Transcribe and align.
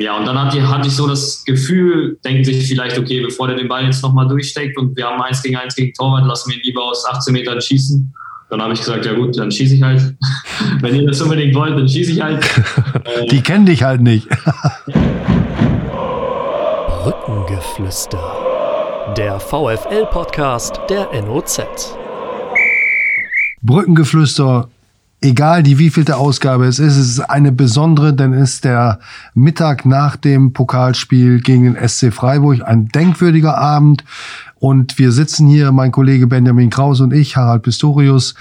ja, 0.00 0.16
und 0.16 0.26
dann 0.26 0.40
hatte, 0.40 0.68
hatte 0.68 0.86
ich 0.86 0.94
so 0.94 1.08
das 1.08 1.44
Gefühl, 1.44 2.18
denken 2.24 2.44
sich 2.44 2.68
vielleicht, 2.68 2.96
okay, 2.96 3.20
bevor 3.20 3.48
der 3.48 3.56
den 3.56 3.66
Ball 3.66 3.84
jetzt 3.84 4.00
nochmal 4.02 4.28
durchsteckt 4.28 4.78
und 4.78 4.96
wir 4.96 5.06
haben 5.06 5.20
eins 5.20 5.42
gegen 5.42 5.56
eins 5.56 5.74
gegen 5.74 5.92
Torwart, 5.92 6.24
lassen 6.24 6.50
wir 6.50 6.56
ihn 6.56 6.62
lieber 6.62 6.84
aus 6.84 7.04
18 7.04 7.32
Metern 7.32 7.60
schießen. 7.60 8.14
Dann 8.50 8.62
habe 8.62 8.74
ich 8.74 8.78
gesagt, 8.78 9.04
ja 9.04 9.14
gut, 9.14 9.36
dann 9.36 9.50
schieße 9.50 9.74
ich 9.74 9.82
halt. 9.82 10.14
Wenn 10.80 10.94
ihr 10.94 11.06
das 11.06 11.20
unbedingt 11.20 11.52
wollt, 11.54 11.76
dann 11.76 11.88
schieße 11.88 12.12
ich 12.12 12.22
halt. 12.22 12.46
Die 13.30 13.42
kennen 13.42 13.66
dich 13.66 13.82
halt 13.82 14.00
nicht. 14.00 14.28
Brückengeflüster. 17.02 19.14
Der 19.16 19.40
VFL-Podcast 19.40 20.80
der 20.88 21.08
NOZ. 21.22 21.96
Brückengeflüster, 23.62 24.70
egal 25.20 25.62
die 25.62 25.78
wievielte 25.78 26.16
Ausgabe 26.16 26.66
es 26.66 26.78
ist, 26.78 26.96
es 26.96 27.08
ist 27.08 27.20
eine 27.20 27.52
besondere, 27.52 28.14
denn 28.14 28.32
es 28.32 28.54
ist 28.54 28.64
der 28.64 29.00
Mittag 29.34 29.84
nach 29.84 30.16
dem 30.16 30.52
Pokalspiel 30.52 31.40
gegen 31.40 31.64
den 31.64 31.88
SC 31.88 32.12
Freiburg, 32.12 32.62
ein 32.64 32.88
denkwürdiger 32.88 33.58
Abend. 33.58 34.04
Und 34.60 34.98
wir 34.98 35.12
sitzen 35.12 35.46
hier, 35.46 35.72
mein 35.72 35.92
Kollege 35.92 36.26
Benjamin 36.26 36.70
Kraus 36.70 37.00
und 37.00 37.12
ich, 37.12 37.36
Harald 37.36 37.62
Pistorius, 37.62 38.34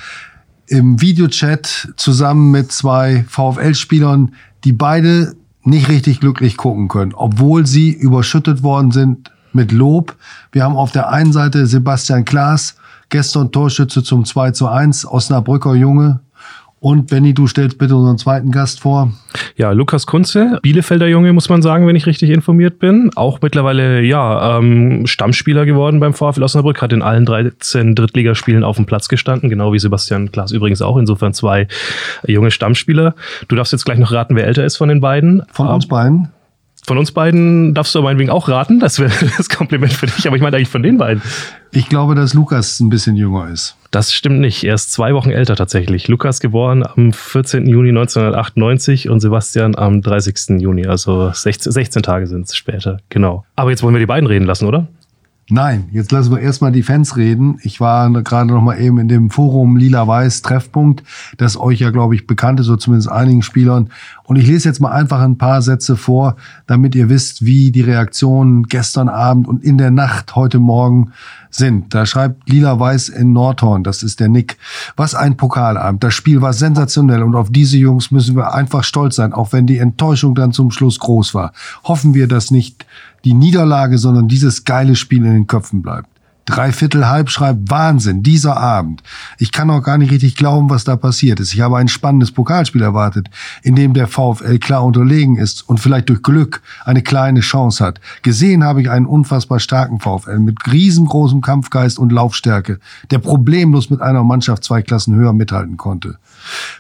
im 0.68 1.00
Videochat 1.00 1.94
zusammen 1.96 2.52
mit 2.52 2.72
zwei 2.72 3.26
VfL-Spielern, 3.30 4.34
die 4.64 4.74
beide 4.74 5.36
nicht 5.64 5.90
richtig 5.90 6.20
glücklich 6.20 6.58
gucken 6.58 6.88
können, 6.88 7.14
obwohl 7.14 7.66
sie 7.66 7.92
überschüttet 7.92 8.64
worden 8.64 8.92
sind 8.92 9.32
mit 9.54 9.72
Lob. 9.72 10.16
Wir 10.52 10.64
haben 10.64 10.76
auf 10.76 10.92
der 10.92 11.10
einen 11.10 11.34
Seite 11.34 11.68
Sebastian 11.68 12.26
Klaas, 12.26 12.76
gestern 13.10 13.52
Torschütze 13.52 14.04
zum 14.04 14.26
2 14.26 14.52
zu 14.52 14.68
1, 14.68 15.06
Osnabrücker 15.06 15.76
Junge, 15.76 16.22
und 16.80 17.08
Benny, 17.08 17.34
du 17.34 17.48
stellst 17.48 17.80
bitte 17.80 17.96
unseren 17.96 18.18
zweiten 18.18 18.52
Gast 18.52 18.82
vor. 18.82 19.12
Ja, 19.56 19.72
Lukas 19.72 20.06
Kunze, 20.06 20.60
Bielefelder 20.62 21.08
Junge, 21.08 21.34
muss 21.34 21.50
man 21.50 21.64
sagen, 21.64 21.88
wenn 21.88 21.96
ich 21.96 22.06
richtig 22.06 22.30
informiert 22.30 22.78
bin. 22.78 23.10
Auch 23.16 23.40
mittlerweile, 23.42 24.02
ja, 24.02 24.60
ähm, 24.60 25.08
Stammspieler 25.08 25.66
geworden 25.66 26.00
beim 26.00 26.14
VfL 26.14 26.44
Osnabrück, 26.44 26.82
hat 26.82 26.94
in 26.94 27.02
allen 27.02 27.26
13 27.26 27.96
Drittligaspielen 27.96 28.64
auf 28.64 28.76
dem 28.76 28.86
Platz 28.86 29.08
gestanden, 29.08 29.50
genau 29.50 29.74
wie 29.74 29.80
Sebastian 29.80 30.32
Klaas 30.32 30.52
übrigens 30.52 30.84
auch. 30.84 30.98
Insofern 30.98 31.34
zwei 31.34 31.68
junge 32.28 32.52
Stammspieler. 32.52 33.16
Du 33.48 33.56
darfst 33.56 33.74
jetzt 33.74 33.86
gleich 33.86 33.98
noch 33.98 34.12
raten, 34.12 34.36
wer 34.36 34.46
älter 34.46 34.64
ist 34.64 34.78
von 34.78 34.90
den 34.90 35.02
beiden. 35.02 35.42
Von 35.52 35.68
uns 35.68 35.88
beiden? 35.88 36.30
Von 36.88 36.98
uns 36.98 37.12
beiden 37.12 37.74
darfst 37.74 37.94
du 37.94 38.02
meinetwegen 38.02 38.30
auch 38.30 38.48
raten. 38.48 38.80
Das 38.80 38.98
wäre 38.98 39.12
das 39.38 39.50
Kompliment 39.50 39.92
für 39.92 40.06
dich. 40.06 40.26
Aber 40.26 40.38
ich 40.38 40.42
meine 40.42 40.56
eigentlich 40.56 40.70
von 40.70 40.82
den 40.82 40.98
beiden. 40.98 41.22
Ich 41.72 41.90
glaube, 41.90 42.16
dass 42.16 42.34
Lukas 42.34 42.80
ein 42.80 42.90
bisschen 42.90 43.18
jünger 43.18 43.50
ist. 43.50 43.76
Das 43.92 44.14
stimmt 44.14 44.40
nicht. 44.40 44.64
Er 44.64 44.76
ist 44.76 44.94
zwei 44.94 45.14
Wochen 45.14 45.30
älter 45.30 45.58
tatsächlich. 45.58 46.08
Lukas 46.08 46.40
geboren 46.40 46.86
am 46.86 47.12
14. 47.12 47.68
Juni 47.68 47.90
1998 47.90 49.10
und 49.10 49.20
Sebastian 49.20 49.76
am 49.76 50.02
30. 50.02 50.62
Juni. 50.62 50.88
Also 50.88 51.30
16, 51.34 51.74
16 51.74 52.04
Tage 52.04 52.26
sind 52.26 52.46
es 52.46 52.56
später. 52.56 53.00
Genau. 53.10 53.44
Aber 53.58 53.70
jetzt 53.70 53.84
wollen 53.84 53.94
wir 53.94 54.00
die 54.00 54.06
beiden 54.06 54.28
reden 54.28 54.46
lassen, 54.46 54.66
oder? 54.66 54.88
Nein, 55.50 55.88
jetzt 55.94 56.12
lassen 56.12 56.32
wir 56.32 56.42
erstmal 56.42 56.74
die 56.74 56.84
Fans 56.84 57.16
reden. 57.16 57.58
Ich 57.62 57.80
war 57.80 58.12
gerade 58.22 58.52
noch 58.52 58.62
mal 58.62 58.82
eben 58.82 59.00
in 59.00 59.08
dem 59.08 59.30
Forum 59.30 59.78
Lila-Weiß 59.78 60.42
Treffpunkt, 60.42 61.04
das 61.38 61.58
euch 61.58 61.80
ja, 61.80 61.90
glaube 61.90 62.16
ich, 62.16 62.28
bekannt 62.28 62.60
ist, 62.60 62.68
oder 62.68 62.80
zumindest 62.80 63.10
einigen 63.10 63.42
Spielern. 63.42 63.90
Und 64.26 64.36
ich 64.36 64.46
lese 64.46 64.68
jetzt 64.68 64.82
mal 64.82 64.92
einfach 64.92 65.22
ein 65.22 65.38
paar 65.38 65.62
Sätze 65.62 65.96
vor, 65.96 66.36
damit 66.66 66.96
ihr 66.96 67.08
wisst, 67.08 67.46
wie 67.46 67.72
die 67.72 67.82
Reaktionen 67.82 68.64
gestern 68.64 69.08
Abend 69.08 69.48
und 69.48 69.64
in 69.64 69.78
der 69.78 69.92
Nacht 69.92 70.36
heute 70.36 70.60
Morgen 70.60 71.14
sind. 71.58 71.94
Da 71.94 72.06
schreibt 72.06 72.50
Lila 72.50 72.80
Weiß 72.80 73.10
in 73.10 73.34
Nordhorn, 73.34 73.84
das 73.84 74.04
ist 74.04 74.20
der 74.20 74.30
Nick, 74.30 74.58
was 74.96 75.16
ein 75.16 75.38
Pokalabend. 75.38 76.04
Das 76.04 76.14
Spiel 76.14 76.42
war 76.42 76.54
sensationell 76.54 77.24
und 77.24 77.36
auf 77.36 77.52
diese 77.52 77.78
Jungs 77.78 78.12
müssen 78.12 78.36
wir 78.36 78.54
einfach 78.54 78.84
stolz 78.84 79.16
sein, 79.16 79.34
auch 79.34 79.54
wenn 79.54 79.68
die 79.68 79.78
Enttäuschung 79.78 80.36
dann 80.36 80.52
zum 80.52 80.72
Schluss 80.72 81.00
groß 81.00 81.34
war. 81.34 81.54
Hoffen 81.84 82.14
wir, 82.14 82.28
dass 82.28 82.52
nicht 82.52 82.86
die 83.26 83.34
Niederlage, 83.34 83.98
sondern 83.98 84.28
dieses 84.28 84.64
geile 84.64 84.96
Spiel 84.96 85.26
in 85.26 85.34
den 85.34 85.48
Köpfen 85.48 85.82
bleibt. 85.82 86.08
Dreiviertel 86.48 87.10
halb 87.10 87.30
schreibt 87.30 87.70
Wahnsinn, 87.70 88.24
dieser 88.24 88.56
Abend. 88.56 89.04
Ich 89.38 89.52
kann 89.52 89.70
auch 89.70 89.84
gar 89.84 89.98
nicht 89.98 90.12
richtig 90.12 90.38
glauben, 90.38 90.70
was 90.70 90.86
da 90.86 90.96
passiert 90.96 91.42
ist. 91.42 91.54
Ich 91.54 91.60
habe 91.60 91.78
ein 91.78 91.90
spannendes 91.90 92.32
Pokalspiel 92.32 92.82
erwartet, 92.82 93.30
in 93.64 93.76
dem 93.76 93.94
der 93.94 94.08
VfL 94.08 94.58
klar 94.58 94.86
unterlegen 94.86 95.36
ist 95.36 95.68
und 95.68 95.80
vielleicht 95.80 96.08
durch 96.08 96.24
Glück 96.24 96.62
eine 96.86 97.02
kleine 97.02 97.42
Chance 97.42 97.84
hat. 97.84 98.00
Gesehen 98.22 98.64
habe 98.64 98.82
ich 98.82 98.90
einen 98.90 99.06
unfassbar 99.06 99.60
starken 99.60 100.00
VfL 100.00 100.40
mit 100.40 100.72
riesengroßem 100.72 101.42
Kampfgeist 101.42 102.00
und 102.00 102.14
Laufstärke, 102.14 102.80
der 103.12 103.20
problemlos 103.20 103.90
mit 103.90 104.02
einer 104.02 104.24
Mannschaft 104.24 104.64
zwei 104.64 104.82
Klassen 104.82 105.16
höher 105.16 105.34
mithalten 105.34 105.76
konnte. 105.76 106.18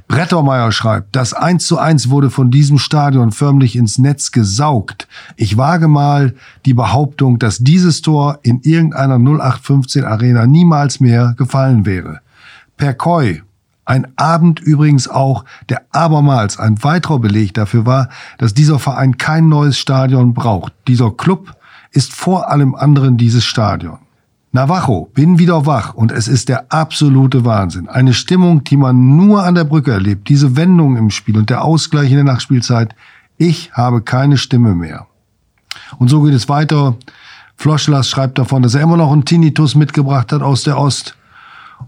Brettermeier 0.07 0.71
schreibt, 0.71 1.15
das 1.15 1.33
1 1.33 1.67
zu 1.67 1.77
1 1.77 2.09
wurde 2.09 2.29
von 2.29 2.51
diesem 2.51 2.77
Stadion 2.77 3.31
förmlich 3.31 3.75
ins 3.75 3.97
Netz 3.97 4.31
gesaugt. 4.31 5.09
Ich 5.35 5.57
wage 5.57 5.89
mal 5.89 6.35
die 6.65 6.73
Behauptung, 6.73 7.37
dass 7.37 7.57
dieses 7.57 8.01
Tor 8.01 8.39
in 8.43 8.61
irgendeiner 8.61 9.19
0815 9.57 10.05
Arena 10.05 10.47
niemals 10.47 10.99
mehr 10.99 11.35
gefallen 11.37 11.85
wäre. 11.85 12.21
Per 12.77 12.93
Koi, 12.93 13.41
ein 13.85 14.07
Abend 14.17 14.59
übrigens 14.59 15.07
auch, 15.07 15.45
der 15.69 15.81
abermals 15.91 16.59
ein 16.59 16.83
weiterer 16.83 17.19
Beleg 17.19 17.53
dafür 17.53 17.85
war, 17.85 18.09
dass 18.37 18.53
dieser 18.53 18.79
Verein 18.79 19.17
kein 19.17 19.47
neues 19.47 19.77
Stadion 19.77 20.33
braucht. 20.33 20.73
Dieser 20.87 21.11
Club 21.11 21.55
ist 21.91 22.13
vor 22.13 22.51
allem 22.51 22.75
anderen 22.75 23.17
dieses 23.17 23.45
Stadion. 23.45 23.99
Navajo, 24.51 25.09
bin 25.13 25.39
wieder 25.39 25.65
wach 25.65 25.93
und 25.93 26.11
es 26.11 26.27
ist 26.27 26.49
der 26.49 26.71
absolute 26.71 27.45
Wahnsinn. 27.45 27.87
Eine 27.89 28.13
Stimmung, 28.13 28.63
die 28.63 28.77
man 28.77 29.15
nur 29.15 29.43
an 29.43 29.55
der 29.55 29.65
Brücke 29.65 29.91
erlebt. 29.91 30.29
Diese 30.29 30.55
Wendung 30.55 30.97
im 30.97 31.09
Spiel 31.09 31.37
und 31.37 31.49
der 31.49 31.63
Ausgleich 31.63 32.09
in 32.09 32.15
der 32.15 32.23
Nachspielzeit. 32.23 32.95
Ich 33.37 33.71
habe 33.73 34.01
keine 34.01 34.37
Stimme 34.37 34.73
mehr. 34.73 35.07
Und 35.97 36.09
so 36.09 36.21
geht 36.23 36.33
es 36.33 36.49
weiter. 36.49 36.95
Floschlas 37.57 38.09
schreibt 38.09 38.37
davon, 38.37 38.61
dass 38.61 38.75
er 38.75 38.81
immer 38.81 38.97
noch 38.97 39.11
einen 39.11 39.25
Tinnitus 39.25 39.75
mitgebracht 39.75 40.31
hat 40.31 40.41
aus 40.41 40.63
der 40.63 40.77
Ost. 40.77 41.15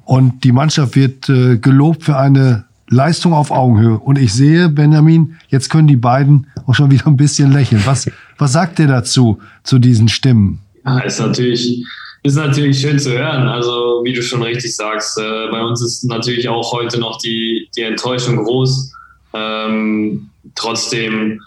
Und 0.05 0.43
die 0.43 0.51
Mannschaft 0.51 0.95
wird 0.95 1.29
äh, 1.29 1.57
gelobt 1.57 2.03
für 2.03 2.17
eine 2.17 2.65
Leistung 2.89 3.33
auf 3.33 3.51
Augenhöhe. 3.51 3.99
Und 3.99 4.17
ich 4.17 4.33
sehe, 4.33 4.69
Benjamin, 4.69 5.35
jetzt 5.49 5.69
können 5.69 5.87
die 5.87 5.95
beiden 5.95 6.47
auch 6.65 6.73
schon 6.73 6.91
wieder 6.91 7.07
ein 7.07 7.17
bisschen 7.17 7.51
lächeln. 7.51 7.81
Was, 7.85 8.09
was 8.37 8.51
sagt 8.51 8.79
ihr 8.79 8.87
dazu, 8.87 9.39
zu 9.63 9.79
diesen 9.79 10.09
Stimmen? 10.09 10.59
Ja, 10.85 10.99
ist 10.99 11.19
natürlich 11.19 11.85
ist 12.23 12.35
natürlich 12.35 12.79
schön 12.81 12.99
zu 12.99 13.11
hören. 13.11 13.47
Also, 13.47 14.01
wie 14.03 14.13
du 14.13 14.21
schon 14.21 14.43
richtig 14.43 14.75
sagst, 14.75 15.17
äh, 15.17 15.47
bei 15.51 15.61
uns 15.61 15.81
ist 15.81 16.03
natürlich 16.03 16.49
auch 16.49 16.73
heute 16.73 16.99
noch 16.99 17.17
die, 17.19 17.69
die 17.77 17.83
Enttäuschung 17.83 18.43
groß. 18.43 18.93
Ähm, 19.33 20.29
trotzdem 20.55 21.39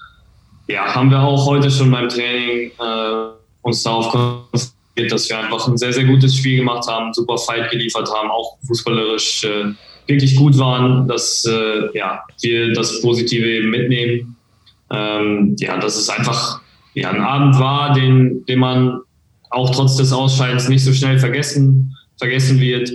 ja, 0.69 0.94
haben 0.94 1.10
wir 1.10 1.21
auch 1.21 1.44
heute 1.47 1.71
schon 1.71 1.91
beim 1.91 2.09
Training 2.09 2.71
äh, 2.71 3.41
uns 3.62 3.82
darauf 3.82 4.10
konzentriert, 4.10 5.12
dass 5.12 5.28
wir 5.28 5.38
einfach 5.38 5.66
ein 5.68 5.78
sehr, 5.78 5.92
sehr 5.92 6.04
gutes 6.04 6.36
Spiel 6.36 6.58
gemacht 6.58 6.86
haben, 6.88 7.12
super 7.14 7.38
Fight 7.38 7.70
geliefert 7.70 8.08
haben, 8.12 8.30
auch 8.30 8.58
fußballerisch 8.66 9.44
äh, 9.44 9.72
wirklich 10.06 10.36
gut 10.36 10.58
waren, 10.58 11.08
dass 11.08 11.44
äh, 11.44 11.96
ja, 11.96 12.22
wir 12.40 12.72
das 12.72 13.00
Positive 13.00 13.46
eben 13.46 13.70
mitnehmen. 13.70 14.36
Ähm, 14.90 15.56
ja, 15.58 15.78
dass 15.78 15.96
es 15.96 16.08
einfach 16.10 16.60
ja, 16.94 17.10
ein 17.10 17.22
Abend 17.22 17.58
war, 17.58 17.94
den, 17.94 18.44
den 18.46 18.58
man 18.58 19.00
auch 19.50 19.70
trotz 19.70 19.96
des 19.96 20.12
Ausscheidens 20.12 20.68
nicht 20.68 20.84
so 20.84 20.92
schnell 20.92 21.18
vergessen, 21.18 21.96
vergessen 22.18 22.60
wird. 22.60 22.92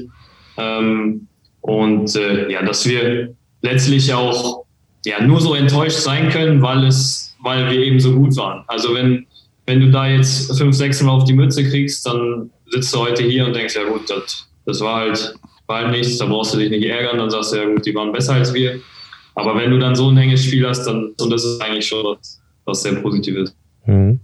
Ähm, 0.57 1.28
und 1.61 2.16
äh, 2.16 2.51
ja, 2.51 2.61
dass 2.63 2.88
wir 2.88 3.34
letztlich 3.61 4.13
auch 4.13 4.66
ja, 5.05 5.22
nur 5.22 5.39
so 5.39 5.53
enttäuscht 5.53 5.99
sein 5.99 6.29
können, 6.29 6.61
weil, 6.61 6.85
es, 6.85 7.35
weil 7.41 7.69
wir 7.69 7.79
eben 7.79 7.99
so 7.99 8.13
gut 8.13 8.35
waren. 8.38 8.63
Also 8.67 8.94
wenn, 8.94 9.27
wenn 9.67 9.81
du 9.81 9.91
da 9.91 10.07
jetzt 10.07 10.57
fünf, 10.57 10.75
sechs 10.75 11.01
Mal 11.03 11.11
auf 11.11 11.25
die 11.25 11.33
Mütze 11.33 11.63
kriegst, 11.69 12.05
dann 12.05 12.50
sitzt 12.67 12.94
du 12.94 13.00
heute 13.00 13.23
hier 13.23 13.45
und 13.45 13.53
denkst, 13.53 13.75
ja 13.75 13.83
gut, 13.83 14.09
das, 14.09 14.47
das 14.66 14.79
war, 14.79 15.01
halt, 15.01 15.35
war 15.67 15.83
halt 15.83 15.91
nichts, 15.91 16.17
da 16.17 16.25
brauchst 16.25 16.53
du 16.53 16.57
dich 16.57 16.69
nicht 16.69 16.85
ärgern, 16.85 17.17
dann 17.17 17.29
sagst 17.29 17.51
du, 17.51 17.57
ja 17.57 17.66
gut, 17.66 17.85
die 17.85 17.94
waren 17.94 18.11
besser 18.11 18.33
als 18.33 18.53
wir. 18.53 18.79
Aber 19.35 19.55
wenn 19.55 19.69
du 19.69 19.78
dann 19.78 19.95
so 19.95 20.09
ein 20.09 20.17
enges 20.17 20.45
Spiel 20.45 20.66
hast, 20.67 20.85
dann, 20.85 21.13
und 21.19 21.29
das 21.29 21.44
ist 21.44 21.61
eigentlich 21.61 21.85
schon 21.85 22.03
was, 22.03 22.41
was 22.66 22.81
sehr 22.81 22.95
Positives. 22.95 23.55
Mhm. 23.85 24.19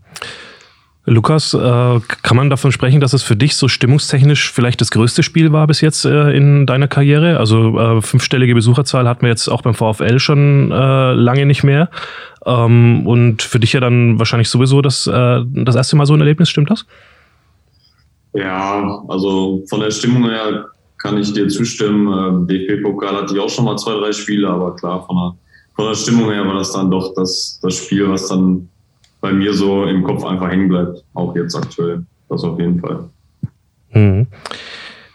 Lukas, 1.05 1.53
äh, 1.53 2.00
kann 2.22 2.38
man 2.38 2.50
davon 2.50 2.72
sprechen, 2.72 3.02
dass 3.02 3.11
es 3.11 3.23
für 3.23 3.35
dich 3.35 3.55
so 3.58 3.67
stimmungstechnisch 3.67 4.52
vielleicht 4.52 4.79
das 4.79 4.90
größte 4.90 5.22
Spiel 5.22 5.52
war 5.52 5.67
bis 5.67 5.82
jetzt 5.82 6.05
äh, 6.05 6.32
in 6.32 6.66
deiner 6.66 6.88
Karriere? 6.88 7.40
Also 7.40 7.78
äh, 7.78 8.02
fünfstellige 8.02 8.55
Besucherzahl 8.55 9.08
hatten 9.08 9.23
wir 9.23 9.29
jetzt 9.29 9.50
auch 9.50 9.61
beim 9.61 9.73
VfL 9.73 10.20
schon 10.20 10.70
lange 10.70 11.46
nicht 11.46 11.64
mehr. 11.64 11.90
Ähm, 12.46 13.05
und 13.05 13.41
für 13.41 13.59
dich 13.59 13.73
ja 13.73 13.79
dann 13.79 14.17
wahrscheinlich 14.20 14.50
sowieso 14.50 14.82
das, 14.82 15.03
das 15.03 15.76
erste 15.76 15.96
Mal 15.96 16.05
so 16.05 16.14
ein 16.14 16.22
Erlebnis, 16.22 16.50
stimmt 16.50 16.72
das? 16.72 16.85
Ja, 18.34 19.03
also 19.08 19.64
von 19.70 19.79
der 19.79 19.91
Stimmung 19.91 20.29
her 20.29 20.66
kann 20.97 21.17
ich 21.17 21.34
dir 21.34 21.47
zustimmen. 21.47 22.47
Äh, 22.49 22.67
DFB-Pokal 22.67 23.16
hatte 23.16 23.35
ich 23.35 23.40
auch 23.40 23.49
schon 23.49 23.66
mal 23.66 23.78
zwei, 23.78 23.94
drei 23.94 24.11
Spiele, 24.11 24.47
aber 24.47 24.76
klar, 24.76 25.06
von 25.06 25.16
der, 25.16 25.35
von 25.76 25.85
der 25.88 25.96
Stimmung 25.96 26.32
her 26.32 26.46
war 26.47 26.56
das 26.56 26.72
dann 26.72 26.90
doch 26.90 27.14
das, 27.14 27.59
das 27.61 27.76
Spiel, 27.76 28.09
was 28.09 28.28
dann 28.29 28.70
bei 29.23 29.31
mir 29.31 29.53
so 29.53 29.85
im 29.85 30.03
Kopf 30.03 30.25
einfach 30.25 30.49
hängen 30.49 30.67
bleibt, 30.67 31.02
auch 31.14 31.34
jetzt 31.34 31.55
aktuell. 31.55 32.03
Das 32.29 32.43
auf 32.43 32.59
jeden 32.59 32.79
Fall. 32.81 33.05
Mhm. 33.93 34.28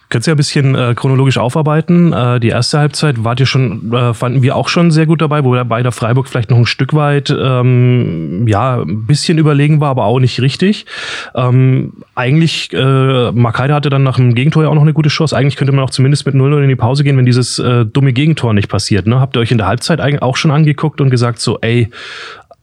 Könnt 0.08 0.26
ihr 0.26 0.32
ein 0.32 0.38
bisschen 0.38 0.74
äh, 0.74 0.94
chronologisch 0.96 1.36
aufarbeiten? 1.36 2.14
Äh, 2.14 2.40
die 2.40 2.48
erste 2.48 2.78
Halbzeit 2.78 3.22
wart 3.22 3.40
ihr 3.40 3.44
schon, 3.44 3.92
äh, 3.92 4.14
fanden 4.14 4.42
wir 4.42 4.56
auch 4.56 4.70
schon 4.70 4.90
sehr 4.90 5.04
gut 5.04 5.20
dabei, 5.20 5.44
wo 5.44 5.62
bei 5.64 5.82
der 5.82 5.92
Freiburg 5.92 6.26
vielleicht 6.26 6.48
noch 6.48 6.56
ein 6.56 6.64
Stück 6.64 6.94
weit, 6.94 7.28
ähm, 7.38 8.48
ja, 8.48 8.80
ein 8.80 9.04
bisschen 9.04 9.36
überlegen 9.36 9.82
war, 9.82 9.90
aber 9.90 10.06
auch 10.06 10.20
nicht 10.20 10.40
richtig. 10.40 10.86
Ähm, 11.34 11.92
eigentlich, 12.14 12.72
äh, 12.72 13.32
Makaida 13.32 13.74
hatte 13.74 13.90
dann 13.90 14.04
nach 14.04 14.16
dem 14.16 14.34
Gegentor 14.34 14.62
ja 14.62 14.70
auch 14.70 14.74
noch 14.74 14.82
eine 14.82 14.94
gute 14.94 15.10
Chance. 15.10 15.36
Eigentlich 15.36 15.56
könnte 15.56 15.72
man 15.72 15.84
auch 15.84 15.90
zumindest 15.90 16.24
mit 16.24 16.34
0-0 16.34 16.62
in 16.62 16.70
die 16.70 16.76
Pause 16.76 17.04
gehen, 17.04 17.18
wenn 17.18 17.26
dieses 17.26 17.58
äh, 17.58 17.84
dumme 17.84 18.14
Gegentor 18.14 18.54
nicht 18.54 18.70
passiert. 18.70 19.06
Ne? 19.06 19.20
Habt 19.20 19.36
ihr 19.36 19.40
euch 19.40 19.52
in 19.52 19.58
der 19.58 19.66
Halbzeit 19.66 20.00
eigentlich 20.00 20.22
auch 20.22 20.36
schon 20.36 20.50
angeguckt 20.50 21.02
und 21.02 21.10
gesagt 21.10 21.38
so, 21.40 21.58
ey, 21.60 21.90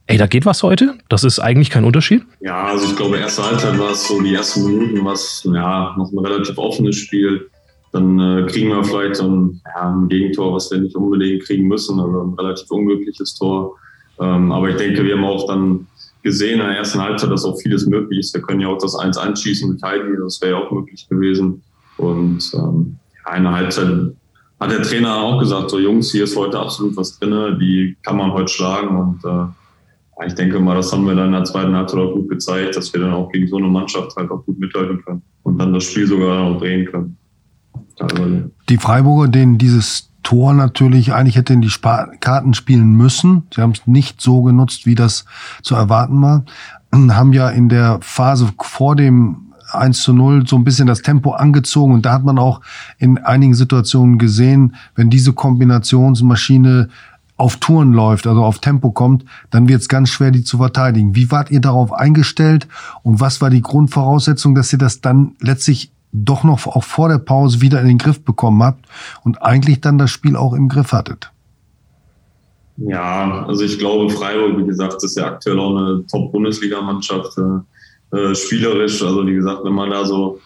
ey, 0.06 0.18
da 0.18 0.26
geht 0.26 0.46
was 0.46 0.62
heute? 0.62 0.94
Das 1.08 1.24
ist 1.24 1.38
eigentlich 1.38 1.70
kein 1.70 1.84
Unterschied? 1.84 2.22
Ja, 2.40 2.64
also 2.64 2.86
ich 2.86 2.96
glaube, 2.96 3.18
erste 3.18 3.44
Halbzeit 3.44 3.78
war 3.78 3.90
es 3.90 4.06
so, 4.06 4.20
die 4.20 4.34
ersten 4.34 4.64
Minuten 4.64 5.04
war 5.04 5.14
es 5.14 5.42
ja, 5.44 5.94
noch 5.98 6.12
ein 6.12 6.18
relativ 6.18 6.56
offenes 6.58 6.96
Spiel. 6.96 7.50
Dann 7.92 8.18
äh, 8.18 8.46
kriegen 8.46 8.68
wir 8.68 8.84
vielleicht 8.84 9.20
ein, 9.20 9.60
ja, 9.64 9.90
ein, 9.90 10.08
Gegentor, 10.08 10.54
was 10.54 10.70
wir 10.70 10.78
nicht 10.78 10.94
unbedingt 10.94 11.44
kriegen 11.44 11.66
müssen, 11.66 11.98
also 11.98 12.22
ein 12.22 12.34
relativ 12.34 12.70
unglückliches 12.70 13.34
Tor. 13.34 13.76
Ähm, 14.20 14.52
aber 14.52 14.70
ich 14.70 14.76
denke, 14.76 15.04
wir 15.04 15.16
haben 15.16 15.24
auch 15.24 15.46
dann 15.46 15.86
gesehen 16.22 16.60
in 16.60 16.66
der 16.66 16.76
ersten 16.76 17.00
Halbzeit, 17.00 17.30
dass 17.30 17.44
auch 17.44 17.56
vieles 17.60 17.86
möglich 17.86 18.18
ist. 18.18 18.34
Wir 18.34 18.42
können 18.42 18.60
ja 18.60 18.68
auch 18.68 18.78
das 18.78 18.96
1 18.96 19.16
anschießen 19.16 19.70
mit 19.70 19.82
Heidi, 19.82 20.16
das 20.22 20.40
wäre 20.40 20.52
ja 20.52 20.58
auch 20.58 20.70
möglich 20.70 21.08
gewesen. 21.08 21.62
Und 21.96 22.42
ähm, 22.54 22.98
der 23.26 23.52
Halbzeit 23.52 24.12
hat 24.60 24.70
der 24.70 24.82
Trainer 24.82 25.16
auch 25.16 25.38
gesagt, 25.38 25.70
so 25.70 25.78
Jungs, 25.78 26.12
hier 26.12 26.24
ist 26.24 26.36
heute 26.36 26.58
absolut 26.58 26.96
was 26.96 27.18
drin, 27.18 27.58
die 27.60 27.96
kann 28.02 28.16
man 28.16 28.32
heute 28.32 28.48
schlagen 28.48 28.96
und 28.96 29.24
äh, 29.24 29.46
ich 30.24 30.34
denke 30.34 30.58
mal, 30.58 30.74
das 30.74 30.92
haben 30.92 31.06
wir 31.06 31.14
dann 31.14 31.26
in 31.26 31.32
der 31.32 31.44
zweiten 31.44 31.74
Halbzeit 31.74 32.00
auch 32.00 32.14
gut 32.14 32.28
gezeigt, 32.28 32.76
dass 32.76 32.92
wir 32.92 33.00
dann 33.00 33.12
auch 33.12 33.30
gegen 33.30 33.46
so 33.48 33.56
eine 33.56 33.68
Mannschaft 33.68 34.16
halt 34.16 34.30
auch 34.30 34.44
gut 34.46 34.58
mithalten 34.58 35.02
können 35.04 35.22
und 35.42 35.58
dann 35.58 35.74
das 35.74 35.84
Spiel 35.84 36.06
sogar 36.06 36.48
noch 36.48 36.58
drehen 36.58 36.86
können. 36.86 37.16
Die 38.68 38.78
Freiburger, 38.78 39.28
denen 39.28 39.58
dieses 39.58 40.10
Tor 40.22 40.54
natürlich 40.54 41.12
eigentlich 41.12 41.36
hätte 41.36 41.52
in 41.52 41.60
die 41.60 41.70
Karten 42.20 42.54
spielen 42.54 42.94
müssen. 42.94 43.44
Sie 43.54 43.60
haben 43.60 43.72
es 43.72 43.86
nicht 43.86 44.20
so 44.20 44.42
genutzt, 44.42 44.86
wie 44.86 44.94
das 44.94 45.24
zu 45.62 45.74
erwarten 45.74 46.20
war. 46.20 46.44
Haben 46.92 47.32
ja 47.32 47.48
in 47.50 47.68
der 47.68 47.98
Phase 48.00 48.48
vor 48.60 48.96
dem 48.96 49.52
1 49.70 50.02
zu 50.02 50.12
0 50.12 50.46
so 50.46 50.56
ein 50.56 50.64
bisschen 50.64 50.86
das 50.86 51.02
Tempo 51.02 51.32
angezogen 51.32 51.94
und 51.94 52.06
da 52.06 52.12
hat 52.12 52.24
man 52.24 52.38
auch 52.38 52.60
in 52.98 53.18
einigen 53.18 53.54
Situationen 53.54 54.18
gesehen, 54.18 54.76
wenn 54.94 55.10
diese 55.10 55.32
Kombinationsmaschine 55.32 56.88
auf 57.36 57.56
Touren 57.56 57.92
läuft, 57.92 58.26
also 58.26 58.42
auf 58.42 58.60
Tempo 58.60 58.90
kommt, 58.90 59.24
dann 59.50 59.68
wird 59.68 59.82
es 59.82 59.88
ganz 59.88 60.08
schwer, 60.08 60.30
die 60.30 60.42
zu 60.42 60.58
verteidigen. 60.58 61.14
Wie 61.14 61.30
wart 61.30 61.50
ihr 61.50 61.60
darauf 61.60 61.92
eingestellt 61.92 62.66
und 63.02 63.20
was 63.20 63.40
war 63.40 63.50
die 63.50 63.62
Grundvoraussetzung, 63.62 64.54
dass 64.54 64.72
ihr 64.72 64.78
das 64.78 65.00
dann 65.00 65.36
letztlich 65.40 65.92
doch 66.12 66.44
noch 66.44 66.66
auch 66.66 66.84
vor 66.84 67.08
der 67.08 67.18
Pause 67.18 67.60
wieder 67.60 67.80
in 67.80 67.88
den 67.88 67.98
Griff 67.98 68.24
bekommen 68.24 68.62
habt 68.62 68.86
und 69.22 69.42
eigentlich 69.42 69.80
dann 69.80 69.98
das 69.98 70.10
Spiel 70.10 70.34
auch 70.36 70.54
im 70.54 70.68
Griff 70.68 70.92
hattet? 70.92 71.30
Ja, 72.78 73.44
also 73.46 73.64
ich 73.64 73.78
glaube, 73.78 74.10
Freiburg, 74.10 74.58
wie 74.58 74.66
gesagt, 74.66 75.02
ist 75.02 75.16
ja 75.16 75.26
aktuell 75.26 75.58
auch 75.58 75.76
eine 75.76 76.04
Top-Bundesliga-Mannschaft, 76.06 77.38
äh, 77.38 78.16
äh 78.16 78.34
spielerisch. 78.34 79.02
Also 79.02 79.26
wie 79.26 79.34
gesagt, 79.34 79.64
wenn 79.64 79.72
man 79.72 79.90
da 79.90 80.04
so, 80.04 80.38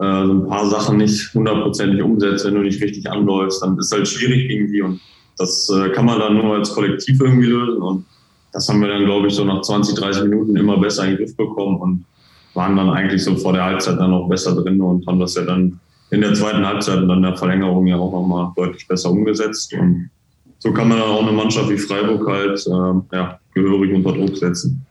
äh, 0.00 0.04
ein 0.04 0.46
paar 0.46 0.66
Sachen 0.66 0.98
nicht 0.98 1.32
hundertprozentig 1.34 2.02
umsetzt, 2.02 2.44
wenn 2.44 2.54
du 2.54 2.62
nicht 2.62 2.82
richtig 2.82 3.08
anläufst, 3.10 3.62
dann 3.62 3.78
ist 3.78 3.86
es 3.86 3.92
halt 3.92 4.08
schwierig 4.08 4.48
gegen 4.48 4.72
die 4.72 4.82
und 4.82 5.00
das 5.38 5.70
äh, 5.70 5.90
kann 5.90 6.06
man 6.06 6.18
dann 6.18 6.34
nur 6.34 6.54
als 6.56 6.74
Kollektiv 6.74 7.20
irgendwie 7.20 7.46
lösen. 7.46 7.82
Und 7.82 8.04
das 8.52 8.68
haben 8.68 8.80
wir 8.80 8.88
dann, 8.88 9.04
glaube 9.04 9.26
ich, 9.26 9.34
so 9.34 9.44
nach 9.44 9.62
20, 9.62 9.96
30 9.96 10.24
Minuten 10.24 10.56
immer 10.56 10.78
besser 10.78 11.04
in 11.04 11.10
den 11.10 11.18
Griff 11.18 11.36
bekommen 11.36 11.80
und 11.80 12.04
waren 12.54 12.76
dann 12.76 12.90
eigentlich 12.90 13.22
so 13.24 13.36
vor 13.36 13.52
der 13.52 13.64
Halbzeit 13.64 13.98
dann 13.98 14.12
auch 14.12 14.28
besser 14.28 14.54
drin 14.54 14.80
und 14.80 15.06
haben 15.06 15.18
das 15.18 15.34
ja 15.34 15.42
dann 15.42 15.80
in 16.10 16.20
der 16.20 16.34
zweiten 16.34 16.64
Halbzeit 16.64 16.98
und 16.98 17.08
dann 17.08 17.22
der 17.22 17.36
Verlängerung 17.36 17.86
ja 17.86 17.96
auch 17.96 18.12
nochmal 18.12 18.52
deutlich 18.56 18.86
besser 18.86 19.10
umgesetzt. 19.10 19.74
Und 19.74 20.10
so 20.60 20.72
kann 20.72 20.88
man 20.88 20.98
dann 20.98 21.08
auch 21.08 21.22
eine 21.22 21.32
Mannschaft 21.32 21.68
wie 21.68 21.78
Freiburg 21.78 22.26
halt 22.28 22.64
äh, 22.66 23.16
ja, 23.16 23.38
gehörig 23.54 23.92
unter 23.92 24.12
Druck 24.12 24.36
setzen. 24.36 24.86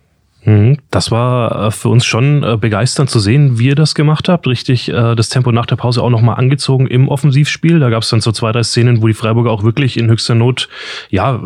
Mhm. 0.45 0.77
Das 0.91 1.11
war 1.11 1.67
äh, 1.67 1.71
für 1.71 1.89
uns 1.89 2.05
schon 2.05 2.43
äh, 2.43 2.57
begeisternd 2.57 3.09
zu 3.09 3.19
sehen, 3.19 3.59
wie 3.59 3.67
ihr 3.67 3.75
das 3.75 3.95
gemacht 3.95 4.27
habt. 4.29 4.47
Richtig 4.47 4.89
äh, 4.89 5.15
das 5.15 5.29
Tempo 5.29 5.51
nach 5.51 5.65
der 5.65 5.75
Pause 5.75 6.01
auch 6.01 6.09
nochmal 6.09 6.35
angezogen 6.35 6.87
im 6.87 7.07
Offensivspiel. 7.07 7.79
Da 7.79 7.89
gab 7.89 8.03
es 8.03 8.09
dann 8.09 8.21
so 8.21 8.31
zwei, 8.31 8.51
drei 8.51 8.63
Szenen, 8.63 9.01
wo 9.01 9.07
die 9.07 9.13
Freiburger 9.13 9.51
auch 9.51 9.63
wirklich 9.63 9.97
in 9.97 10.09
höchster 10.09 10.35
Not, 10.35 10.69
ja, 11.09 11.39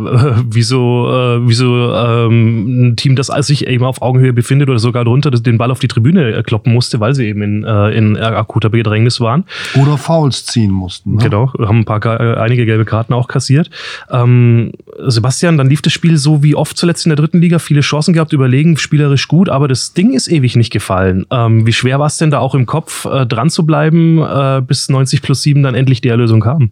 wie 0.50 0.64
so, 0.64 1.08
wie 1.46 1.54
so 1.54 1.94
ähm, 1.94 2.90
ein 2.90 2.96
Team, 2.96 3.16
das 3.16 3.28
sich 3.28 3.68
eben 3.68 3.84
auf 3.84 4.02
Augenhöhe 4.02 4.34
befindet 4.34 4.70
oder 4.70 4.80
sogar 4.80 5.06
drunter 5.06 5.30
den 5.32 5.58
Ball 5.58 5.70
auf 5.70 5.80
die 5.80 5.88
Tribüne 5.88 6.42
kloppen 6.44 6.74
musste, 6.74 7.00
weil 7.00 7.14
sie 7.14 7.28
eben 7.28 7.42
in, 7.42 7.64
in 7.64 8.18
akuter 8.18 8.70
Bedrängnis 8.70 9.20
waren. 9.22 9.46
Oder 9.76 9.98
Fouls 9.98 10.46
ziehen 10.46 10.72
mussten. 10.72 11.16
Ne? 11.16 11.24
Genau, 11.24 11.54
haben 11.60 11.80
ein 11.80 11.86
paar, 11.86 12.06
einige 12.40 12.66
gelbe 12.66 12.86
Karten 12.86 13.14
auch 13.14 13.28
kassiert. 13.28 13.70
Ähm, 14.10 14.72
Sebastian, 15.06 15.58
dann 15.58 15.70
lief 15.70 15.82
das 15.82 15.94
Spiel 15.94 16.18
so 16.18 16.42
wie 16.42 16.56
oft 16.56 16.78
zuletzt 16.78 17.06
in 17.06 17.10
der 17.10 17.18
dritten 17.18 17.42
Liga, 17.42 17.60
viele 17.60 17.82
Chancen 17.82 18.14
gehabt, 18.14 18.34
überlegen, 18.34 18.78
spielerisch 18.88 19.28
gut, 19.28 19.50
aber 19.50 19.68
das 19.68 19.94
Ding 19.94 20.14
ist 20.14 20.28
ewig 20.28 20.56
nicht 20.56 20.72
gefallen. 20.72 21.26
Ähm, 21.30 21.68
wie 21.68 21.74
schwer 21.74 22.00
war 22.00 22.08
es 22.08 22.18
denn 22.18 22.32
da 22.32 22.40
auch 22.40 22.56
im 22.56 22.66
Kopf, 22.66 23.06
äh, 23.06 23.26
dran 23.26 23.50
zu 23.50 23.66
bleiben, 23.66 24.20
äh, 24.20 24.62
bis 24.66 24.90
90 24.90 25.22
plus 25.22 25.44
7 25.44 25.62
dann 25.62 25.76
endlich 25.76 26.02
die 26.02 26.08
Erlösung 26.08 26.40
kam? 26.40 26.72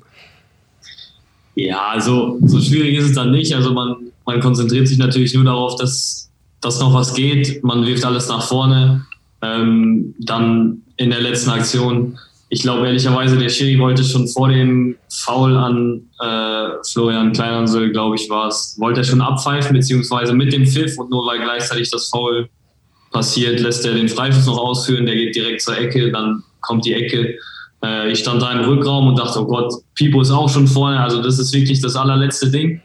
Ja, 1.56 1.90
also 1.92 2.40
so 2.44 2.60
schwierig 2.62 2.98
ist 2.98 3.06
es 3.06 3.14
dann 3.14 3.32
nicht. 3.32 3.54
Also 3.54 3.74
man, 3.74 3.96
man 4.26 4.40
konzentriert 4.40 4.88
sich 4.88 4.98
natürlich 4.98 5.34
nur 5.34 5.44
darauf, 5.44 5.76
dass, 5.76 6.30
dass 6.62 6.80
noch 6.80 6.94
was 6.94 7.14
geht. 7.14 7.64
Man 7.64 7.86
wirft 7.86 8.06
alles 8.06 8.30
nach 8.30 8.48
vorne. 8.48 9.06
Ähm, 9.42 10.16
dann 10.20 10.82
in 10.98 11.10
der 11.10 11.22
letzten 11.22 11.50
Aktion 11.50 12.18
ich 12.50 12.62
glaube 12.62 12.86
ehrlicherweise, 12.86 13.38
der 13.38 13.50
Schiri 13.50 13.80
wollte 13.80 14.04
schon 14.04 14.28
vor 14.28 14.50
dem 14.50 14.96
Foul 15.10 15.58
an 15.58 16.02
äh, 16.22 16.84
Florian 16.92 17.34
Kleinhansel, 17.34 17.92
glaube 17.92 18.16
ich, 18.16 18.30
war 18.30 18.48
es, 18.48 18.78
wollte 18.80 19.02
er 19.02 19.04
schon 19.04 19.22
abpfeifen, 19.22 19.74
beziehungsweise 19.76 20.34
mit 20.34 20.54
dem 20.54 20.66
Pfiff 20.66 20.98
und 20.98 21.10
nur 21.10 21.26
weil 21.26 21.40
gleichzeitig 21.40 21.90
das 21.90 22.10
Foul 22.10 22.48
passiert, 23.12 23.60
lässt 23.60 23.86
er 23.86 23.94
den 23.94 24.10
Freischuss 24.10 24.46
noch 24.46 24.58
ausführen, 24.58 25.06
der 25.06 25.16
geht 25.16 25.36
direkt 25.36 25.62
zur 25.62 25.78
Ecke, 25.78 26.12
dann 26.12 26.44
kommt 26.62 26.86
die 26.86 26.94
Ecke. 26.94 27.36
Äh, 27.84 28.12
ich 28.12 28.20
stand 28.20 28.42
da 28.42 28.52
im 28.52 28.70
Rückraum 28.70 29.08
und 29.08 29.18
dachte, 29.18 29.42
oh 29.42 29.46
Gott, 29.46 29.74
Pipo 29.96 30.22
ist 30.22 30.32
auch 30.32 30.50
schon 30.50 30.68
vorne, 30.68 31.00
also 31.00 31.24
das 31.24 31.40
ist 31.40 31.52
wirklich 31.54 31.82
das 31.82 31.96
allerletzte 31.96 32.52
Ding. 32.52 32.82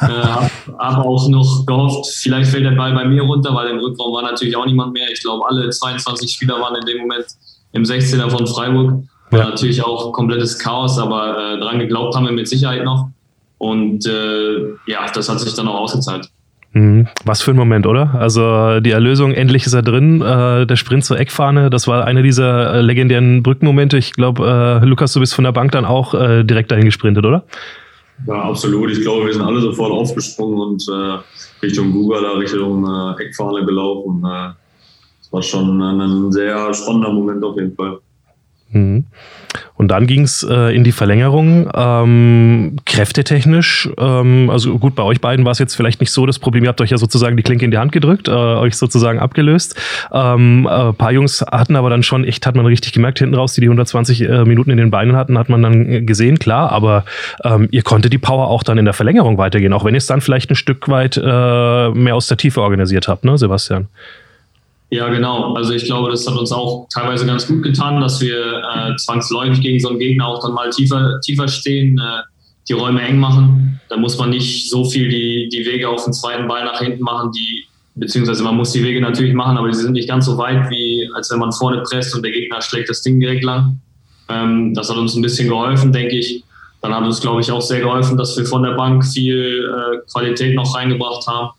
äh, 0.00 0.06
habe 0.06 0.50
hab 0.78 1.04
auch 1.04 1.28
noch 1.28 1.66
gehofft, 1.66 2.10
vielleicht 2.10 2.50
fällt 2.50 2.64
der 2.64 2.70
Ball 2.70 2.94
bei 2.94 3.04
mir 3.04 3.22
runter, 3.22 3.54
weil 3.54 3.68
im 3.68 3.78
Rückraum 3.78 4.14
war 4.14 4.22
natürlich 4.22 4.56
auch 4.56 4.66
niemand 4.66 4.92
mehr. 4.92 5.10
Ich 5.12 5.20
glaube, 5.20 5.44
alle 5.46 5.68
22 5.68 6.32
Spieler 6.32 6.60
waren 6.60 6.76
in 6.76 6.86
dem 6.86 6.98
Moment 7.02 7.26
im 7.74 7.82
16er 7.82 8.30
von 8.30 8.46
Freiburg. 8.46 9.04
War 9.30 9.40
ja. 9.40 9.48
natürlich 9.48 9.84
auch 9.84 10.12
komplettes 10.12 10.58
Chaos, 10.58 10.98
aber 10.98 11.54
äh, 11.54 11.60
dran 11.60 11.78
geglaubt 11.78 12.14
haben 12.14 12.24
wir 12.24 12.32
mit 12.32 12.48
Sicherheit 12.48 12.84
noch. 12.84 13.10
Und 13.58 14.06
äh, 14.06 14.74
ja, 14.86 15.06
das 15.12 15.28
hat 15.28 15.40
sich 15.40 15.54
dann 15.54 15.68
auch 15.68 15.80
ausgezahlt. 15.80 16.28
Mhm. 16.72 17.08
Was 17.24 17.40
für 17.42 17.52
ein 17.52 17.56
Moment, 17.56 17.86
oder? 17.86 18.14
Also 18.14 18.80
die 18.80 18.90
Erlösung, 18.90 19.32
endlich 19.32 19.64
ist 19.66 19.74
er 19.74 19.82
drin. 19.82 20.20
Äh, 20.20 20.66
der 20.66 20.76
Sprint 20.76 21.04
zur 21.04 21.18
Eckfahne, 21.18 21.70
das 21.70 21.86
war 21.86 22.04
einer 22.04 22.22
dieser 22.22 22.74
äh, 22.74 22.80
legendären 22.80 23.42
Brückenmomente. 23.42 23.96
Ich 23.96 24.12
glaube, 24.12 24.80
äh, 24.82 24.84
Lukas, 24.84 25.12
du 25.12 25.20
bist 25.20 25.34
von 25.34 25.44
der 25.44 25.52
Bank 25.52 25.72
dann 25.72 25.84
auch 25.84 26.14
äh, 26.14 26.42
direkt 26.44 26.70
dahin 26.72 26.84
gesprintet, 26.84 27.24
oder? 27.24 27.44
Ja, 28.26 28.42
absolut. 28.42 28.90
Ich 28.90 29.00
glaube, 29.00 29.26
wir 29.26 29.32
sind 29.32 29.42
alle 29.42 29.60
sofort 29.60 29.92
aufgesprungen 29.92 30.60
und 30.60 30.84
äh, 30.88 31.64
Richtung 31.64 31.92
Google, 31.92 32.24
Richtung 32.38 32.84
äh, 32.86 33.22
Eckfahne 33.22 33.64
gelaufen 33.64 34.24
war 35.34 35.42
schon 35.42 35.82
ein 35.82 36.32
sehr 36.32 36.72
spannender 36.72 37.12
Moment 37.12 37.44
auf 37.44 37.56
jeden 37.56 37.74
Fall. 37.74 37.98
Mhm. 38.70 39.04
Und 39.76 39.88
dann 39.88 40.06
ging 40.06 40.22
es 40.22 40.42
äh, 40.42 40.74
in 40.74 40.82
die 40.82 40.90
Verlängerung. 40.90 41.70
Ähm, 41.74 42.76
kräftetechnisch, 42.86 43.88
ähm, 43.98 44.50
also 44.50 44.78
gut, 44.78 44.96
bei 44.96 45.02
euch 45.04 45.20
beiden 45.20 45.44
war 45.44 45.52
es 45.52 45.60
jetzt 45.60 45.74
vielleicht 45.74 46.00
nicht 46.00 46.10
so 46.10 46.26
das 46.26 46.40
Problem, 46.40 46.64
ihr 46.64 46.68
habt 46.68 46.80
euch 46.80 46.90
ja 46.90 46.98
sozusagen 46.98 47.36
die 47.36 47.42
Klinke 47.44 47.64
in 47.64 47.70
die 47.70 47.78
Hand 47.78 47.92
gedrückt, 47.92 48.26
äh, 48.26 48.32
euch 48.32 48.76
sozusagen 48.76 49.20
abgelöst. 49.20 49.76
Ähm, 50.12 50.68
äh, 50.68 50.92
paar 50.92 51.12
Jungs 51.12 51.40
hatten 51.42 51.76
aber 51.76 51.88
dann 51.90 52.02
schon 52.02 52.24
echt, 52.24 52.46
hat 52.46 52.56
man 52.56 52.66
richtig 52.66 52.92
gemerkt, 52.92 53.20
hinten 53.20 53.34
raus, 53.34 53.54
die 53.54 53.60
die 53.60 53.68
120 53.68 54.22
äh, 54.22 54.44
Minuten 54.44 54.70
in 54.70 54.76
den 54.76 54.90
Beinen 54.90 55.14
hatten, 55.14 55.38
hat 55.38 55.48
man 55.48 55.62
dann 55.62 56.06
gesehen, 56.06 56.38
klar, 56.38 56.72
aber 56.72 57.04
ähm, 57.44 57.68
ihr 57.70 57.82
konntet 57.82 58.12
die 58.12 58.18
Power 58.18 58.48
auch 58.48 58.64
dann 58.64 58.78
in 58.78 58.84
der 58.84 58.94
Verlängerung 58.94 59.38
weitergehen, 59.38 59.72
auch 59.72 59.84
wenn 59.84 59.94
ihr 59.94 59.98
es 59.98 60.06
dann 60.06 60.20
vielleicht 60.20 60.50
ein 60.50 60.56
Stück 60.56 60.88
weit 60.88 61.16
äh, 61.16 61.90
mehr 61.90 62.16
aus 62.16 62.26
der 62.26 62.36
Tiefe 62.36 62.60
organisiert 62.60 63.06
habt, 63.06 63.24
ne, 63.24 63.38
Sebastian? 63.38 63.88
Ja, 64.94 65.08
genau. 65.08 65.54
Also 65.54 65.72
ich 65.72 65.86
glaube, 65.86 66.08
das 66.12 66.24
hat 66.24 66.36
uns 66.36 66.52
auch 66.52 66.86
teilweise 66.88 67.26
ganz 67.26 67.48
gut 67.48 67.64
getan, 67.64 68.00
dass 68.00 68.20
wir 68.20 68.62
äh, 68.62 68.94
zwangsläufig 68.94 69.60
gegen 69.60 69.80
so 69.80 69.88
einen 69.88 69.98
Gegner 69.98 70.28
auch 70.28 70.40
dann 70.40 70.54
mal 70.54 70.70
tiefer, 70.70 71.18
tiefer 71.20 71.48
stehen, 71.48 71.98
äh, 71.98 72.22
die 72.68 72.74
Räume 72.74 73.02
eng 73.02 73.18
machen. 73.18 73.80
Da 73.88 73.96
muss 73.96 74.16
man 74.18 74.30
nicht 74.30 74.70
so 74.70 74.84
viel 74.84 75.08
die, 75.08 75.48
die 75.48 75.66
Wege 75.66 75.88
auf 75.88 76.04
den 76.04 76.12
zweiten 76.12 76.46
Ball 76.46 76.64
nach 76.64 76.78
hinten 76.78 77.02
machen, 77.02 77.32
die, 77.32 77.64
beziehungsweise 77.96 78.44
man 78.44 78.56
muss 78.56 78.70
die 78.70 78.84
Wege 78.84 79.00
natürlich 79.00 79.34
machen, 79.34 79.58
aber 79.58 79.66
die 79.66 79.74
sind 79.74 79.94
nicht 79.94 80.08
ganz 80.08 80.26
so 80.26 80.38
weit, 80.38 80.70
wie 80.70 81.10
als 81.16 81.28
wenn 81.32 81.40
man 81.40 81.50
vorne 81.50 81.82
presst 81.82 82.14
und 82.14 82.22
der 82.22 82.30
Gegner 82.30 82.62
schlägt 82.62 82.88
das 82.88 83.02
Ding 83.02 83.18
direkt 83.18 83.42
lang. 83.42 83.80
Ähm, 84.28 84.74
das 84.74 84.90
hat 84.90 84.96
uns 84.96 85.16
ein 85.16 85.22
bisschen 85.22 85.48
geholfen, 85.48 85.92
denke 85.92 86.16
ich. 86.16 86.44
Dann 86.82 86.94
hat 86.94 87.02
uns, 87.02 87.20
glaube 87.20 87.40
ich, 87.40 87.50
auch 87.50 87.62
sehr 87.62 87.80
geholfen, 87.80 88.16
dass 88.16 88.36
wir 88.36 88.46
von 88.46 88.62
der 88.62 88.76
Bank 88.76 89.04
viel 89.04 89.68
äh, 89.74 90.08
Qualität 90.12 90.54
noch 90.54 90.72
reingebracht 90.76 91.26
haben 91.26 91.50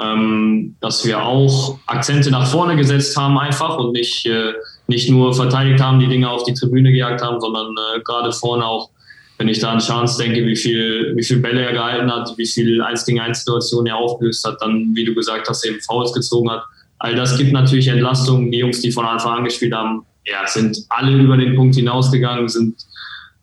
ähm, 0.00 0.76
dass 0.80 1.04
wir 1.04 1.22
auch 1.22 1.78
Akzente 1.86 2.30
nach 2.30 2.46
vorne 2.46 2.76
gesetzt 2.76 3.16
haben 3.16 3.38
einfach 3.38 3.78
und 3.78 3.92
nicht 3.92 4.26
äh, 4.26 4.52
nicht 4.88 5.10
nur 5.10 5.34
verteidigt 5.34 5.80
haben, 5.80 6.00
die 6.00 6.08
Dinge 6.08 6.28
auf 6.28 6.44
die 6.44 6.54
Tribüne 6.54 6.90
gejagt 6.90 7.22
haben, 7.22 7.40
sondern 7.40 7.74
äh, 7.76 8.00
gerade 8.00 8.32
vorne 8.32 8.64
auch, 8.64 8.90
wenn 9.36 9.48
ich 9.48 9.60
da 9.60 9.70
an 9.70 9.78
Chance 9.78 10.20
denke, 10.20 10.44
wie 10.46 10.56
viel, 10.56 11.12
wie 11.14 11.22
viel 11.22 11.38
Bälle 11.38 11.62
er 11.62 11.72
gehalten 11.72 12.10
hat, 12.10 12.32
wie 12.36 12.46
viel 12.46 12.82
1 12.82 13.04
gegen 13.04 13.20
1 13.20 13.40
Situationen 13.40 13.86
er 13.86 13.96
aufgelöst 13.96 14.44
hat, 14.44 14.60
dann, 14.60 14.90
wie 14.94 15.04
du 15.04 15.14
gesagt 15.14 15.48
hast, 15.48 15.64
eben 15.64 15.78
Fouls 15.82 16.12
gezogen 16.12 16.50
hat. 16.50 16.62
All 16.98 17.14
das 17.14 17.36
gibt 17.36 17.52
natürlich 17.52 17.86
Entlastung. 17.88 18.50
Die 18.50 18.58
Jungs, 18.58 18.80
die 18.80 18.90
von 18.90 19.04
Anfang 19.04 19.38
an 19.38 19.44
gespielt 19.44 19.74
haben, 19.74 20.04
ja, 20.24 20.46
sind 20.46 20.78
alle 20.88 21.12
über 21.12 21.36
den 21.36 21.54
Punkt 21.54 21.76
hinausgegangen, 21.76 22.48
sind 22.48 22.74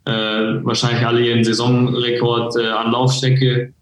äh, 0.06 0.12
wahrscheinlich 0.12 1.06
alle 1.06 1.26
ihren 1.26 1.44
Saisonrekord 1.44 2.58
äh, 2.58 2.68
an 2.70 2.92
Laufstrecke 2.92 3.74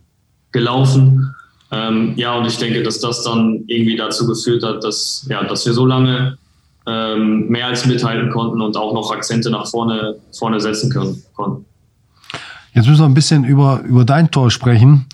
gelaufen. 0.52 1.34
Ähm, 1.74 2.14
ja, 2.18 2.36
und 2.36 2.46
ich 2.46 2.58
denke, 2.58 2.84
dass 2.84 3.00
das 3.00 3.24
dann 3.24 3.64
irgendwie 3.66 3.96
dazu 3.96 4.28
geführt 4.28 4.64
hat, 4.64 4.84
dass, 4.84 5.26
ja, 5.28 5.44
dass 5.44 5.66
wir 5.66 5.74
so 5.74 5.88
lange 5.88 6.38
ähm, 6.86 7.48
mehr 7.48 7.66
als 7.66 7.88
mithalten 7.88 8.30
konnten 8.30 8.62
und 8.62 8.78
auch 8.78 8.94
noch 8.94 9.12
Akzente 9.12 9.50
nach 9.50 9.68
vorne, 9.68 10.18
vorne 10.38 10.60
setzen 10.60 10.92
können, 10.92 11.24
konnten. 11.34 11.66
Jetzt 12.74 12.88
müssen 12.88 13.02
wir 13.02 13.06
ein 13.06 13.16
bisschen 13.16 13.44
über, 13.44 13.82
über 13.82 14.06
dein 14.06 14.30
Tor 14.30 14.52
sprechen. 14.52 15.08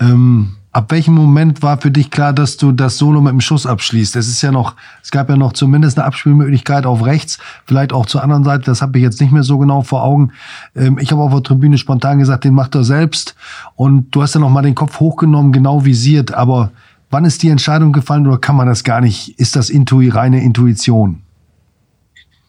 Ähm, 0.00 0.56
ab 0.72 0.90
welchem 0.90 1.14
Moment 1.14 1.62
war 1.62 1.78
für 1.80 1.90
dich 1.90 2.10
klar, 2.10 2.32
dass 2.32 2.56
du 2.56 2.72
das 2.72 2.98
Solo 2.98 3.20
mit 3.20 3.32
dem 3.32 3.40
Schuss 3.40 3.66
abschließt? 3.66 4.16
Es 4.16 4.28
ist 4.28 4.42
ja 4.42 4.50
noch, 4.50 4.74
es 5.02 5.10
gab 5.10 5.28
ja 5.28 5.36
noch 5.36 5.52
zumindest 5.52 5.98
eine 5.98 6.06
Abspielmöglichkeit 6.06 6.86
auf 6.86 7.04
rechts, 7.04 7.38
vielleicht 7.66 7.92
auch 7.92 8.06
zur 8.06 8.22
anderen 8.22 8.44
Seite, 8.44 8.64
das 8.64 8.82
habe 8.82 8.98
ich 8.98 9.04
jetzt 9.04 9.20
nicht 9.20 9.32
mehr 9.32 9.42
so 9.42 9.58
genau 9.58 9.82
vor 9.82 10.02
Augen. 10.02 10.32
Ähm, 10.74 10.98
ich 10.98 11.12
habe 11.12 11.22
auf 11.22 11.32
der 11.32 11.42
Tribüne 11.42 11.78
spontan 11.78 12.18
gesagt, 12.18 12.44
den 12.44 12.54
macht 12.54 12.74
er 12.74 12.84
selbst. 12.84 13.36
Und 13.76 14.10
du 14.14 14.22
hast 14.22 14.34
ja 14.34 14.40
noch 14.40 14.50
mal 14.50 14.62
den 14.62 14.74
Kopf 14.74 14.98
hochgenommen, 14.98 15.52
genau 15.52 15.84
visiert, 15.84 16.34
aber 16.34 16.72
Wann 17.12 17.26
ist 17.26 17.42
die 17.42 17.50
Entscheidung 17.50 17.92
gefallen 17.92 18.26
oder 18.26 18.38
kann 18.38 18.56
man 18.56 18.66
das 18.66 18.84
gar 18.84 19.02
nicht? 19.02 19.38
Ist 19.38 19.54
das 19.54 19.68
Intui, 19.68 20.08
reine 20.08 20.42
Intuition? 20.42 21.20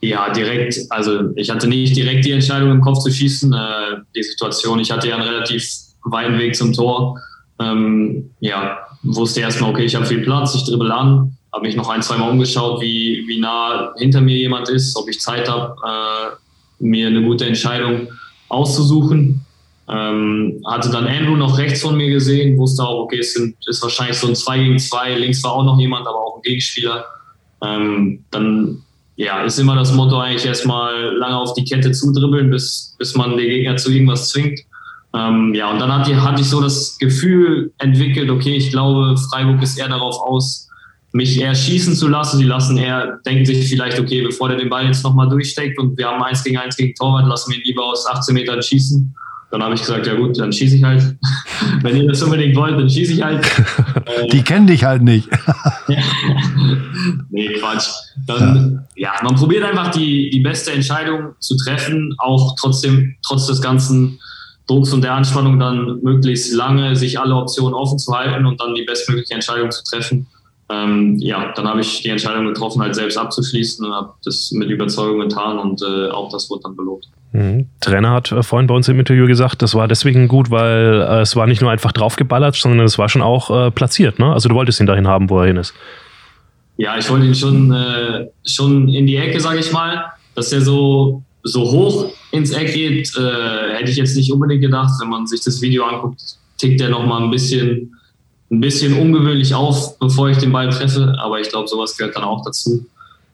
Ja, 0.00 0.32
direkt. 0.32 0.78
Also 0.88 1.34
ich 1.36 1.50
hatte 1.50 1.68
nicht 1.68 1.94
direkt 1.94 2.24
die 2.24 2.30
Entscheidung 2.30 2.70
im 2.70 2.80
Kopf 2.80 3.00
zu 3.00 3.10
schießen. 3.10 3.52
Äh, 3.52 3.56
die 4.16 4.22
Situation, 4.22 4.78
ich 4.78 4.90
hatte 4.90 5.08
ja 5.08 5.16
einen 5.16 5.24
relativ 5.24 5.68
weiten 6.04 6.38
Weg 6.38 6.56
zum 6.56 6.72
Tor. 6.72 7.20
Ähm, 7.60 8.30
ja, 8.40 8.78
wusste 9.02 9.40
erstmal, 9.40 9.70
okay, 9.70 9.84
ich 9.84 9.94
habe 9.94 10.06
viel 10.06 10.22
Platz, 10.22 10.54
ich 10.54 10.64
dribbel 10.64 10.90
an, 10.90 11.36
habe 11.52 11.66
mich 11.66 11.76
noch 11.76 11.88
ein, 11.88 12.02
zwei 12.02 12.16
Mal 12.16 12.30
umgeschaut, 12.30 12.80
wie, 12.80 13.24
wie 13.28 13.38
nah 13.38 13.92
hinter 13.96 14.20
mir 14.20 14.36
jemand 14.36 14.68
ist, 14.68 14.96
ob 14.96 15.08
ich 15.08 15.20
Zeit 15.20 15.48
habe, 15.48 15.76
äh, 15.86 16.84
mir 16.84 17.06
eine 17.06 17.22
gute 17.22 17.46
Entscheidung 17.46 18.08
auszusuchen. 18.48 19.40
Ähm, 19.86 20.62
hatte 20.66 20.90
dann 20.90 21.06
Andrew 21.06 21.36
noch 21.36 21.58
rechts 21.58 21.82
von 21.82 21.96
mir 21.96 22.10
gesehen, 22.10 22.56
wusste 22.56 22.82
auch, 22.82 23.04
okay, 23.04 23.18
es 23.18 23.34
sind, 23.34 23.54
ist 23.66 23.82
wahrscheinlich 23.82 24.16
so 24.16 24.28
ein 24.28 24.34
2 24.34 24.58
gegen 24.58 24.78
2, 24.78 25.14
links 25.16 25.44
war 25.44 25.52
auch 25.52 25.64
noch 25.64 25.78
jemand, 25.78 26.06
aber 26.06 26.18
auch 26.18 26.36
ein 26.36 26.42
Gegenspieler. 26.42 27.04
Ähm, 27.62 28.24
dann 28.30 28.82
ja, 29.16 29.44
ist 29.44 29.58
immer 29.58 29.76
das 29.76 29.92
Motto 29.92 30.18
eigentlich 30.18 30.46
erstmal 30.46 31.14
lange 31.16 31.38
auf 31.38 31.54
die 31.54 31.64
Kette 31.64 31.92
zudribbeln, 31.92 32.50
bis, 32.50 32.96
bis 32.98 33.14
man 33.14 33.36
den 33.36 33.48
Gegner 33.48 33.76
zu 33.76 33.92
irgendwas 33.92 34.30
zwingt. 34.30 34.60
Ähm, 35.14 35.54
ja, 35.54 35.70
und 35.70 35.78
dann 35.78 35.92
hatte, 35.92 36.22
hatte 36.22 36.40
ich 36.40 36.48
so 36.48 36.60
das 36.60 36.98
Gefühl 36.98 37.72
entwickelt, 37.78 38.30
okay, 38.30 38.56
ich 38.56 38.70
glaube, 38.70 39.16
Freiburg 39.16 39.62
ist 39.62 39.78
eher 39.78 39.88
darauf 39.88 40.16
aus, 40.20 40.68
mich 41.12 41.40
eher 41.40 41.54
schießen 41.54 41.94
zu 41.94 42.08
lassen. 42.08 42.38
Sie 42.38 42.44
lassen 42.44 42.76
eher, 42.76 43.20
denken 43.24 43.46
sich 43.46 43.68
vielleicht, 43.68 44.00
okay, 44.00 44.22
bevor 44.22 44.48
der 44.48 44.58
den 44.58 44.68
Ball 44.68 44.86
jetzt 44.86 45.04
nochmal 45.04 45.28
durchsteckt 45.28 45.78
und 45.78 45.96
wir 45.96 46.08
haben 46.08 46.20
eins 46.22 46.42
gegen 46.42 46.58
eins 46.58 46.76
gegen 46.76 46.92
Torwart, 46.96 47.28
lassen 47.28 47.52
wir 47.52 47.58
ihn 47.58 47.64
lieber 47.64 47.84
aus 47.84 48.04
18 48.06 48.34
Metern 48.34 48.60
schießen. 48.60 49.14
Dann 49.52 49.62
habe 49.62 49.74
ich 49.76 49.82
gesagt, 49.82 50.04
ja 50.08 50.14
gut, 50.14 50.36
dann 50.36 50.52
schieße 50.52 50.74
ich 50.74 50.82
halt. 50.82 51.16
Wenn 51.82 51.96
ihr 51.96 52.08
das 52.08 52.20
unbedingt 52.20 52.56
wollt, 52.56 52.72
dann 52.72 52.90
schieße 52.90 53.12
ich 53.12 53.22
halt. 53.22 53.46
Die 54.32 54.42
kennen 54.42 54.66
dich 54.66 54.82
halt 54.82 55.02
nicht. 55.02 55.28
nee, 57.30 57.52
Quatsch. 57.60 57.86
Dann, 58.26 58.84
ja. 58.96 59.12
ja. 59.14 59.22
man 59.22 59.36
probiert 59.36 59.62
einfach 59.62 59.92
die, 59.92 60.30
die 60.30 60.40
beste 60.40 60.72
Entscheidung 60.72 61.34
zu 61.38 61.56
treffen, 61.56 62.12
auch 62.18 62.56
trotzdem, 62.58 63.14
trotz 63.22 63.46
des 63.46 63.62
ganzen 63.62 64.18
Drucks 64.66 64.92
und 64.92 65.04
der 65.04 65.12
Anspannung 65.12 65.58
dann 65.58 66.00
möglichst 66.02 66.54
lange 66.54 66.96
sich 66.96 67.18
alle 67.18 67.34
Optionen 67.34 67.74
offen 67.74 67.98
zu 67.98 68.12
halten 68.12 68.46
und 68.46 68.60
dann 68.60 68.74
die 68.74 68.84
bestmögliche 68.84 69.34
Entscheidung 69.34 69.70
zu 69.70 69.82
treffen. 69.84 70.26
Ähm, 70.70 71.18
ja, 71.18 71.52
dann 71.54 71.68
habe 71.68 71.80
ich 71.82 72.02
die 72.02 72.08
Entscheidung 72.08 72.46
getroffen, 72.46 72.80
halt 72.80 72.94
selbst 72.94 73.18
abzuschließen 73.18 73.84
und 73.84 73.92
habe 73.92 74.14
das 74.24 74.50
mit 74.52 74.70
Überzeugung 74.70 75.20
getan 75.20 75.58
und 75.58 75.82
äh, 75.82 76.08
auch 76.10 76.30
das 76.30 76.48
wurde 76.48 76.62
dann 76.64 76.76
belohnt. 76.76 77.06
Mhm. 77.32 77.68
Trainer 77.80 78.12
hat 78.12 78.32
äh, 78.32 78.42
vorhin 78.42 78.66
bei 78.66 78.74
uns 78.74 78.88
im 78.88 78.98
Interview 78.98 79.26
gesagt, 79.26 79.60
das 79.60 79.74
war 79.74 79.88
deswegen 79.88 80.26
gut, 80.26 80.50
weil 80.50 81.02
äh, 81.02 81.20
es 81.20 81.36
war 81.36 81.46
nicht 81.46 81.60
nur 81.60 81.70
einfach 81.70 81.92
draufgeballert, 81.92 82.54
sondern 82.54 82.86
es 82.86 82.96
war 82.96 83.10
schon 83.10 83.20
auch 83.20 83.50
äh, 83.50 83.70
platziert. 83.70 84.18
Ne? 84.18 84.32
Also 84.32 84.48
du 84.48 84.54
wolltest 84.54 84.80
ihn 84.80 84.86
dahin 84.86 85.06
haben, 85.06 85.28
wo 85.28 85.40
er 85.40 85.48
hin 85.48 85.56
ist. 85.58 85.74
Ja, 86.76 86.96
ich 86.96 87.10
wollte 87.10 87.26
ihn 87.26 87.34
schon, 87.34 87.72
äh, 87.72 88.28
schon 88.46 88.88
in 88.88 89.06
die 89.06 89.16
Ecke, 89.16 89.40
sage 89.40 89.58
ich 89.58 89.70
mal. 89.72 90.04
Dass 90.34 90.52
er 90.52 90.60
so, 90.60 91.22
so 91.44 91.60
hoch 91.70 92.10
ins 92.32 92.50
Eck 92.50 92.72
geht, 92.72 93.16
äh, 93.16 93.74
hätte 93.74 93.90
ich 93.90 93.96
jetzt 93.96 94.16
nicht 94.16 94.32
unbedingt 94.32 94.62
gedacht. 94.62 94.92
Wenn 95.00 95.10
man 95.10 95.26
sich 95.26 95.40
das 95.42 95.60
Video 95.62 95.84
anguckt, 95.84 96.20
tickt 96.58 96.80
er 96.80 96.88
noch 96.88 97.06
mal 97.06 97.22
ein 97.22 97.30
bisschen, 97.30 97.94
ein 98.50 98.60
bisschen 98.60 98.98
ungewöhnlich 98.98 99.54
auf, 99.54 99.98
bevor 99.98 100.30
ich 100.30 100.38
den 100.38 100.52
Ball 100.52 100.70
treffe. 100.70 101.14
Aber 101.20 101.40
ich 101.40 101.48
glaube, 101.48 101.68
sowas 101.68 101.96
gehört 101.96 102.16
dann 102.16 102.24
auch 102.24 102.44
dazu. 102.44 102.86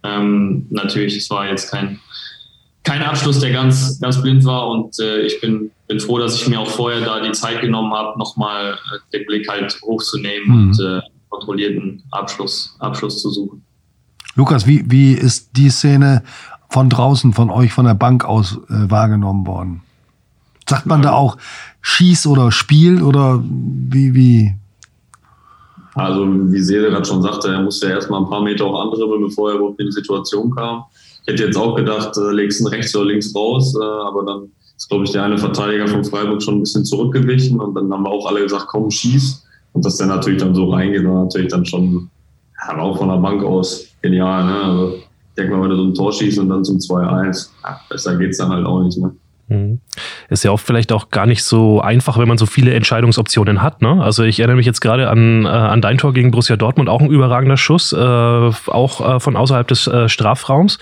Ähm, 0.02 0.66
natürlich, 0.70 1.16
es 1.16 1.30
war 1.30 1.48
jetzt 1.48 1.70
kein 1.70 2.00
kein 2.82 3.02
Abschluss, 3.02 3.38
der 3.40 3.52
ganz, 3.52 4.00
ganz 4.00 4.20
blind 4.20 4.44
war. 4.44 4.68
Und 4.68 4.98
äh, 5.00 5.20
ich 5.20 5.40
bin, 5.40 5.70
bin 5.86 6.00
froh, 6.00 6.18
dass 6.18 6.34
ich 6.34 6.48
mir 6.48 6.58
auch 6.58 6.68
vorher 6.68 7.00
da 7.00 7.20
die 7.20 7.32
Zeit 7.32 7.60
genommen 7.60 7.92
habe, 7.92 8.18
nochmal 8.18 8.72
äh, 8.72 9.16
den 9.18 9.26
Blick 9.26 9.48
halt 9.48 9.78
hochzunehmen 9.82 10.48
mhm. 10.48 10.68
und 10.68 10.80
äh, 10.80 11.00
kontrollierten 11.28 12.02
Abschluss, 12.10 12.74
Abschluss 12.78 13.20
zu 13.20 13.30
suchen. 13.30 13.62
Lukas, 14.36 14.66
wie, 14.66 14.84
wie 14.88 15.12
ist 15.12 15.50
die 15.56 15.70
Szene 15.70 16.22
von 16.70 16.88
draußen, 16.88 17.32
von 17.32 17.50
euch, 17.50 17.72
von 17.72 17.84
der 17.84 17.94
Bank 17.94 18.24
aus 18.24 18.58
äh, 18.68 18.90
wahrgenommen 18.90 19.46
worden? 19.46 19.82
Sagt 20.68 20.86
man 20.86 21.02
da 21.02 21.12
auch 21.12 21.36
Schieß 21.82 22.26
oder 22.28 22.52
Spiel 22.52 23.02
oder 23.02 23.42
wie, 23.42 24.14
wie? 24.14 24.54
Also, 25.94 26.24
wie 26.24 26.60
Seele 26.60 26.90
gerade 26.90 27.04
schon 27.04 27.22
sagte, 27.22 27.48
er 27.48 27.62
musste 27.62 27.88
ja 27.88 27.94
erstmal 27.94 28.22
ein 28.22 28.30
paar 28.30 28.42
Meter 28.42 28.64
auch 28.64 28.80
andribbeln, 28.80 29.22
bevor 29.22 29.50
er 29.50 29.56
überhaupt 29.56 29.80
in 29.80 29.86
die 29.86 29.92
Situation 29.92 30.54
kam. 30.54 30.84
Ich 31.22 31.32
hätte 31.32 31.44
jetzt 31.46 31.56
auch 31.56 31.74
gedacht, 31.74 32.16
äh, 32.16 32.32
legst 32.32 32.60
ihn 32.60 32.68
rechts 32.68 32.94
oder 32.94 33.06
links 33.06 33.34
raus, 33.34 33.74
äh, 33.74 33.84
aber 33.84 34.24
dann 34.24 34.48
ist, 34.76 34.88
glaube 34.88 35.04
ich, 35.04 35.10
der 35.10 35.24
eine 35.24 35.38
Verteidiger 35.38 35.88
von 35.88 36.04
Freiburg 36.04 36.40
schon 36.40 36.58
ein 36.58 36.60
bisschen 36.60 36.84
zurückgewichen 36.84 37.58
und 37.58 37.74
dann 37.74 37.92
haben 37.92 38.04
wir 38.04 38.10
auch 38.10 38.26
alle 38.26 38.42
gesagt, 38.42 38.68
komm, 38.68 38.90
schieß. 38.90 39.44
Und 39.72 39.84
dass 39.84 39.96
der 39.96 40.06
natürlich 40.06 40.40
dann 40.40 40.54
so 40.54 40.70
reingeht, 40.70 41.04
war 41.04 41.24
natürlich 41.24 41.50
dann 41.50 41.66
schon, 41.66 42.08
ja, 42.62 42.78
auch 42.78 42.96
von 42.96 43.08
der 43.08 43.16
Bank 43.16 43.42
aus 43.42 43.86
genial. 44.02 44.44
Ne? 44.44 44.62
Also, 44.62 44.98
denke 45.36 45.54
mal, 45.54 45.62
wenn 45.62 45.70
du 45.70 45.76
so 45.76 45.84
ein 45.84 45.94
Tor 45.94 46.12
schießt 46.12 46.38
und 46.38 46.48
dann 46.48 46.64
zum 46.64 46.78
2-1, 46.78 47.50
ja, 47.62 47.80
besser 47.88 48.16
geht's 48.16 48.38
dann 48.38 48.50
halt 48.50 48.66
auch 48.66 48.82
nicht. 48.82 48.98
Ne? 48.98 49.14
Mhm. 49.50 49.80
Ist 50.28 50.44
ja 50.44 50.52
auch 50.52 50.60
vielleicht 50.60 50.92
auch 50.92 51.10
gar 51.10 51.26
nicht 51.26 51.42
so 51.42 51.80
einfach, 51.80 52.16
wenn 52.18 52.28
man 52.28 52.38
so 52.38 52.46
viele 52.46 52.72
Entscheidungsoptionen 52.72 53.62
hat. 53.62 53.82
Ne? 53.82 54.00
Also 54.00 54.22
ich 54.22 54.38
erinnere 54.38 54.56
mich 54.56 54.66
jetzt 54.66 54.80
gerade 54.80 55.10
an, 55.10 55.44
äh, 55.44 55.48
an 55.48 55.80
dein 55.80 55.98
Tor 55.98 56.14
gegen 56.14 56.30
Borussia 56.30 56.56
Dortmund, 56.56 56.88
auch 56.88 57.00
ein 57.00 57.10
überragender 57.10 57.56
Schuss, 57.56 57.92
äh, 57.92 57.96
auch 57.96 59.16
äh, 59.16 59.18
von 59.18 59.34
außerhalb 59.34 59.66
des 59.66 59.88
äh, 59.88 60.08
Strafraums. 60.08 60.78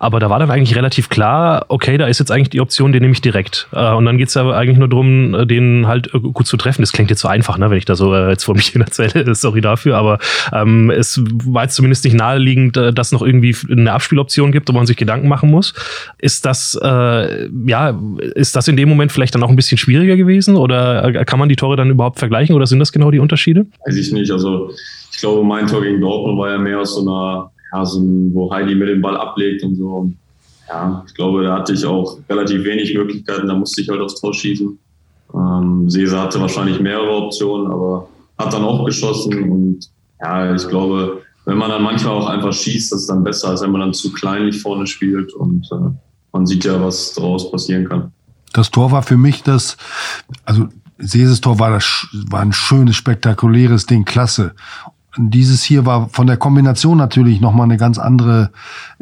Aber 0.00 0.18
da 0.18 0.30
war 0.30 0.40
dann 0.40 0.50
eigentlich 0.50 0.76
relativ 0.76 1.10
klar, 1.10 1.66
okay, 1.68 1.96
da 1.96 2.08
ist 2.08 2.18
jetzt 2.18 2.32
eigentlich 2.32 2.50
die 2.50 2.60
Option, 2.60 2.90
den 2.90 3.02
nehme 3.02 3.12
ich 3.12 3.20
direkt. 3.20 3.68
Äh, 3.72 3.92
und 3.92 4.04
dann 4.04 4.18
geht 4.18 4.28
es 4.28 4.34
ja 4.34 4.50
eigentlich 4.50 4.78
nur 4.78 4.88
darum, 4.88 5.34
äh, 5.34 5.46
den 5.46 5.86
halt 5.86 6.10
gut 6.10 6.48
zu 6.48 6.56
treffen. 6.56 6.82
Das 6.82 6.90
klingt 6.90 7.10
jetzt 7.10 7.20
so 7.20 7.28
einfach, 7.28 7.56
ne? 7.56 7.70
wenn 7.70 7.78
ich 7.78 7.84
da 7.84 7.94
so 7.94 8.16
jetzt 8.16 8.42
vor 8.42 8.56
mich 8.56 8.66
hin 8.72 8.82
erzähle. 8.82 9.32
Sorry 9.36 9.60
dafür, 9.60 9.96
aber 9.96 10.18
ähm, 10.52 10.90
es 10.90 11.22
war 11.44 11.62
jetzt 11.62 11.76
zumindest 11.76 12.04
nicht 12.04 12.14
naheliegend, 12.14 12.76
dass 12.76 13.08
es 13.08 13.12
noch 13.12 13.22
irgendwie 13.22 13.54
eine 13.70 13.92
Abspieloption 13.92 14.50
gibt, 14.50 14.68
wo 14.68 14.72
man 14.72 14.86
sich 14.86 14.96
Gedanken 14.96 15.28
machen 15.28 15.50
muss. 15.50 15.74
Ist 16.18 16.44
das, 16.44 16.78
ja, 16.82 17.98
ist 18.34 18.56
das 18.56 18.68
in 18.68 18.76
dem 18.76 18.88
Moment 18.88 19.12
vielleicht 19.12 19.34
dann 19.34 19.42
auch 19.42 19.48
ein 19.48 19.56
bisschen 19.56 19.78
schwieriger 19.78 20.16
gewesen 20.16 20.56
oder 20.56 21.24
kann 21.24 21.38
man 21.38 21.48
die 21.48 21.56
Tore 21.56 21.76
dann 21.76 21.90
überhaupt 21.90 22.18
vergleichen 22.18 22.54
oder 22.54 22.66
sind 22.66 22.78
das 22.78 22.92
genau 22.92 23.10
die 23.10 23.18
Unterschiede? 23.18 23.66
Weiß 23.86 23.96
ich 23.96 24.12
nicht. 24.12 24.30
Also 24.30 24.70
ich 25.12 25.18
glaube, 25.18 25.44
mein 25.44 25.66
Tor 25.66 25.82
gegen 25.82 26.00
Dortmund 26.00 26.38
war 26.38 26.50
ja 26.50 26.58
mehr 26.58 26.80
aus 26.80 26.94
so 26.94 27.02
einer, 27.02 27.50
ja, 27.72 27.84
so 27.84 28.00
ein, 28.00 28.32
wo 28.34 28.52
Heidi 28.52 28.74
mir 28.74 28.86
den 28.86 29.00
Ball 29.00 29.16
ablegt 29.16 29.62
und 29.64 29.76
so. 29.76 30.10
Ja, 30.68 31.04
ich 31.06 31.14
glaube, 31.14 31.42
da 31.44 31.58
hatte 31.58 31.72
ich 31.72 31.84
auch 31.84 32.18
relativ 32.28 32.64
wenig 32.64 32.94
Möglichkeiten. 32.94 33.48
Da 33.48 33.54
musste 33.54 33.80
ich 33.80 33.88
halt 33.88 34.00
aufs 34.00 34.20
Tor 34.20 34.34
schießen. 34.34 34.78
Ähm, 35.34 35.88
Cesar 35.88 36.24
hatte 36.24 36.40
wahrscheinlich 36.40 36.80
mehrere 36.80 37.10
Optionen, 37.10 37.70
aber 37.70 38.08
hat 38.38 38.52
dann 38.52 38.64
auch 38.64 38.84
geschossen 38.84 39.50
und 39.50 39.90
ja, 40.20 40.54
ich 40.54 40.66
glaube, 40.68 41.22
wenn 41.44 41.58
man 41.58 41.70
dann 41.70 41.82
manchmal 41.82 42.14
auch 42.14 42.28
einfach 42.28 42.52
schießt, 42.52 42.92
das 42.92 43.00
ist 43.00 43.10
dann 43.10 43.24
besser, 43.24 43.48
als 43.48 43.62
wenn 43.62 43.70
man 43.70 43.80
dann 43.80 43.94
zu 43.94 44.12
kleinlich 44.12 44.60
vorne 44.60 44.86
spielt 44.86 45.32
und 45.32 45.66
äh, 45.72 45.90
man 46.32 46.46
sieht 46.46 46.64
ja, 46.64 46.82
was 46.82 47.14
daraus 47.14 47.50
passieren 47.50 47.88
kann. 47.88 48.12
Das 48.52 48.70
Tor 48.70 48.92
war 48.92 49.02
für 49.02 49.16
mich 49.16 49.42
das, 49.42 49.76
also 50.44 50.68
Seses 50.98 51.40
Tor 51.40 51.58
war, 51.58 51.70
das, 51.70 52.06
war 52.28 52.40
ein 52.40 52.52
schönes, 52.52 52.96
spektakuläres 52.96 53.86
Ding, 53.86 54.04
klasse. 54.04 54.54
Und 55.16 55.30
dieses 55.30 55.62
hier 55.62 55.86
war 55.86 56.08
von 56.10 56.26
der 56.26 56.36
Kombination 56.36 56.98
natürlich 56.98 57.40
nochmal 57.40 57.64
eine 57.64 57.76
ganz 57.76 57.98
andere, 57.98 58.50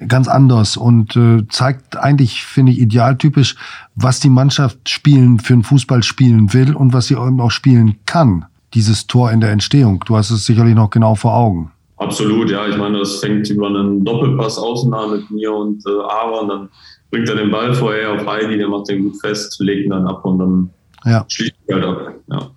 ganz 0.07 0.29
anders 0.29 0.77
und 0.77 1.17
äh, 1.17 1.47
zeigt 1.49 1.97
eigentlich, 1.97 2.43
finde 2.45 2.73
ich, 2.73 2.79
idealtypisch, 2.79 3.57
was 3.95 4.21
die 4.21 4.31
Mannschaft 4.31 4.89
spielen, 4.89 5.39
für 5.39 5.55
einen 5.55 5.63
Fußball 5.63 6.03
spielen 6.03 6.53
will 6.55 6.75
und 6.75 6.93
was 6.93 7.09
sie 7.09 7.15
eben 7.15 7.41
auch 7.41 7.51
spielen 7.51 7.97
kann. 8.07 8.47
Dieses 8.75 9.07
Tor 9.07 9.31
in 9.31 9.41
der 9.41 9.51
Entstehung. 9.51 10.03
Du 10.07 10.17
hast 10.17 10.31
es 10.31 10.45
sicherlich 10.47 10.75
noch 10.75 10.91
genau 10.91 11.15
vor 11.15 11.35
Augen. 11.35 11.71
Absolut, 11.99 12.51
ja. 12.51 12.67
Ich 12.67 12.77
meine, 12.77 12.99
das 12.99 13.17
fängt 13.17 13.49
über 13.49 13.69
einen 13.69 14.05
Doppelpass 14.05 14.59
außen 14.59 14.93
an 14.93 15.13
mit 15.13 15.31
mir 15.31 15.53
und 15.53 15.83
äh, 15.87 15.91
Aaron. 15.91 16.49
Dann 16.49 16.69
bringt 17.11 17.29
er 17.29 17.37
den 17.37 17.51
Ball 17.51 17.75
vorher 17.75 18.13
auf 18.13 18.27
Heidi, 18.27 18.59
der 18.59 18.69
macht 18.69 18.89
den 18.89 19.05
gut 19.05 19.21
fest, 19.21 19.57
legt 19.61 19.85
ihn 19.85 19.91
dann 19.91 20.07
ab 20.07 20.25
und 20.25 20.39
dann 20.39 20.71
ja. 21.05 21.25
schließt 21.29 21.55
er 21.67 21.75
halt 21.77 21.85
ab. 21.85 22.15
Ja. 22.31 22.51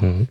Mhm. 0.00 0.28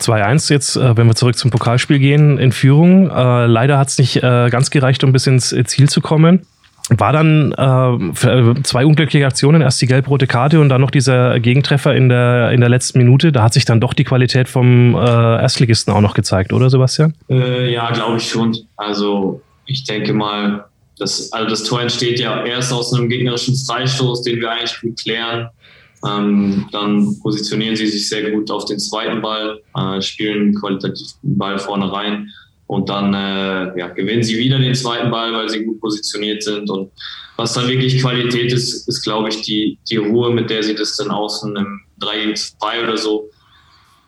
2-1 0.00 0.52
jetzt, 0.52 0.76
äh, 0.76 0.96
wenn 0.96 1.06
wir 1.06 1.14
zurück 1.14 1.36
zum 1.36 1.50
Pokalspiel 1.50 1.98
gehen, 1.98 2.38
in 2.38 2.52
Führung. 2.52 3.10
Äh, 3.10 3.46
leider 3.46 3.78
hat 3.78 3.88
es 3.88 3.98
nicht 3.98 4.16
äh, 4.16 4.48
ganz 4.50 4.70
gereicht, 4.70 5.02
um 5.04 5.12
bis 5.12 5.26
ins 5.26 5.54
Ziel 5.64 5.88
zu 5.88 6.00
kommen. 6.00 6.46
War 6.90 7.12
dann 7.12 7.52
äh, 7.52 8.62
zwei 8.62 8.86
unglückliche 8.86 9.26
Aktionen, 9.26 9.60
erst 9.60 9.80
die 9.82 9.86
gelb-rote 9.86 10.26
Karte 10.26 10.58
und 10.58 10.70
dann 10.70 10.80
noch 10.80 10.90
dieser 10.90 11.38
Gegentreffer 11.38 11.94
in 11.94 12.08
der, 12.08 12.50
in 12.52 12.60
der 12.60 12.70
letzten 12.70 12.96
Minute. 12.98 13.30
Da 13.30 13.42
hat 13.42 13.52
sich 13.52 13.66
dann 13.66 13.78
doch 13.78 13.92
die 13.92 14.04
Qualität 14.04 14.48
vom 14.48 14.94
äh, 14.94 14.98
Erstligisten 14.98 15.92
auch 15.92 16.00
noch 16.00 16.14
gezeigt, 16.14 16.52
oder 16.52 16.70
Sebastian? 16.70 17.12
Äh, 17.28 17.70
ja, 17.70 17.90
glaube 17.90 18.16
ich 18.16 18.30
schon. 18.30 18.56
Also 18.76 19.42
ich 19.66 19.84
denke 19.84 20.14
mal, 20.14 20.64
das, 20.98 21.32
also 21.32 21.48
das 21.50 21.64
Tor 21.64 21.80
entsteht 21.80 22.20
ja 22.20 22.44
erst 22.44 22.72
aus 22.72 22.92
einem 22.92 23.08
gegnerischen 23.08 23.54
Freistoß, 23.54 24.22
den 24.22 24.40
wir 24.40 24.50
eigentlich 24.50 24.80
gut 24.80 24.98
klären. 24.98 25.48
Ähm, 26.06 26.68
dann 26.70 27.18
positionieren 27.20 27.74
sie 27.74 27.86
sich 27.86 28.08
sehr 28.08 28.30
gut 28.30 28.50
auf 28.50 28.66
den 28.66 28.78
zweiten 28.78 29.20
Ball, 29.20 29.60
äh, 29.76 30.00
spielen 30.00 30.54
qualitativ 30.54 31.08
den 31.22 31.36
Ball 31.36 31.58
vorne 31.58 31.92
rein 31.92 32.28
und 32.68 32.88
dann 32.88 33.14
äh, 33.14 33.78
ja, 33.78 33.88
gewinnen 33.88 34.22
sie 34.22 34.38
wieder 34.38 34.58
den 34.58 34.74
zweiten 34.74 35.10
Ball, 35.10 35.32
weil 35.32 35.48
sie 35.48 35.64
gut 35.64 35.80
positioniert 35.80 36.42
sind. 36.42 36.70
Und 36.70 36.92
was 37.36 37.54
dann 37.54 37.66
wirklich 37.66 38.00
Qualität 38.00 38.52
ist, 38.52 38.86
ist, 38.86 39.02
glaube 39.02 39.30
ich, 39.30 39.42
die, 39.42 39.78
die 39.90 39.96
Ruhe, 39.96 40.32
mit 40.32 40.50
der 40.50 40.62
sie 40.62 40.74
das 40.74 40.96
dann 40.96 41.10
außen 41.10 41.56
im 41.56 41.80
3 41.98 42.24
gegen 42.24 42.36
2 42.36 42.84
oder 42.84 42.96
so 42.96 43.28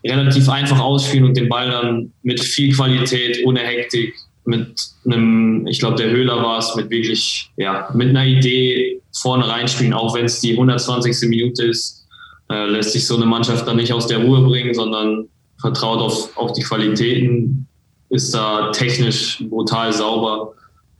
relativ 0.05 0.49
einfach 0.49 0.79
ausspielen 0.79 1.27
und 1.27 1.37
den 1.37 1.49
Ball 1.49 1.71
dann 1.71 2.13
mit 2.23 2.41
viel 2.41 2.75
Qualität, 2.75 3.41
ohne 3.45 3.61
Hektik, 3.61 4.15
mit 4.51 4.91
einem, 5.07 5.67
ich 5.67 5.79
glaube, 5.79 5.97
der 5.97 6.11
Höhler 6.11 6.43
war 6.43 6.59
es, 6.59 6.77
mit 6.77 6.91
wirklich, 6.91 7.51
ja, 7.57 7.89
mit 7.95 8.11
einer 8.11 8.27
Idee 8.27 9.01
vorne 9.13 9.49
reinspielen, 9.49 9.95
auch 9.95 10.15
wenn 10.15 10.27
es 10.27 10.41
die 10.41 10.53
120. 10.53 11.29
Minute 11.31 11.65
ist, 11.65 12.07
äh, 12.51 12.67
lässt 12.67 12.93
sich 12.93 13.07
so 13.07 13.17
eine 13.17 13.27
Mannschaft 13.27 13.67
dann 13.67 13.77
nicht 13.77 13.93
aus 13.93 14.07
der 14.07 14.19
Ruhe 14.19 14.43
bringen, 14.43 14.75
sondern 14.75 15.29
vertraut 15.61 16.01
auf, 16.01 16.37
auf 16.37 16.53
die 16.53 16.63
Qualitäten, 16.63 17.67
ist 18.11 18.35
da 18.35 18.71
technisch 18.73 19.43
brutal 19.49 19.93
sauber, 19.93 20.53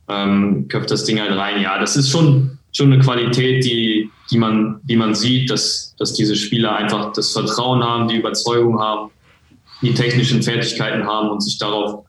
ähm, 0.07 0.67
köpft 0.67 0.91
das 0.91 1.03
Ding 1.03 1.19
halt 1.19 1.37
rein. 1.37 1.61
Ja, 1.61 1.79
das 1.79 1.95
ist 1.95 2.09
schon, 2.09 2.57
schon 2.71 2.91
eine 2.91 3.01
Qualität, 3.01 3.63
die, 3.65 4.09
die, 4.29 4.37
man, 4.37 4.79
die 4.83 4.95
man 4.95 5.13
sieht, 5.13 5.49
dass, 5.51 5.93
dass 5.97 6.13
diese 6.13 6.35
Spieler 6.35 6.75
einfach 6.75 7.11
das 7.13 7.31
Vertrauen 7.33 7.83
haben, 7.83 8.07
die 8.07 8.15
Überzeugung 8.15 8.79
haben, 8.79 9.11
die 9.81 9.93
technischen 9.93 10.41
Fertigkeiten 10.41 11.05
haben 11.05 11.29
und 11.29 11.41
sich 11.41 11.57
darauf, 11.57 12.05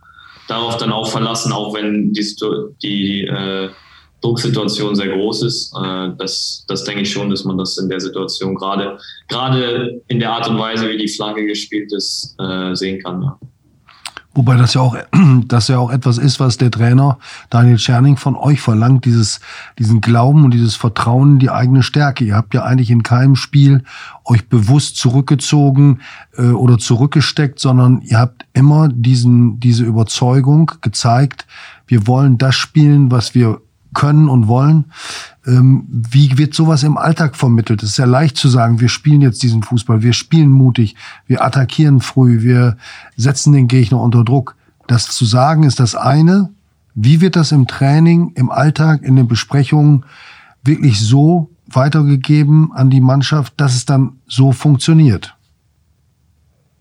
darauf 0.53 0.77
dann 0.77 0.93
auch 0.93 1.11
verlassen, 1.11 1.53
auch 1.53 1.75
wenn 1.75 2.13
die, 2.13 2.37
die 2.83 3.25
äh, 3.25 3.71
Drucksituation 4.21 4.95
sehr 4.95 5.09
groß 5.09 5.43
ist. 5.43 5.75
Äh, 5.77 6.11
das, 6.19 6.65
das 6.69 6.85
denke 6.85 7.03
ich 7.03 7.11
schon, 7.11 7.31
dass 7.31 7.45
man 7.45 7.59
das 7.59 7.79
in 7.79 7.89
der 7.89 8.01
Situation 8.01 8.55
gerade, 8.55 8.99
gerade 9.29 10.01
in 10.09 10.21
der 10.21 10.33
Art 10.33 10.49
und 10.49 10.59
Weise, 10.59 10.89
wie 10.89 10.99
die 10.99 11.09
Flanke 11.09 11.47
gespielt 11.47 11.93
ist, 11.93 12.37
äh, 12.39 12.75
sehen 12.75 13.03
kann. 13.03 13.23
Ja. 13.23 13.39
Wobei 14.35 14.57
das 14.57 14.75
ja 14.75 14.81
auch, 14.81 14.97
das 15.47 15.69
ja 15.69 15.79
auch 15.79 15.91
etwas 15.91 16.19
ist, 16.19 16.41
was 16.41 16.57
der 16.57 16.71
Trainer 16.71 17.19
Daniel 17.51 17.79
Scherning 17.79 18.17
von 18.17 18.37
euch 18.37 18.61
verlangt, 18.61 19.05
dieses, 19.05 19.41
diesen 19.79 20.01
Glauben 20.01 20.45
und 20.45 20.53
dieses 20.53 20.77
Vertrauen 20.77 21.35
in 21.35 21.39
die 21.39 21.51
eigene 21.51 21.83
Stärke. 21.83 22.25
Ihr 22.25 22.37
habt 22.37 22.55
ja 22.55 22.65
eigentlich 22.65 22.91
in 22.91 23.03
keinem 23.03 23.37
Spiel 23.37 23.85
euch 24.25 24.49
bewusst 24.49 24.97
zurückgezogen 24.97 26.01
äh, 26.37 26.51
oder 26.51 26.79
zurückgesteckt, 26.79 27.59
sondern 27.59 28.01
ihr 28.03 28.19
habt 28.19 28.47
immer 28.53 28.89
diesen, 28.89 29.61
diese 29.61 29.85
Überzeugung 29.85 30.71
gezeigt, 30.81 31.47
wir 31.87 32.07
wollen 32.07 32.39
das 32.39 32.55
spielen, 32.55 33.11
was 33.11 33.35
wir 33.35 33.61
können 33.95 34.29
und 34.29 34.49
wollen. 34.49 34.87
Ähm, 35.47 35.87
wie 35.89 36.39
wird 36.39 36.55
sowas 36.55 36.83
im 36.85 36.97
Alltag 36.97 37.37
vermittelt? 37.37 37.83
Es 37.83 37.91
ist 37.91 37.97
ja 37.97 38.05
leicht 38.05 38.37
zu 38.37 38.49
sagen, 38.49 38.81
wir 38.81 38.89
spielen 38.89 39.21
jetzt 39.21 39.43
diesen 39.43 39.63
Fußball, 39.63 40.03
wir 40.03 40.13
spielen 40.13 40.51
mutig, 40.51 40.95
wir 41.27 41.45
attackieren 41.45 42.01
früh, 42.01 42.43
wir 42.43 42.77
setzen 43.17 43.53
den 43.53 43.67
Gegner 43.67 44.01
unter 44.01 44.25
Druck. 44.25 44.55
Das 44.87 45.09
zu 45.09 45.25
sagen 45.25 45.65
ist 45.65 45.81
das 45.81 45.95
eine. 45.95 46.51
Wie 46.95 47.21
wird 47.21 47.37
das 47.37 47.53
im 47.53 47.67
Training, 47.67 48.33
im 48.35 48.51
Alltag, 48.51 49.03
in 49.03 49.17
den 49.17 49.27
Besprechungen 49.27 50.05
wirklich 50.63 51.01
so 51.01 51.51
weitergegeben 51.67 52.71
an 52.73 52.91
die 52.91 53.01
Mannschaft, 53.01 53.55
dass 53.57 53.75
es 53.75 53.85
dann 53.85 54.19
so 54.27 54.53
funktioniert? 54.53 55.35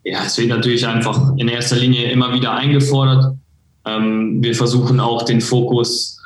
Ja, 0.03 0.23
es 0.25 0.37
wird 0.37 0.49
natürlich 0.49 0.85
einfach 0.85 1.35
in 1.37 1.47
erster 1.47 1.75
Linie 1.75 2.11
immer 2.11 2.33
wieder 2.33 2.53
eingefordert. 2.53 3.35
Ähm, 3.85 4.43
wir 4.43 4.55
versuchen 4.55 4.99
auch 4.99 5.23
den 5.23 5.41
Fokus 5.41 6.20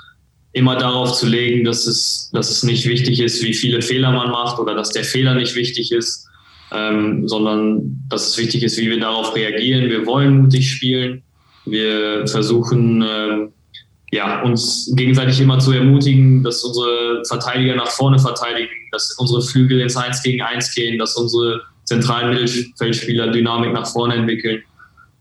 immer 0.56 0.78
darauf 0.78 1.12
zu 1.12 1.28
legen, 1.28 1.66
dass 1.66 1.86
es, 1.86 2.30
dass 2.32 2.50
es 2.50 2.64
nicht 2.64 2.88
wichtig 2.88 3.20
ist, 3.20 3.44
wie 3.44 3.54
viele 3.54 3.82
Fehler 3.82 4.12
man 4.12 4.32
macht 4.32 4.58
oder 4.58 4.74
dass 4.74 4.90
der 4.90 5.04
Fehler 5.04 5.36
nicht 5.36 5.54
wichtig 5.54 5.92
ist, 5.92 6.28
ähm, 6.72 7.28
sondern 7.28 8.00
dass 8.10 8.30
es 8.30 8.38
wichtig 8.38 8.64
ist, 8.64 8.78
wie 8.78 8.90
wir 8.90 9.00
darauf 9.00 9.36
reagieren. 9.36 9.90
Wir 9.90 10.06
wollen 10.06 10.44
mutig 10.44 10.72
spielen. 10.72 11.24
Wir 11.66 12.26
versuchen, 12.26 13.04
ähm, 13.06 13.50
ja, 14.14 14.44
uns 14.44 14.94
gegenseitig 14.96 15.42
immer 15.42 15.60
zu 15.60 15.74
ermutigen, 15.74 16.42
dass 16.42 16.64
unsere 16.64 17.26
Verteidiger 17.28 17.76
nach 17.76 17.90
vorne 17.90 18.18
verteidigen, 18.18 18.72
dass 18.94 19.12
unsere 19.18 19.42
Flügel 19.42 19.82
ins 19.82 19.98
1 19.98 20.24
gegen 20.24 20.42
1 20.42 20.74
gehen, 20.74 20.98
dass 20.98 21.18
unsere 21.18 21.64
zentralen 21.84 22.30
Mittelfeldspieler 22.30 23.28
Dynamik 23.28 23.74
nach 23.74 23.88
vorne 23.88 24.16
entwickeln. 24.16 24.64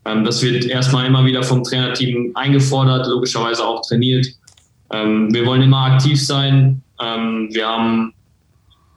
Ähm, 0.05 0.23
das 0.23 0.41
wird 0.41 0.63
erstmal 0.63 1.05
immer 1.07 1.25
wieder 1.25 1.43
vom 1.43 1.61
Trainerteam 1.61 2.31
eingefordert, 2.35 3.07
logischerweise 3.07 3.65
auch 3.65 3.85
trainiert. 3.85 4.27
Ähm, 4.95 5.33
wir 5.33 5.45
wollen 5.45 5.61
immer 5.61 5.85
aktiv 5.85 6.23
sein. 6.23 6.81
Ähm, 7.01 7.49
wir 7.51 7.67
haben 7.67 8.13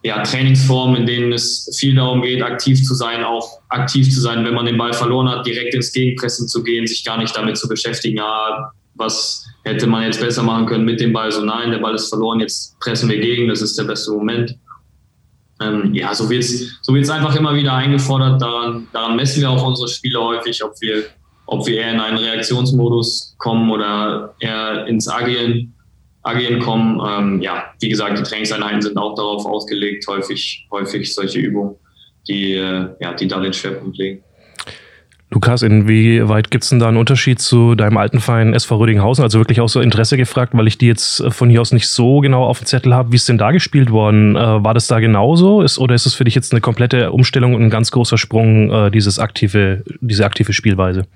ja, 0.04 0.22
Trainingsformen, 0.22 0.96
in 0.96 1.06
denen 1.06 1.32
es 1.32 1.76
viel 1.78 1.96
darum 1.96 2.22
geht, 2.22 2.42
aktiv 2.42 2.82
zu 2.82 2.94
sein, 2.94 3.24
auch 3.24 3.60
aktiv 3.68 4.12
zu 4.12 4.20
sein, 4.20 4.44
wenn 4.44 4.54
man 4.54 4.66
den 4.66 4.78
Ball 4.78 4.92
verloren 4.92 5.28
hat, 5.28 5.44
direkt 5.44 5.74
ins 5.74 5.92
Gegenpressen 5.92 6.46
zu 6.46 6.62
gehen, 6.62 6.86
sich 6.86 7.04
gar 7.04 7.18
nicht 7.18 7.36
damit 7.36 7.56
zu 7.56 7.68
beschäftigen, 7.68 8.18
ja, 8.18 8.70
was 8.94 9.44
hätte 9.64 9.86
man 9.86 10.04
jetzt 10.04 10.20
besser 10.20 10.42
machen 10.42 10.66
können 10.66 10.84
mit 10.84 11.00
dem 11.00 11.12
Ball. 11.12 11.32
So, 11.32 11.44
nein, 11.44 11.72
der 11.72 11.78
Ball 11.78 11.94
ist 11.94 12.08
verloren, 12.08 12.40
jetzt 12.40 12.78
pressen 12.78 13.08
wir 13.08 13.18
gegen, 13.18 13.48
das 13.48 13.60
ist 13.60 13.76
der 13.76 13.84
beste 13.84 14.12
Moment. 14.12 14.56
Ähm, 15.60 15.92
ja, 15.92 16.14
so 16.14 16.30
wird 16.30 16.44
es 16.44 16.78
so 16.82 16.94
wird's 16.94 17.10
einfach 17.10 17.34
immer 17.34 17.54
wieder 17.54 17.74
eingefordert. 17.74 18.40
Daran, 18.40 18.86
daran 18.92 19.16
messen 19.16 19.40
wir 19.40 19.50
auch 19.50 19.66
unsere 19.66 19.88
Spiele 19.88 20.20
häufig, 20.20 20.62
ob 20.62 20.80
wir, 20.80 21.02
ob 21.46 21.66
wir 21.66 21.78
eher 21.80 21.92
in 21.92 22.00
einen 22.00 22.18
Reaktionsmodus 22.18 23.34
kommen 23.38 23.68
oder 23.68 24.34
eher 24.38 24.86
ins 24.86 25.08
Agieren 25.08 25.74
agieren 26.28 26.60
kommen. 26.60 27.00
Ähm, 27.06 27.42
ja, 27.42 27.64
wie 27.80 27.88
gesagt, 27.88 28.18
die 28.18 28.22
Trainingseinheiten 28.22 28.82
sind 28.82 28.96
auch 28.96 29.14
darauf 29.14 29.46
ausgelegt, 29.46 30.06
häufig, 30.08 30.66
häufig 30.70 31.14
solche 31.14 31.40
Übungen, 31.40 31.74
die, 32.28 32.54
äh, 32.54 32.88
ja, 33.00 33.14
die 33.14 33.26
da 33.26 33.40
den 33.40 33.52
Schwerpunkt 33.52 33.96
legen. 33.98 34.22
Lukas, 35.30 35.60
inwieweit 35.60 36.50
gibt 36.50 36.64
es 36.64 36.70
denn 36.70 36.78
da 36.78 36.88
einen 36.88 36.96
Unterschied 36.96 37.38
zu 37.38 37.74
deinem 37.74 37.98
alten 37.98 38.18
Verein 38.18 38.54
SV 38.54 38.76
Rödinghausen? 38.78 39.22
Also 39.22 39.38
wirklich 39.38 39.60
auch 39.60 39.68
so 39.68 39.82
Interesse 39.82 40.16
gefragt, 40.16 40.54
weil 40.56 40.66
ich 40.66 40.78
die 40.78 40.86
jetzt 40.86 41.22
von 41.28 41.50
hier 41.50 41.60
aus 41.60 41.70
nicht 41.70 41.86
so 41.86 42.20
genau 42.20 42.44
auf 42.44 42.60
dem 42.60 42.66
Zettel 42.66 42.94
habe. 42.94 43.12
Wie 43.12 43.16
ist 43.16 43.28
denn 43.28 43.36
da 43.36 43.50
gespielt 43.50 43.90
worden? 43.90 44.36
Äh, 44.36 44.64
war 44.64 44.72
das 44.72 44.86
da 44.86 45.00
genauso? 45.00 45.60
Ist, 45.60 45.78
oder 45.78 45.94
ist 45.94 46.06
es 46.06 46.14
für 46.14 46.24
dich 46.24 46.34
jetzt 46.34 46.52
eine 46.52 46.62
komplette 46.62 47.12
Umstellung 47.12 47.54
und 47.54 47.62
ein 47.62 47.70
ganz 47.70 47.90
großer 47.90 48.16
Sprung, 48.16 48.70
äh, 48.70 48.90
dieses 48.90 49.18
aktive, 49.18 49.84
diese 50.00 50.24
aktive 50.24 50.54
Spielweise? 50.54 51.06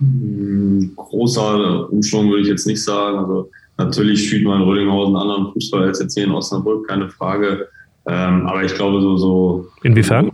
Hm, 0.00 0.92
großer 0.96 1.88
Umschwung 1.92 2.30
würde 2.30 2.42
ich 2.42 2.48
jetzt 2.48 2.66
nicht 2.66 2.82
sagen. 2.82 3.16
Also 3.16 3.48
Natürlich 3.80 4.26
spielt 4.26 4.44
man 4.44 4.60
in 4.60 4.68
Rödinghausen 4.68 5.16
anderen 5.16 5.52
Fußball 5.54 5.84
als 5.84 6.00
jetzt 6.00 6.12
hier 6.12 6.24
in 6.24 6.32
Osnabrück, 6.32 6.86
keine 6.86 7.08
Frage. 7.08 7.66
Ähm, 8.06 8.46
aber 8.46 8.62
ich 8.62 8.74
glaube, 8.74 9.00
so, 9.00 9.16
so. 9.16 9.66
Inwiefern? 9.82 10.32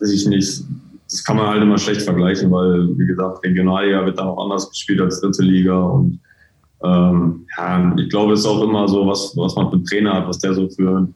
Weiß 0.00 0.12
ich 0.12 0.26
nicht. 0.26 0.64
Das 1.08 1.24
kann 1.24 1.36
man 1.36 1.46
halt 1.46 1.62
immer 1.62 1.78
schlecht 1.78 2.02
vergleichen, 2.02 2.50
weil, 2.50 2.88
wie 2.98 3.06
gesagt, 3.06 3.44
Regionalliga 3.44 4.04
wird 4.04 4.18
dann 4.18 4.26
auch 4.26 4.42
anders 4.42 4.68
gespielt 4.68 5.00
als 5.00 5.20
dritte 5.20 5.42
Liga. 5.42 5.80
Und 5.80 6.18
ähm, 6.82 7.46
ja, 7.56 7.94
ich 7.96 8.08
glaube, 8.10 8.32
es 8.32 8.40
ist 8.40 8.46
auch 8.46 8.62
immer 8.62 8.88
so, 8.88 9.06
was, 9.06 9.32
was 9.36 9.54
man 9.54 9.68
für 9.68 9.76
einen 9.76 9.84
Trainer 9.84 10.14
hat, 10.14 10.28
was 10.28 10.40
der 10.40 10.54
so 10.54 10.68
für, 10.68 11.08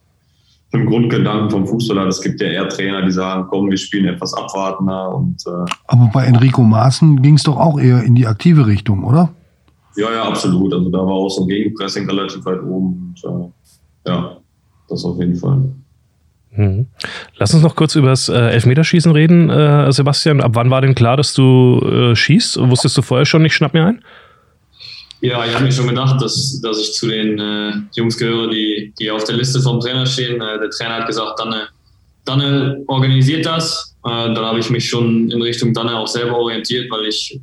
für 0.71 0.77
einen 0.79 0.87
Grundgedanken 0.87 1.51
vom 1.51 1.66
Fußball 1.66 1.99
hat. 1.99 2.09
Es 2.09 2.23
gibt 2.23 2.40
ja 2.40 2.47
eher 2.47 2.68
Trainer, 2.68 3.03
die 3.03 3.11
sagen, 3.11 3.49
komm, 3.51 3.68
wir 3.71 3.77
spielen 3.77 4.07
etwas 4.07 4.33
abwartender. 4.35 5.16
Und, 5.16 5.42
äh, 5.47 5.73
Aber 5.88 6.11
bei 6.14 6.27
Enrico 6.27 6.62
Maaßen 6.62 7.23
ging 7.23 7.35
es 7.35 7.42
doch 7.42 7.57
auch 7.57 7.81
eher 7.81 8.05
in 8.05 8.14
die 8.14 8.29
aktive 8.29 8.68
Richtung, 8.68 9.03
oder? 9.03 9.31
Ja, 9.96 10.11
ja, 10.12 10.24
absolut. 10.24 10.72
Also 10.72 10.90
da 10.90 10.98
war 10.98 11.12
auch 11.12 11.28
so 11.28 11.46
Gegenpressing 11.46 12.09
relativ 12.09 12.44
weit 12.44 12.62
oben. 12.62 13.14
Und, 13.24 13.52
äh, 14.05 14.11
ja, 14.11 14.37
das 14.88 15.05
auf 15.05 15.18
jeden 15.18 15.37
Fall. 15.37 15.62
Mhm. 16.55 16.87
Lass 17.37 17.55
uns 17.55 17.62
noch 17.62 17.76
kurz 17.76 17.94
über 17.94 18.09
das 18.09 18.28
äh, 18.28 18.35
Elfmeterschießen 18.35 19.12
reden, 19.12 19.48
äh, 19.48 19.90
Sebastian. 19.90 20.40
Ab 20.40 20.52
wann 20.55 20.70
war 20.70 20.83
denn 20.83 20.94
klar, 20.94 21.16
dass 21.16 21.35
du 21.35 21.81
äh, 21.81 22.16
schießt? 22.16 22.59
Wusstest 22.68 22.96
du 22.96 23.02
vorher 23.02 23.24
schon, 23.24 23.44
ich 23.44 23.55
schnapp 23.55 23.72
mir 23.72 23.87
ein? 23.87 24.05
Ja, 25.22 25.44
ich 25.46 25.55
habe 25.55 25.64
mir 25.64 25.72
schon 25.72 25.87
gedacht, 25.87 26.20
dass, 26.20 26.61
dass 26.61 26.81
ich 26.81 26.94
zu 26.94 27.07
den 27.07 27.38
äh, 27.38 27.72
Jungs 27.94 28.18
gehöre, 28.18 28.50
die, 28.50 28.92
die 28.98 29.11
auf 29.11 29.24
der 29.24 29.37
Liste 29.37 29.61
vom 29.61 29.81
Trainer 29.81 30.05
stehen. 30.05 30.40
Äh, 30.40 30.59
der 30.59 30.68
Trainer 30.70 30.96
hat 30.96 31.07
gesagt, 31.07 31.38
Danne, 31.38 31.68
Danne 32.24 32.83
organisiert 32.88 33.46
das. 33.46 33.96
Äh, 34.05 34.35
dann 34.35 34.38
habe 34.38 34.59
ich 34.59 34.68
mich 34.68 34.88
schon 34.88 35.31
in 35.31 35.40
Richtung 35.40 35.72
Danne 35.72 35.96
auch 35.96 36.09
selber 36.09 36.37
orientiert, 36.37 36.90
weil 36.90 37.07
ich 37.07 37.40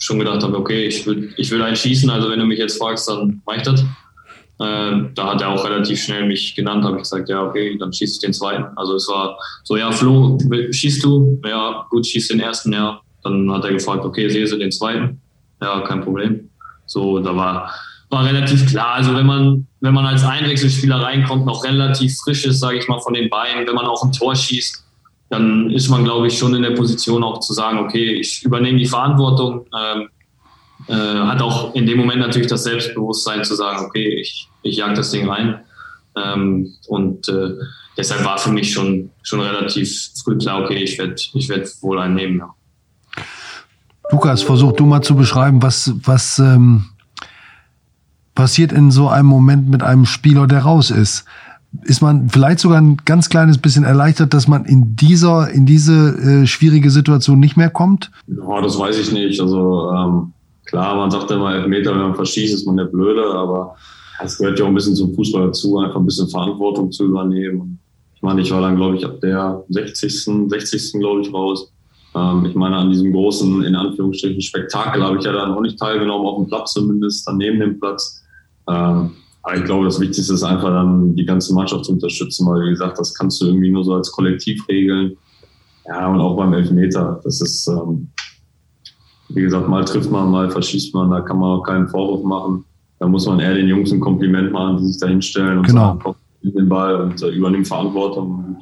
schon 0.00 0.18
gedacht 0.18 0.42
habe, 0.42 0.56
okay, 0.56 0.86
ich 0.86 1.06
will, 1.06 1.32
ich 1.36 1.50
will 1.50 1.62
einen 1.62 1.76
schießen, 1.76 2.08
also 2.10 2.30
wenn 2.30 2.40
du 2.40 2.46
mich 2.46 2.58
jetzt 2.58 2.78
fragst, 2.78 3.08
dann 3.08 3.42
mach 3.46 3.56
ich 3.56 3.62
das. 3.62 3.82
Äh, 3.82 5.08
da 5.14 5.26
hat 5.26 5.40
er 5.42 5.50
auch 5.50 5.64
relativ 5.64 6.02
schnell 6.02 6.26
mich 6.26 6.54
genannt, 6.54 6.84
habe 6.84 6.96
ich 6.96 7.02
gesagt, 7.02 7.28
ja, 7.28 7.42
okay, 7.42 7.76
dann 7.78 7.92
schieße 7.92 8.14
ich 8.14 8.20
den 8.20 8.32
zweiten. 8.32 8.64
Also 8.76 8.96
es 8.96 9.06
war 9.08 9.38
so, 9.62 9.76
ja, 9.76 9.92
Flo, 9.92 10.38
schießt 10.70 11.04
du? 11.04 11.40
Ja, 11.46 11.86
gut, 11.90 12.06
schieß 12.06 12.28
den 12.28 12.40
ersten, 12.40 12.72
ja. 12.72 13.00
Dann 13.22 13.50
hat 13.52 13.64
er 13.64 13.72
gefragt, 13.72 14.04
okay, 14.04 14.28
sehe 14.28 14.46
du 14.46 14.58
den 14.58 14.72
zweiten? 14.72 15.20
Ja, 15.62 15.80
kein 15.80 16.02
Problem. 16.02 16.48
So, 16.86 17.20
da 17.20 17.36
war, 17.36 17.70
war 18.08 18.24
relativ 18.24 18.66
klar. 18.66 18.94
Also 18.94 19.14
wenn 19.14 19.26
man, 19.26 19.66
wenn 19.80 19.94
man 19.94 20.06
als 20.06 20.24
Einwechselspieler 20.24 20.96
reinkommt, 20.96 21.44
noch 21.44 21.62
relativ 21.64 22.16
frisch 22.24 22.46
ist, 22.46 22.60
sage 22.60 22.78
ich 22.78 22.88
mal, 22.88 23.00
von 23.00 23.14
den 23.14 23.28
Beinen, 23.28 23.66
wenn 23.66 23.74
man 23.74 23.86
auch 23.86 24.02
ein 24.02 24.12
Tor 24.12 24.34
schießt, 24.34 24.82
dann 25.30 25.70
ist 25.70 25.88
man, 25.88 26.04
glaube 26.04 26.26
ich, 26.26 26.36
schon 26.36 26.54
in 26.54 26.62
der 26.62 26.72
Position 26.72 27.22
auch 27.22 27.38
zu 27.38 27.54
sagen, 27.54 27.78
okay, 27.78 28.14
ich 28.14 28.42
übernehme 28.44 28.78
die 28.78 28.86
Verantwortung. 28.86 29.64
Ähm, 29.80 30.08
äh, 30.88 30.92
hat 30.92 31.40
auch 31.40 31.74
in 31.74 31.86
dem 31.86 31.98
Moment 31.98 32.20
natürlich 32.20 32.48
das 32.48 32.64
Selbstbewusstsein 32.64 33.44
zu 33.44 33.54
sagen, 33.54 33.86
okay, 33.86 34.20
ich, 34.20 34.48
ich 34.62 34.76
jag 34.76 34.94
das 34.94 35.12
Ding 35.12 35.28
rein. 35.28 35.60
Ähm, 36.16 36.74
und 36.88 37.28
äh, 37.28 37.52
deshalb 37.96 38.24
war 38.24 38.38
für 38.38 38.50
mich 38.50 38.72
schon, 38.72 39.10
schon 39.22 39.40
relativ 39.40 40.10
früh 40.24 40.36
klar, 40.36 40.64
okay, 40.64 40.82
ich 40.82 40.98
werde 40.98 41.14
ich 41.14 41.48
werd 41.48 41.68
wohl 41.80 42.00
einen 42.00 42.16
nehmen. 42.16 42.38
Ja. 42.38 42.54
Lukas, 44.10 44.42
versuch 44.42 44.72
du 44.72 44.84
mal 44.84 45.02
zu 45.02 45.14
beschreiben, 45.14 45.62
was, 45.62 45.92
was 46.02 46.40
ähm, 46.40 46.86
passiert 48.34 48.72
in 48.72 48.90
so 48.90 49.08
einem 49.08 49.28
Moment 49.28 49.68
mit 49.68 49.84
einem 49.84 50.06
Spieler, 50.06 50.48
der 50.48 50.62
raus 50.62 50.90
ist 50.90 51.24
ist 51.82 52.02
man 52.02 52.28
vielleicht 52.28 52.60
sogar 52.60 52.80
ein 52.80 52.96
ganz 53.04 53.28
kleines 53.28 53.58
bisschen 53.58 53.84
erleichtert, 53.84 54.34
dass 54.34 54.48
man 54.48 54.64
in 54.64 54.96
dieser, 54.96 55.50
in 55.50 55.66
diese 55.66 56.42
äh, 56.42 56.46
schwierige 56.46 56.90
Situation 56.90 57.38
nicht 57.38 57.56
mehr 57.56 57.70
kommt? 57.70 58.10
Ja, 58.26 58.60
das 58.60 58.78
weiß 58.78 58.98
ich 58.98 59.12
nicht. 59.12 59.40
Also 59.40 59.90
ähm, 59.92 60.32
klar, 60.64 60.96
man 60.96 61.10
sagt 61.10 61.30
immer 61.30 61.54
Elfmeter, 61.54 61.92
wenn 61.92 62.00
man 62.00 62.14
verschießt, 62.14 62.54
ist 62.54 62.66
man 62.66 62.76
der 62.76 62.86
Blöde, 62.86 63.24
aber 63.24 63.76
es 64.22 64.36
gehört 64.36 64.58
ja 64.58 64.64
auch 64.64 64.68
ein 64.68 64.74
bisschen 64.74 64.96
zum 64.96 65.14
Fußball 65.14 65.46
dazu, 65.46 65.78
einfach 65.78 65.96
ein 65.96 66.06
bisschen 66.06 66.28
Verantwortung 66.28 66.90
zu 66.90 67.04
übernehmen. 67.04 67.78
Ich 68.14 68.22
meine, 68.22 68.42
ich 68.42 68.50
war 68.50 68.60
dann, 68.60 68.76
glaube 68.76 68.96
ich, 68.96 69.04
ab 69.06 69.20
der 69.22 69.64
60. 69.68 70.48
60. 70.48 70.92
glaube 70.94 71.22
ich, 71.22 71.32
raus. 71.32 71.72
Ähm, 72.14 72.44
ich 72.46 72.54
meine, 72.54 72.76
an 72.76 72.90
diesem 72.90 73.12
großen, 73.12 73.62
in 73.62 73.74
Anführungsstrichen, 73.74 74.42
Spektakel 74.42 75.02
habe 75.02 75.18
ich 75.18 75.24
ja 75.24 75.32
dann 75.32 75.52
auch 75.52 75.60
nicht 75.60 75.78
teilgenommen, 75.78 76.26
auf 76.26 76.36
dem 76.36 76.48
Platz 76.48 76.72
zumindest, 76.72 77.26
dann 77.26 77.38
neben 77.38 77.60
dem 77.60 77.78
Platz. 77.78 78.22
Ähm, 78.68 79.12
aber 79.42 79.56
ich 79.56 79.64
glaube, 79.64 79.86
das 79.86 80.00
Wichtigste 80.00 80.34
ist 80.34 80.42
einfach 80.42 80.68
dann, 80.68 81.14
die 81.16 81.24
ganze 81.24 81.54
Mannschaft 81.54 81.86
zu 81.86 81.92
unterstützen, 81.92 82.46
weil, 82.46 82.66
wie 82.66 82.70
gesagt, 82.70 82.98
das 82.98 83.14
kannst 83.14 83.40
du 83.40 83.46
irgendwie 83.46 83.70
nur 83.70 83.84
so 83.84 83.94
als 83.94 84.12
Kollektiv 84.12 84.66
regeln. 84.68 85.16
Ja, 85.86 86.08
und 86.08 86.20
auch 86.20 86.36
beim 86.36 86.52
Elfmeter. 86.52 87.20
Das 87.24 87.40
ist, 87.40 87.66
ähm, 87.66 88.08
wie 89.30 89.42
gesagt, 89.42 89.68
mal 89.68 89.84
trifft 89.84 90.10
man, 90.10 90.30
mal 90.30 90.50
verschießt 90.50 90.94
man, 90.94 91.10
da 91.10 91.20
kann 91.22 91.38
man 91.38 91.58
auch 91.58 91.62
keinen 91.62 91.88
Vorwurf 91.88 92.22
machen. 92.22 92.64
Da 92.98 93.08
muss 93.08 93.26
man 93.26 93.40
eher 93.40 93.54
den 93.54 93.66
Jungs 93.66 93.90
ein 93.92 94.00
Kompliment 94.00 94.52
machen, 94.52 94.76
die 94.76 94.88
sich 94.88 95.00
da 95.00 95.06
hinstellen 95.06 95.58
und 95.58 95.66
genau. 95.66 95.98
sagen, 96.02 96.16
den 96.42 96.68
Ball 96.68 96.96
und 96.96 97.22
äh, 97.22 97.30
übernehmen 97.30 97.64
Verantwortung. 97.64 98.56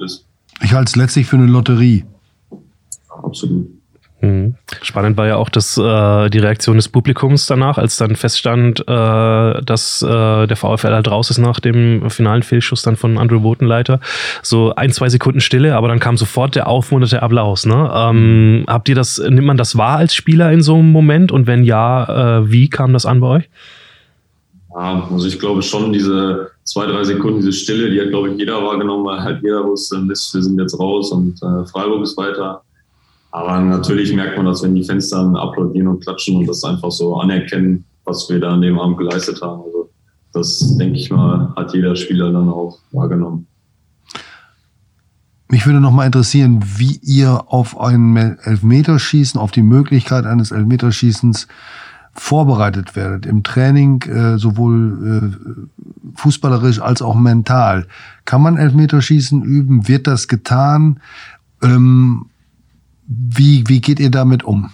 Ich 0.61 0.73
halte 0.73 0.89
es 0.89 0.95
letztlich 0.95 1.27
für 1.27 1.35
eine 1.35 1.47
Lotterie. 1.47 2.05
Absolut. 3.09 3.67
Mhm. 4.21 4.55
Spannend 4.81 5.15
war 5.15 5.27
ja 5.27 5.37
auch 5.37 5.49
das, 5.49 5.77
äh, 5.77 6.29
die 6.29 6.39
Reaktion 6.39 6.75
des 6.75 6.89
Publikums 6.89 7.45
danach, 7.45 7.77
als 7.77 7.95
dann 7.95 8.15
feststand, 8.17 8.81
äh, 8.81 9.61
dass 9.63 10.01
äh, 10.01 10.45
der 10.45 10.57
VfL 10.57 10.93
halt 10.93 11.09
raus 11.09 11.29
ist 11.29 11.37
nach 11.37 11.59
dem 11.59 12.09
finalen 12.09 12.43
Fehlschuss 12.43 12.81
dann 12.81 12.97
von 12.97 13.17
Andrew 13.17 13.39
Botenleiter. 13.39 14.01
So 14.43 14.75
ein, 14.75 14.91
zwei 14.91 15.07
Sekunden 15.07 15.39
Stille, 15.39 15.75
aber 15.75 15.87
dann 15.87 15.99
kam 15.99 16.17
sofort 16.17 16.55
der 16.55 16.67
aufmunterte 16.67 17.23
Applaus. 17.23 17.65
Ne? 17.65 17.91
Ähm, 17.93 18.65
habt 18.67 18.89
ihr 18.89 18.95
das, 18.95 19.19
nimmt 19.19 19.47
man 19.47 19.57
das 19.57 19.77
wahr 19.77 19.97
als 19.97 20.13
Spieler 20.13 20.51
in 20.51 20.61
so 20.61 20.75
einem 20.75 20.91
Moment? 20.91 21.31
Und 21.31 21.47
wenn 21.47 21.63
ja, 21.63 22.39
äh, 22.39 22.51
wie 22.51 22.69
kam 22.69 22.91
das 22.91 23.05
an 23.05 23.21
bei 23.21 23.27
euch? 23.27 23.49
Ja, 24.75 25.07
also 25.11 25.27
ich 25.27 25.39
glaube 25.39 25.61
schon, 25.61 25.93
diese 25.93 26.51
zwei, 26.63 26.85
drei 26.85 27.03
Sekunden, 27.03 27.39
diese 27.39 27.53
Stille, 27.53 27.89
die 27.89 27.99
hat, 28.01 28.09
glaube 28.09 28.29
ich, 28.29 28.37
jeder 28.37 28.61
wahrgenommen, 28.63 29.05
weil 29.05 29.19
halt 29.19 29.41
jeder 29.41 29.63
wusste, 29.65 29.97
wir 30.07 30.15
sind 30.15 30.59
jetzt 30.59 30.77
raus 30.77 31.11
und 31.11 31.41
äh, 31.41 31.65
Freiburg 31.65 32.03
ist 32.03 32.17
weiter. 32.17 32.61
Aber 33.31 33.59
natürlich 33.59 34.13
merkt 34.13 34.37
man 34.37 34.47
das, 34.47 34.63
wenn 34.63 34.75
die 34.75 34.83
Fans 34.83 35.09
dann 35.09 35.35
applaudieren 35.35 35.87
und 35.87 36.03
klatschen 36.03 36.37
und 36.37 36.47
das 36.47 36.63
einfach 36.63 36.91
so 36.91 37.15
anerkennen, 37.17 37.85
was 38.05 38.27
wir 38.29 38.39
da 38.39 38.49
an 38.53 38.61
dem 38.61 38.79
Abend 38.79 38.97
geleistet 38.97 39.41
haben. 39.41 39.61
Also 39.63 39.89
das, 40.33 40.77
denke 40.77 40.97
ich 40.97 41.11
mal, 41.11 41.53
hat 41.55 41.73
jeder 41.73 41.95
Spieler 41.95 42.31
dann 42.31 42.49
auch 42.49 42.79
wahrgenommen. 42.91 43.47
Mich 45.51 45.65
würde 45.65 45.79
noch 45.79 45.91
mal 45.91 46.05
interessieren, 46.05 46.63
wie 46.77 46.99
ihr 47.01 47.45
auf 47.47 47.79
ein 47.79 48.15
Elfmeterschießen, 48.15 49.39
auf 49.39 49.51
die 49.51 49.63
Möglichkeit 49.63 50.25
eines 50.25 50.51
Elfmeterschießens 50.51 51.47
vorbereitet 52.13 52.95
werdet 52.95 53.25
im 53.25 53.43
Training, 53.43 54.01
äh, 54.03 54.37
sowohl 54.37 55.37
äh, 55.37 56.15
fußballerisch 56.15 56.81
als 56.81 57.01
auch 57.01 57.15
mental. 57.15 57.87
Kann 58.25 58.41
man 58.41 58.57
Elfmeterschießen 58.57 59.41
üben? 59.41 59.87
Wird 59.87 60.05
das 60.05 60.27
getan? 60.27 60.99
Ähm, 61.63 62.28
wie, 63.09 63.63
wie 63.67 63.81
geht 63.81 63.99
ihr 63.99 64.11
damit 64.11 64.43
um? 64.43 64.69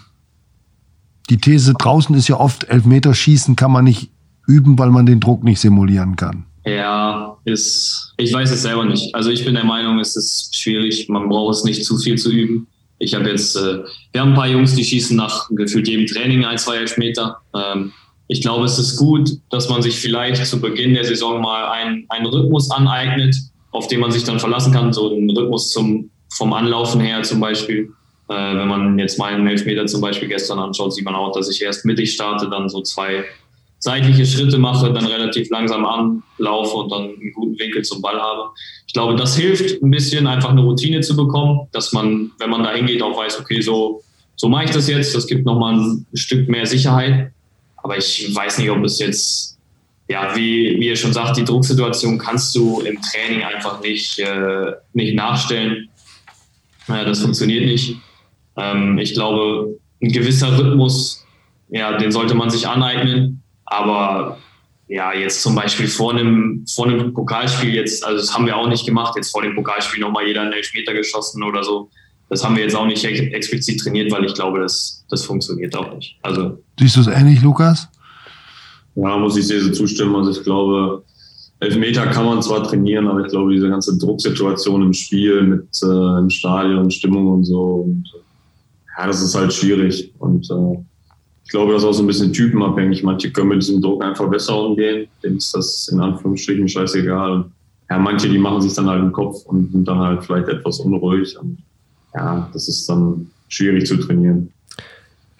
Die 1.30 1.38
These 1.38 1.74
draußen 1.74 2.14
ist 2.16 2.28
ja 2.28 2.40
oft, 2.40 2.66
Elfmeterschießen 2.66 3.56
kann 3.56 3.72
man 3.72 3.86
nicht 3.86 4.12
üben, 4.46 4.78
weil 4.78 4.92
man 4.92 5.06
den 5.06 5.22
Druck 5.22 5.44
nicht 5.44 5.60
simulieren 5.60 6.18
kann. 6.18 6.46
Ja, 6.66 7.38
ist, 7.46 8.14
ich 8.18 8.34
weiß 8.34 8.52
es 8.52 8.64
selber 8.64 8.86
nicht. 8.86 9.16
Also 9.16 9.30
ich 9.30 9.46
bin 9.46 9.56
der 9.56 9.64
Meinung, 9.64 10.00
es 10.00 10.16
ist 10.16 10.56
schwierig. 10.56 11.08
Man 11.08 11.30
braucht 11.30 11.56
es 11.56 11.64
nicht 11.64 11.86
zu 11.86 11.98
viel 11.98 12.18
zu 12.18 12.32
üben. 12.32 12.68
Ich 12.98 13.14
habe 13.14 13.30
jetzt, 13.30 13.56
äh, 13.56 13.84
wir 14.12 14.22
haben 14.22 14.30
ein 14.30 14.36
paar 14.36 14.48
Jungs, 14.48 14.76
die 14.76 14.84
schießen 14.84 15.16
nach 15.16 15.50
gefühlt 15.52 15.88
jedem 15.88 16.06
Training 16.06 16.44
ein, 16.44 16.58
zwei 16.58 16.78
Elfmeter. 16.78 17.38
Ähm, 17.56 17.94
ich 18.28 18.42
glaube, 18.42 18.66
es 18.66 18.78
ist 18.80 18.98
gut, 18.98 19.30
dass 19.50 19.70
man 19.70 19.82
sich 19.82 19.96
vielleicht 19.96 20.46
zu 20.46 20.60
Beginn 20.60 20.94
der 20.94 21.06
Saison 21.06 21.42
mal 21.42 21.70
einen, 21.70 22.06
einen 22.10 22.26
Rhythmus 22.26 22.70
aneignet, 22.72 23.36
auf 23.72 23.88
den 23.88 24.00
man 24.00 24.12
sich 24.12 24.24
dann 24.24 24.40
verlassen 24.40 24.74
kann. 24.74 24.92
So 24.92 25.12
einen 25.12 25.30
Rhythmus 25.30 25.72
zum, 25.72 26.10
vom 26.34 26.54
Anlaufen 26.54 27.00
her 27.00 27.22
zum 27.24 27.40
Beispiel. 27.40 27.92
Äh, 28.28 28.34
wenn 28.34 28.68
man 28.68 28.98
jetzt 29.00 29.20
meinen 29.20 29.48
Elfmeter 29.48 29.86
zum 29.86 30.02
Beispiel 30.02 30.28
gestern 30.28 30.60
anschaut, 30.60 30.94
sieht 30.94 31.06
man 31.06 31.16
auch, 31.16 31.32
dass 31.32 31.50
ich 31.50 31.62
erst 31.62 31.86
mittig 31.86 32.14
starte, 32.14 32.50
dann 32.50 32.70
so 32.70 32.82
zwei 32.82 33.24
seitliche 33.80 34.26
Schritte 34.26 34.58
mache, 34.58 34.92
dann 34.92 35.06
relativ 35.06 35.50
langsam 35.52 35.86
anlaufe 35.86 36.76
und 36.76 36.92
dann 36.92 37.04
einen 37.04 37.34
guten 37.34 37.60
Winkel 37.60 37.84
zum 37.84 38.02
Ball 38.02 38.20
habe. 38.20 38.50
Ich 38.88 38.94
glaube, 38.94 39.16
das 39.16 39.38
hilft 39.38 39.82
ein 39.84 39.92
bisschen, 39.92 40.26
einfach 40.26 40.50
eine 40.50 40.62
Routine 40.62 41.02
zu 41.02 41.16
bekommen, 41.16 41.68
dass 41.72 41.94
man, 41.94 42.32
wenn 42.40 42.50
man 42.50 42.64
da 42.64 42.74
hingeht, 42.74 43.04
auch 43.04 43.16
weiß, 43.16 43.40
okay, 43.40 43.62
so, 43.62 44.02
so 44.36 44.50
mache 44.50 44.66
ich 44.66 44.72
das 44.72 44.88
jetzt. 44.88 45.14
Das 45.14 45.28
gibt 45.28 45.46
nochmal 45.46 45.76
ein 45.76 46.06
Stück 46.16 46.50
mehr 46.50 46.66
Sicherheit. 46.66 47.32
Aber 47.78 47.98
ich 47.98 48.34
weiß 48.34 48.58
nicht, 48.58 48.72
ob 48.72 48.84
es 48.84 48.98
jetzt, 48.98 49.60
ja, 50.08 50.36
wie, 50.36 50.80
wie 50.80 50.88
ihr 50.88 50.96
schon 50.96 51.14
sagt, 51.14 51.38
die 51.38 51.44
Drucksituation 51.44 52.18
kannst 52.18 52.56
du 52.56 52.82
im 52.82 52.98
Training 53.02 53.44
einfach 53.44 53.82
nicht, 53.82 54.18
äh, 54.18 54.72
nicht 54.94 55.16
nachstellen. 55.16 55.90
Äh, 56.88 57.06
das 57.06 57.20
funktioniert 57.20 57.66
nicht. 57.66 57.98
Ähm, 58.58 58.98
ich 58.98 59.14
glaube, 59.14 59.78
ein 60.02 60.12
gewisser 60.12 60.58
Rhythmus, 60.58 61.26
ja, 61.70 61.98
den 61.98 62.12
sollte 62.12 62.36
man 62.36 62.50
sich 62.50 62.68
aneignen. 62.68 63.42
Aber 63.66 64.38
ja, 64.88 65.14
jetzt 65.14 65.42
zum 65.42 65.56
Beispiel 65.56 65.88
vor 65.88 66.14
einem, 66.14 66.66
vor 66.68 66.88
einem 66.88 67.14
Pokalspiel 67.14 67.74
jetzt, 67.74 68.06
also 68.06 68.20
das 68.20 68.34
haben 68.34 68.46
wir 68.46 68.56
auch 68.56 68.68
nicht 68.68 68.86
gemacht, 68.86 69.14
jetzt 69.16 69.32
vor 69.32 69.42
dem 69.42 69.56
Pokalspiel 69.56 70.02
nochmal 70.02 70.28
jeder 70.28 70.42
einen 70.42 70.54
Elfmeter 70.54 70.94
geschossen 70.94 71.44
oder 71.44 71.64
so. 71.64 71.90
Das 72.30 72.44
haben 72.44 72.56
wir 72.56 72.64
jetzt 72.64 72.76
auch 72.76 72.88
nicht 72.88 73.04
explizit 73.04 73.80
trainiert, 73.80 74.12
weil 74.12 74.26
ich 74.26 74.34
glaube, 74.34 74.60
das, 74.60 75.06
das 75.10 75.24
funktioniert 75.24 75.76
auch 75.76 75.94
nicht. 75.96 76.18
Also, 76.24 76.58
Siehst 76.80 76.96
du 76.96 77.02
es 77.02 77.08
ähnlich, 77.08 77.42
Lukas? 77.42 77.88
Ja, 78.96 79.18
muss 79.18 79.38
ich 79.38 79.48
sehr 79.48 79.62
so 79.62 79.72
zustimmen. 79.72 80.16
Also 80.16 80.32
ich 80.32 80.44
glaube, 80.44 81.04
Elfmeter 81.60 82.08
kann 82.08 82.26
man 82.26 82.42
zwar 82.42 82.64
trainieren, 82.64 83.08
aber 83.08 83.22
ich 83.26 83.32
glaube, 83.32 83.54
diese 83.54 83.70
ganze 83.70 83.98
Drucksituation 83.98 84.82
im 84.84 84.94
Spiel 84.94 85.42
mit 85.44 85.68
äh, 85.84 86.20
im 86.20 86.30
Stadion, 86.30 86.90
Stimmung 86.90 87.28
und 87.28 87.44
so 87.44 87.86
und 87.86 88.06
ja, 88.98 89.08
das 89.08 89.22
ist 89.22 89.36
halt 89.36 89.54
schwierig. 89.54 90.14
Und 90.20 90.50
äh, 90.50 90.78
ich 91.44 91.52
glaube, 91.52 91.74
das 91.74 91.84
ist 91.84 91.88
auch 91.88 91.94
so 91.94 92.04
ein 92.04 92.08
bisschen 92.08 92.34
typenabhängig. 92.34 93.04
Manche 93.04 93.32
können 93.32 93.50
mit 93.50 93.62
diesem 93.62 93.82
Druck 93.82 94.04
einfach 94.04 94.30
besser 94.30 94.60
umgehen. 94.60 95.08
Denen 95.24 95.38
ist 95.38 95.54
das 95.54 95.88
in 95.92 96.00
Anführungsstrichen 96.00 96.68
scheißegal. 96.68 97.46
Ja, 97.90 98.00
manche, 98.00 98.28
die 98.28 98.40
machen 98.40 98.62
sich 98.62 98.74
dann 98.74 98.88
halt 98.88 99.04
im 99.04 99.12
Kopf 99.12 99.46
und 99.46 99.72
sind 99.72 99.88
dann 99.88 100.00
halt 100.00 100.24
vielleicht 100.24 100.48
etwas 100.48 100.80
unruhig. 100.80 101.38
Und 101.40 101.60
ja, 102.16 102.50
das 102.52 102.68
ist 102.68 102.90
dann 102.90 103.30
schwierig 103.48 103.86
zu 103.86 103.98
trainieren. 103.98 104.52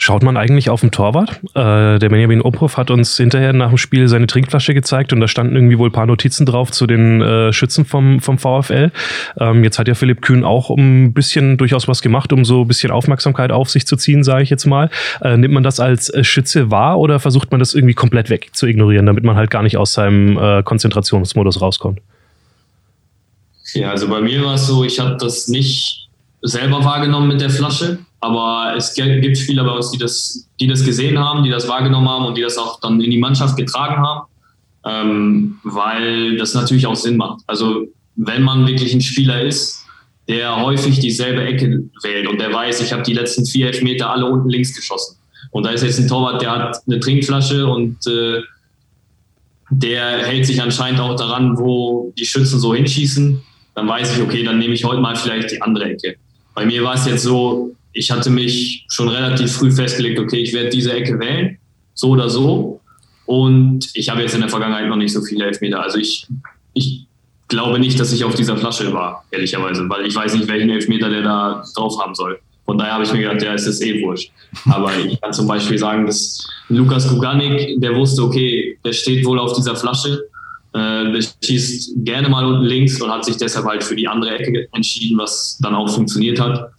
Schaut 0.06 0.22
man 0.22 0.38
eigentlich 0.38 0.70
auf 0.70 0.82
den 0.82 0.92
Torwart? 0.92 1.40
Äh, 1.56 1.98
der 1.98 2.10
Benjamin 2.10 2.40
Obhoff 2.40 2.78
hat 2.78 2.92
uns 2.92 3.18
hinterher 3.18 3.54
nach 3.54 3.70
dem 3.70 3.80
Spiel 3.80 4.08
seine 4.08 4.28
Trinkflasche 4.28 4.76
gezeigt 4.76 5.14
und 5.14 5.20
da 5.20 5.28
standen 5.28 5.56
irgendwie 5.56 5.80
wohl 5.80 5.90
ein 5.90 5.94
paar 5.94 6.06
Notizen 6.06 6.46
drauf 6.46 6.70
zu 6.70 6.86
den 6.86 7.24
äh, 7.24 7.52
Schützen 7.52 7.86
vom, 7.86 8.20
vom 8.20 8.38
VfL. 8.38 8.92
Ähm, 9.40 9.64
jetzt 9.64 9.80
hat 9.80 9.88
ja 9.88 9.96
Philipp 9.96 10.22
Kühn 10.22 10.44
auch 10.44 10.70
ein 10.70 11.12
bisschen 11.12 11.58
durchaus 11.58 11.88
was 11.88 12.04
gemacht, 12.04 12.32
um 12.34 12.46
so 12.46 12.62
ein 12.62 12.68
bisschen 12.68 12.92
Aufmerksamkeit 12.92 13.52
auf 13.52 13.72
sich 13.72 13.88
zu 13.88 13.96
ziehen, 13.96 14.24
sage 14.24 14.44
ich 14.44 14.52
jetzt 14.52 14.68
mal. 14.68 14.92
Äh, 15.22 15.38
nimmt 15.38 15.56
man 15.56 15.64
das 15.64 15.80
als 15.80 16.10
äh, 16.10 16.24
Schütze 16.24 16.70
wahr 16.70 17.00
oder 17.00 17.20
versucht 17.20 17.50
man 17.50 17.58
das 17.58 17.74
irgendwie 17.74 17.96
komplett 17.96 18.30
weg 18.30 18.50
zu 18.54 18.68
ignorieren, 18.68 19.08
damit 19.08 19.24
man 19.24 19.36
halt 19.36 19.50
gar 19.50 19.64
nicht 19.64 19.78
aus 19.78 19.94
seinem 19.94 20.38
äh, 20.38 20.62
Konzentrationsmodus 20.62 21.62
rauskommt? 21.62 22.00
Ja, 23.74 23.90
also 23.90 24.08
bei 24.08 24.22
mir 24.22 24.46
war 24.46 24.54
es 24.54 24.68
so, 24.68 24.84
ich 24.84 25.00
habe 25.00 25.18
das 25.20 25.48
nicht 25.48 26.10
selber 26.44 26.86
wahrgenommen 26.86 27.28
mit 27.28 27.42
der 27.42 27.50
Flasche 27.50 28.05
aber 28.26 28.74
es 28.76 28.96
gibt 28.96 29.38
Spieler 29.38 29.64
bei 29.64 29.72
uns, 29.72 29.92
die 29.92 30.00
das, 30.00 30.48
die 30.60 30.66
das 30.66 30.84
gesehen 30.84 31.20
haben, 31.20 31.44
die 31.44 31.52
das 31.52 31.68
wahrgenommen 31.68 32.10
haben 32.10 32.26
und 32.26 32.36
die 32.36 32.42
das 32.42 32.58
auch 32.58 32.80
dann 32.80 33.00
in 33.00 33.12
die 33.12 33.20
Mannschaft 33.20 33.56
getragen 33.56 33.98
haben, 33.98 34.28
ähm, 34.84 35.60
weil 35.64 36.36
das 36.36 36.56
natürlich 36.56 36.88
auch 36.88 36.96
Sinn 36.96 37.18
macht. 37.18 37.42
Also 37.46 37.86
wenn 38.16 38.42
man 38.42 38.66
wirklich 38.66 38.96
ein 38.96 39.02
Spieler 39.02 39.44
ist, 39.44 39.86
der 40.28 40.56
häufig 40.56 41.00
dieselbe 41.00 41.44
Ecke 41.44 41.84
wählt 42.02 42.28
und 42.28 42.42
der 42.42 42.52
weiß, 42.52 42.82
ich 42.82 42.92
habe 42.92 43.04
die 43.04 43.14
letzten 43.14 43.46
vier 43.46 43.68
Elfmeter 43.68 44.10
alle 44.10 44.26
unten 44.26 44.50
links 44.50 44.76
geschossen. 44.76 45.18
Und 45.52 45.68
da 45.68 45.70
ist 45.70 45.84
jetzt 45.84 46.00
ein 46.00 46.08
Torwart, 46.08 46.42
der 46.42 46.52
hat 46.52 46.78
eine 46.88 47.00
Trinkflasche 47.00 47.68
und 47.68 48.08
äh, 48.08 48.42
der 49.70 50.26
hält 50.26 50.48
sich 50.48 50.60
anscheinend 50.64 51.00
auch 51.00 51.16
daran, 51.16 51.60
wo 51.60 52.12
die 52.18 52.26
Schützen 52.26 52.60
so 52.60 52.74
hinschießen. 52.74 53.40
Dann 53.76 53.88
weiß 53.88 54.18
ich, 54.18 54.24
okay, 54.24 54.42
dann 54.42 54.58
nehme 54.58 54.74
ich 54.74 54.84
heute 54.84 55.00
mal 55.00 55.16
vielleicht 55.16 55.52
die 55.52 55.62
andere 55.62 55.92
Ecke. 55.92 56.16
Bei 56.56 56.66
mir 56.66 56.84
war 56.84 56.96
es 56.96 57.06
jetzt 57.06 57.22
so, 57.22 57.75
ich 57.96 58.12
hatte 58.12 58.30
mich 58.30 58.86
schon 58.90 59.08
relativ 59.08 59.54
früh 59.54 59.72
festgelegt, 59.72 60.20
okay, 60.20 60.38
ich 60.38 60.54
werde 60.54 60.70
diese 60.70 60.94
Ecke 60.94 61.18
wählen, 61.18 61.58
so 61.94 62.10
oder 62.10 62.30
so. 62.30 62.82
Und 63.26 63.90
ich 63.94 64.10
habe 64.10 64.22
jetzt 64.22 64.36
in 64.36 64.42
der 64.42 64.50
Vergangenheit 64.50 64.88
noch 64.88 64.98
nicht 64.98 65.14
so 65.14 65.22
viele 65.22 65.46
Elfmeter. 65.46 65.82
Also 65.82 65.98
ich, 65.98 66.28
ich 66.74 67.06
glaube 67.48 67.80
nicht, 67.80 68.00
dass 68.00 68.12
ich 68.12 68.24
auf 68.26 68.36
dieser 68.36 68.58
Flasche 68.58 68.94
war, 68.94 69.24
ehrlicherweise, 69.32 69.90
weil 69.90 70.06
ich 70.06 70.14
weiß 70.14 70.36
nicht, 70.36 70.48
welchen 70.48 70.70
Elfmeter 70.70 71.10
der 71.10 71.24
da 71.24 71.64
drauf 71.76 71.98
haben 72.00 72.14
soll. 72.14 72.38
Von 72.66 72.78
daher 72.78 72.96
habe 72.96 73.04
ich 73.06 73.14
mir 73.14 73.20
gedacht, 73.20 73.42
ja, 73.42 73.54
es 73.54 73.66
ist 73.66 73.82
eh 73.82 74.04
wurscht. 74.04 74.32
Aber 74.66 74.92
ich 74.98 75.20
kann 75.22 75.32
zum 75.32 75.48
Beispiel 75.48 75.78
sagen, 75.78 76.06
dass 76.06 76.46
Lukas 76.68 77.08
Kuganik, 77.08 77.80
der 77.80 77.96
wusste, 77.96 78.24
okay, 78.24 78.78
der 78.84 78.92
steht 78.92 79.26
wohl 79.26 79.40
auf 79.40 79.54
dieser 79.54 79.76
Flasche, 79.76 80.26
äh, 80.74 81.12
der 81.14 81.22
schießt 81.44 82.04
gerne 82.04 82.28
mal 82.28 82.44
unten 82.44 82.66
links 82.66 83.00
und 83.02 83.10
hat 83.10 83.24
sich 83.24 83.38
deshalb 83.38 83.66
halt 83.66 83.84
für 83.84 83.96
die 83.96 84.08
andere 84.08 84.38
Ecke 84.38 84.68
entschieden, 84.74 85.18
was 85.18 85.58
dann 85.62 85.76
auch 85.76 85.88
funktioniert 85.88 86.40
hat. 86.42 86.72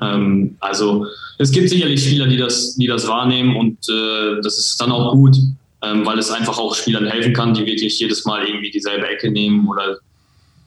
Ähm, 0.00 0.56
also 0.60 1.06
es 1.38 1.50
gibt 1.50 1.68
sicherlich 1.68 2.04
Spieler, 2.04 2.26
die 2.26 2.36
das, 2.36 2.76
die 2.76 2.86
das 2.86 3.06
wahrnehmen 3.06 3.56
und 3.56 3.78
äh, 3.88 4.40
das 4.42 4.58
ist 4.58 4.80
dann 4.80 4.92
auch 4.92 5.12
gut, 5.12 5.36
ähm, 5.82 6.04
weil 6.04 6.18
es 6.18 6.30
einfach 6.30 6.58
auch 6.58 6.74
Spielern 6.74 7.06
helfen 7.06 7.32
kann, 7.32 7.54
die 7.54 7.64
wirklich 7.66 7.98
jedes 7.98 8.24
Mal 8.24 8.46
irgendwie 8.46 8.70
dieselbe 8.70 9.06
Ecke 9.06 9.30
nehmen 9.30 9.68
oder 9.68 9.98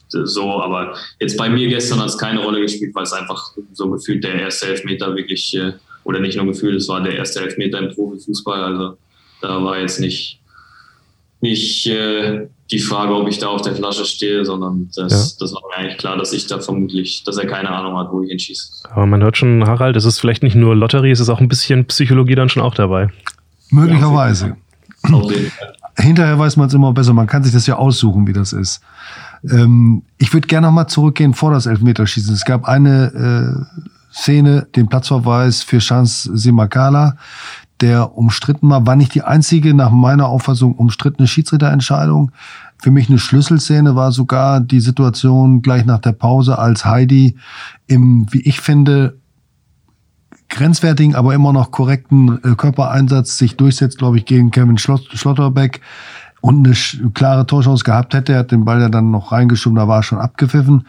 so. 0.10 0.62
Aber 0.62 0.96
jetzt 1.20 1.38
bei 1.38 1.50
mir 1.50 1.68
gestern 1.68 2.00
hat 2.00 2.10
es 2.10 2.18
keine 2.18 2.44
Rolle 2.44 2.62
gespielt, 2.62 2.94
weil 2.96 3.04
es 3.04 3.14
einfach 3.14 3.52
so 3.74 3.90
gefühlt 3.90 4.24
der 4.24 4.36
erste 4.36 4.68
Elfmeter 4.68 5.16
wirklich, 5.16 5.56
äh, 5.56 5.74
oder 6.04 6.20
nicht 6.20 6.38
nur 6.38 6.48
gefühlt, 6.48 6.76
es 6.76 6.88
war 6.88 7.02
der 7.02 7.16
erste 7.16 7.42
Elfmeter 7.42 7.80
im 7.80 7.94
Profifußball. 7.94 8.64
Also 8.64 8.98
da 9.42 9.64
war 9.64 9.80
jetzt 9.80 10.00
nicht, 10.00 10.40
nicht 11.44 11.86
äh, 11.88 12.48
die 12.72 12.80
Frage, 12.80 13.14
ob 13.14 13.28
ich 13.28 13.38
da 13.38 13.48
auf 13.48 13.62
der 13.62 13.76
Flasche 13.76 14.06
stehe, 14.06 14.46
sondern 14.46 14.90
das, 14.96 15.12
ja. 15.12 15.38
das 15.40 15.54
war 15.54 15.62
mir 15.70 15.78
eigentlich 15.78 15.98
klar, 15.98 16.18
dass 16.18 16.32
ich 16.34 16.48
da 16.48 16.60
vermutlich, 16.60 17.24
dass 17.26 17.38
er 17.38 17.46
keine 17.46 17.70
Ahnung 17.70 17.98
hat, 17.98 18.12
wo 18.12 18.24
ich 18.24 18.30
hinschieße. 18.30 18.90
Aber 18.90 19.06
man 19.06 19.22
hört 19.22 19.38
schon, 19.38 19.66
Harald, 19.68 19.96
es 19.98 20.06
ist 20.06 20.20
vielleicht 20.20 20.42
nicht 20.42 20.56
nur 20.56 20.76
Lotterie, 20.76 21.12
es 21.12 21.20
ist 21.20 21.30
auch 21.30 21.42
ein 21.42 21.50
bisschen 21.50 21.86
Psychologie 21.86 22.36
dann 22.36 22.50
schon 22.50 22.64
auch 22.64 22.74
dabei. 22.74 23.10
Möglicherweise. 23.70 24.56
Hinterher 25.98 26.40
weiß 26.40 26.58
man 26.58 26.68
es 26.68 26.74
immer 26.74 26.94
besser. 26.94 27.14
Man 27.14 27.28
kann 27.28 27.44
sich 27.44 27.54
das 27.54 27.68
ja 27.68 27.76
aussuchen, 27.76 28.26
wie 28.26 28.34
das 28.34 28.54
ist. 28.54 28.82
Ähm, 29.52 30.04
ich 30.18 30.34
würde 30.34 30.48
gerne 30.48 30.68
nochmal 30.68 30.88
zurückgehen 30.88 31.34
vor 31.34 31.52
das 31.52 31.66
Elfmeterschießen. 31.66 32.34
Es 32.34 32.46
gab 32.46 32.66
eine 32.66 33.68
äh, 33.70 34.16
Szene, 34.16 34.68
den 34.76 34.88
Platzverweis 34.88 35.64
für 35.64 35.80
Chance 35.80 36.32
Simakala, 36.34 37.18
der 37.84 38.18
umstritten 38.18 38.70
war. 38.70 38.88
War 38.88 38.96
nicht 38.96 39.14
die 39.14 39.24
einzige, 39.24 39.74
nach 39.74 39.92
meiner 39.92 40.28
Auffassung, 40.28 40.76
umstrittene 40.76 41.28
Schiedsrichterentscheidung. 41.28 42.32
Für 42.78 42.92
mich 42.92 43.10
eine 43.10 43.20
Schlüsselszene 43.20 43.96
war 43.96 44.14
sogar 44.14 44.62
die 44.62 44.80
Situation 44.80 45.62
gleich 45.62 45.86
nach 45.86 46.00
der 46.00 46.14
Pause, 46.14 46.58
als 46.58 46.86
Heidi 46.86 47.36
im, 47.88 48.26
wie 48.32 48.42
ich 48.42 48.62
finde, 48.62 49.18
grenzwertigen, 50.48 51.16
aber 51.16 51.34
immer 51.34 51.52
noch 51.52 51.72
korrekten 51.72 52.40
äh, 52.44 52.56
Körpereinsatz 52.56 53.38
sich 53.38 53.58
durchsetzt, 53.58 53.98
glaube 53.98 54.18
ich, 54.18 54.26
gegen 54.26 54.52
Kevin 54.52 54.78
Schlotterbeck 54.78 55.82
und 56.40 56.66
eine 56.66 57.12
klare 57.14 57.46
Torchance 57.46 57.84
gehabt 57.84 58.14
hätte. 58.14 58.34
Er 58.34 58.40
hat 58.40 58.52
den 58.52 58.64
Ball 58.64 58.80
ja 58.80 58.88
dann 58.88 59.12
noch 59.12 59.34
reingeschoben, 59.34 59.76
da 59.76 59.90
war 59.90 60.00
er 60.00 60.04
schon 60.04 60.20
abgepfiffen. 60.20 60.88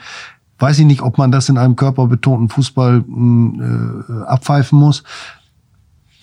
Weiß 0.61 0.79
ich 0.79 0.87
nicht, 0.87 1.03
ob 1.03 1.19
man 1.19 1.33
das 1.33 1.49
in 1.49 1.59
einem 1.59 1.75
körperbetonten 1.75 2.51
Fußball 2.51 3.05
hm, 3.05 4.05
äh, 4.09 4.23
abpfeifen 4.27 4.79
muss. 4.79 5.03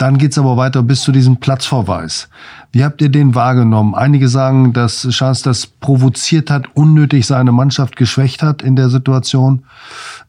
Dann 0.01 0.17
geht's 0.17 0.39
aber 0.39 0.57
weiter 0.57 0.81
bis 0.81 1.03
zu 1.03 1.11
diesem 1.11 1.37
Platzverweis. 1.37 2.27
Wie 2.71 2.83
habt 2.83 3.03
ihr 3.03 3.09
den 3.09 3.35
wahrgenommen? 3.35 3.93
Einige 3.93 4.29
sagen, 4.29 4.73
dass 4.73 5.07
Chance 5.07 5.43
das 5.43 5.67
provoziert 5.67 6.49
hat, 6.49 6.75
unnötig 6.75 7.27
seine 7.27 7.51
Mannschaft 7.51 7.97
geschwächt 7.97 8.41
hat 8.41 8.63
in 8.63 8.75
der 8.75 8.89
Situation. 8.89 9.61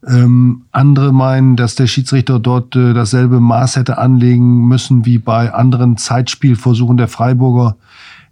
Ähm, 0.07 0.65
andere 0.71 1.11
meinen, 1.11 1.55
dass 1.55 1.73
der 1.73 1.87
Schiedsrichter 1.87 2.37
dort 2.37 2.75
äh, 2.75 2.93
dasselbe 2.93 3.39
Maß 3.39 3.77
hätte 3.77 3.97
anlegen 3.97 4.67
müssen 4.67 5.07
wie 5.07 5.17
bei 5.17 5.51
anderen 5.51 5.97
Zeitspielversuchen 5.97 6.97
der 6.97 7.07
Freiburger, 7.07 7.75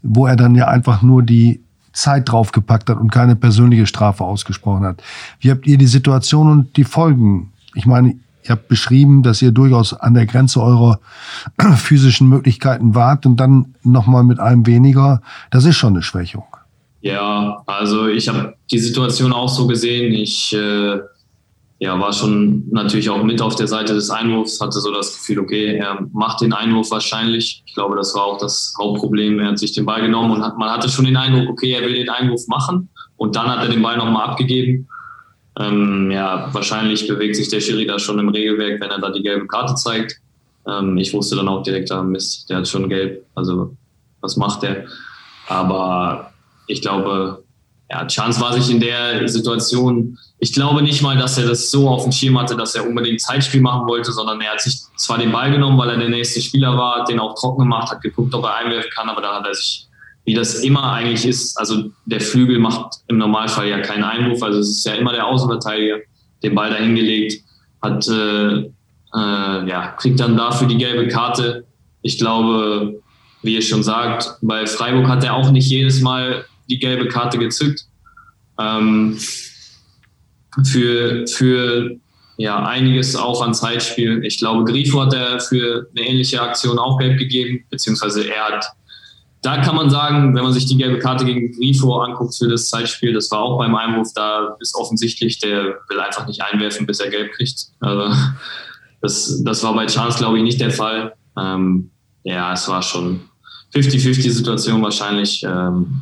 wo 0.03 0.27
er 0.27 0.35
dann 0.35 0.53
ja 0.53 0.67
einfach 0.67 1.01
nur 1.01 1.23
die 1.23 1.59
Zeit 1.91 2.31
draufgepackt 2.31 2.87
hat 2.87 2.99
und 2.99 3.11
keine 3.11 3.35
persönliche 3.35 3.87
Strafe 3.87 4.23
ausgesprochen 4.23 4.85
hat. 4.85 5.01
Wie 5.39 5.49
habt 5.49 5.65
ihr 5.65 5.79
die 5.79 5.87
Situation 5.87 6.51
und 6.51 6.77
die 6.77 6.83
Folgen? 6.83 7.51
Ich 7.73 7.87
meine, 7.87 8.13
Ihr 8.43 8.51
habt 8.51 8.67
beschrieben, 8.67 9.23
dass 9.23 9.41
ihr 9.41 9.51
durchaus 9.51 9.93
an 9.93 10.13
der 10.13 10.25
Grenze 10.25 10.61
eurer 10.61 10.99
physischen 11.77 12.27
Möglichkeiten 12.27 12.95
wart 12.95 13.25
und 13.25 13.37
dann 13.37 13.75
nochmal 13.83 14.23
mit 14.23 14.39
einem 14.39 14.65
weniger. 14.65 15.21
Das 15.49 15.65
ist 15.65 15.75
schon 15.75 15.93
eine 15.93 16.03
Schwächung. 16.03 16.45
Ja, 17.01 17.63
also 17.65 18.07
ich 18.07 18.27
habe 18.27 18.55
die 18.69 18.79
Situation 18.79 19.33
auch 19.33 19.49
so 19.49 19.67
gesehen. 19.67 20.13
Ich 20.13 20.53
äh, 20.53 20.99
ja, 21.81 21.99
war 21.99 22.13
schon 22.13 22.69
natürlich 22.69 23.09
auch 23.09 23.23
mit 23.23 23.41
auf 23.41 23.55
der 23.55 23.67
Seite 23.67 23.95
des 23.95 24.11
Einwurfs, 24.11 24.61
hatte 24.61 24.79
so 24.79 24.93
das 24.93 25.17
Gefühl, 25.17 25.39
okay, 25.39 25.77
er 25.77 26.07
macht 26.13 26.41
den 26.41 26.53
Einwurf 26.53 26.91
wahrscheinlich. 26.91 27.63
Ich 27.65 27.73
glaube, 27.73 27.95
das 27.95 28.13
war 28.13 28.25
auch 28.25 28.37
das 28.37 28.75
Hauptproblem. 28.79 29.39
Er 29.39 29.47
hat 29.47 29.57
sich 29.57 29.71
den 29.73 29.85
Ball 29.85 30.03
genommen 30.03 30.29
und 30.29 30.43
hat, 30.43 30.59
man 30.59 30.69
hatte 30.69 30.89
schon 30.89 31.05
den 31.05 31.17
Eindruck, 31.17 31.49
okay, 31.49 31.71
er 31.71 31.81
will 31.81 31.95
den 31.95 32.09
Einwurf 32.09 32.47
machen. 32.47 32.89
Und 33.17 33.35
dann 33.35 33.47
hat 33.47 33.63
er 33.63 33.69
den 33.69 33.81
Ball 33.81 33.97
nochmal 33.97 34.29
abgegeben. 34.29 34.87
Ähm, 35.59 36.09
ja, 36.11 36.49
wahrscheinlich 36.53 37.07
bewegt 37.07 37.35
sich 37.35 37.49
der 37.49 37.59
Schiri 37.59 37.85
da 37.85 37.99
schon 37.99 38.19
im 38.19 38.29
Regelwerk, 38.29 38.79
wenn 38.79 38.89
er 38.89 38.99
da 38.99 39.11
die 39.11 39.21
gelbe 39.21 39.47
Karte 39.47 39.75
zeigt. 39.75 40.15
Ähm, 40.67 40.97
ich 40.97 41.13
wusste 41.13 41.35
dann 41.35 41.47
auch 41.47 41.63
direkt, 41.63 41.91
ah, 41.91 42.03
Mist, 42.03 42.49
der 42.49 42.57
hat 42.57 42.67
schon 42.67 42.87
gelb. 42.87 43.25
Also, 43.35 43.75
was 44.21 44.37
macht 44.37 44.63
der? 44.63 44.85
Aber 45.47 46.31
ich 46.67 46.81
glaube, 46.81 47.43
ja, 47.89 48.07
Chance 48.07 48.39
war 48.39 48.53
sich 48.53 48.69
in 48.73 48.79
der 48.79 49.27
Situation, 49.27 50.17
ich 50.39 50.53
glaube 50.53 50.81
nicht 50.81 51.01
mal, 51.01 51.17
dass 51.17 51.37
er 51.37 51.47
das 51.47 51.69
so 51.69 51.89
auf 51.89 52.03
dem 52.03 52.11
Schirm 52.13 52.39
hatte, 52.39 52.55
dass 52.55 52.73
er 52.73 52.87
unbedingt 52.87 53.19
Zeitspiel 53.19 53.59
machen 53.59 53.85
wollte, 53.85 54.13
sondern 54.13 54.39
er 54.39 54.53
hat 54.53 54.61
sich 54.61 54.79
zwar 54.95 55.17
den 55.17 55.31
Ball 55.31 55.51
genommen, 55.51 55.77
weil 55.77 55.89
er 55.89 55.97
der 55.97 56.09
nächste 56.09 56.39
Spieler 56.41 56.77
war, 56.77 57.01
hat 57.01 57.09
den 57.09 57.19
auch 57.19 57.35
trocken 57.35 57.63
gemacht, 57.63 57.91
hat 57.91 58.01
geguckt, 58.01 58.33
ob 58.33 58.45
er 58.45 58.55
einwerfen 58.55 58.89
kann, 58.91 59.09
aber 59.09 59.21
da 59.21 59.35
hat 59.35 59.45
er 59.45 59.53
sich 59.53 59.87
wie 60.31 60.35
das 60.35 60.63
immer 60.63 60.93
eigentlich 60.93 61.25
ist. 61.25 61.57
Also 61.57 61.91
der 62.05 62.21
Flügel 62.21 62.57
macht 62.57 63.01
im 63.09 63.17
Normalfall 63.17 63.67
ja 63.67 63.81
keinen 63.81 64.05
Einwurf, 64.05 64.41
also 64.41 64.59
es 64.59 64.69
ist 64.69 64.85
ja 64.85 64.93
immer 64.93 65.11
der 65.11 65.27
Außenverteidiger, 65.27 65.97
den 66.41 66.55
Ball 66.55 66.69
dahingelegt, 66.69 67.43
hat, 67.81 68.07
äh, 68.07 68.59
äh, 68.59 68.69
ja, 69.13 69.93
kriegt 69.99 70.21
dann 70.21 70.37
dafür 70.37 70.69
die 70.69 70.77
gelbe 70.77 71.09
Karte. 71.09 71.65
Ich 72.01 72.17
glaube, 72.17 73.01
wie 73.41 73.55
ihr 73.55 73.61
schon 73.61 73.83
sagt, 73.83 74.37
bei 74.41 74.65
Freiburg 74.65 75.09
hat 75.09 75.21
er 75.25 75.35
auch 75.35 75.51
nicht 75.51 75.69
jedes 75.69 75.99
Mal 75.99 76.45
die 76.69 76.79
gelbe 76.79 77.09
Karte 77.09 77.37
gezückt. 77.37 77.85
Ähm, 78.57 79.17
für, 80.65 81.27
für 81.27 81.97
ja, 82.37 82.63
einiges 82.63 83.17
auch 83.17 83.41
an 83.41 83.53
Zeitspiel. 83.53 84.23
Ich 84.23 84.37
glaube, 84.37 84.63
Grifo 84.63 85.01
hat 85.01 85.13
er 85.13 85.41
für 85.41 85.89
eine 85.93 86.07
ähnliche 86.07 86.41
Aktion 86.41 86.79
auch 86.79 86.97
gelb 86.97 87.17
gegeben, 87.19 87.65
beziehungsweise 87.69 88.29
er 88.29 88.45
hat 88.45 88.65
da 89.41 89.61
kann 89.61 89.75
man 89.75 89.89
sagen, 89.89 90.35
wenn 90.35 90.43
man 90.43 90.53
sich 90.53 90.67
die 90.67 90.77
gelbe 90.77 90.99
Karte 90.99 91.25
gegen 91.25 91.51
Grifo 91.51 91.99
anguckt 91.99 92.35
für 92.37 92.47
das 92.47 92.69
Zeitspiel, 92.69 93.13
das 93.13 93.31
war 93.31 93.39
auch 93.39 93.57
beim 93.57 93.75
Einwurf, 93.75 94.09
da 94.13 94.55
ist 94.59 94.75
offensichtlich, 94.75 95.39
der 95.39 95.79
will 95.89 95.99
einfach 95.99 96.27
nicht 96.27 96.43
einwerfen, 96.43 96.85
bis 96.85 96.99
er 96.99 97.09
gelb 97.09 97.31
kriegt. 97.33 97.67
Also 97.79 98.15
das, 99.01 99.41
das 99.43 99.63
war 99.63 99.73
bei 99.73 99.87
Chance, 99.87 100.19
glaube 100.19 100.37
ich, 100.37 100.43
nicht 100.43 100.61
der 100.61 100.69
Fall. 100.69 101.13
Ähm, 101.37 101.89
ja, 102.23 102.53
es 102.53 102.67
war 102.67 102.83
schon 102.83 103.21
50-50-Situation 103.73 104.81
wahrscheinlich. 104.83 105.43
Ähm, 105.43 106.01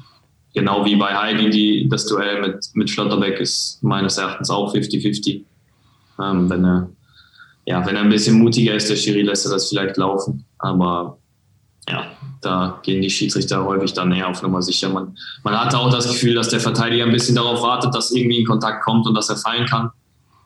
genau 0.53 0.83
wie 0.83 0.97
bei 0.97 1.15
Heidi, 1.15 1.49
die, 1.49 1.87
das 1.89 2.07
Duell 2.07 2.41
mit, 2.41 2.65
mit 2.73 2.89
Schlotterbeck 2.89 3.39
ist 3.39 3.81
meines 3.81 4.17
Erachtens 4.17 4.49
auch 4.49 4.73
50-50. 4.73 5.43
Ähm, 6.21 6.49
wenn, 6.49 6.65
er, 6.65 6.89
ja, 7.65 7.85
wenn 7.85 7.95
er 7.95 8.01
ein 8.01 8.09
bisschen 8.09 8.37
mutiger 8.37 8.73
ist, 8.73 8.89
der 8.89 8.97
Schiri 8.97 9.21
lässt 9.21 9.45
er 9.45 9.53
das 9.53 9.69
vielleicht 9.69 9.95
laufen. 9.95 10.43
Aber 10.57 11.18
ja, 11.87 12.05
da 12.41 12.79
gehen 12.83 13.01
die 13.01 13.09
Schiedsrichter 13.09 13.63
häufig 13.65 13.93
dann 13.93 14.11
eher 14.11 14.27
auf 14.27 14.41
Nummer 14.41 14.61
sicher. 14.61 14.89
Man, 14.89 15.17
man 15.43 15.59
hatte 15.59 15.77
auch 15.77 15.89
das 15.89 16.07
Gefühl, 16.07 16.35
dass 16.35 16.49
der 16.49 16.59
Verteidiger 16.59 17.05
ein 17.05 17.11
bisschen 17.11 17.35
darauf 17.35 17.61
wartet, 17.61 17.95
dass 17.95 18.11
irgendwie 18.11 18.41
ein 18.41 18.45
Kontakt 18.45 18.83
kommt 18.83 19.07
und 19.07 19.15
dass 19.15 19.29
er 19.29 19.37
fallen 19.37 19.65
kann. 19.65 19.91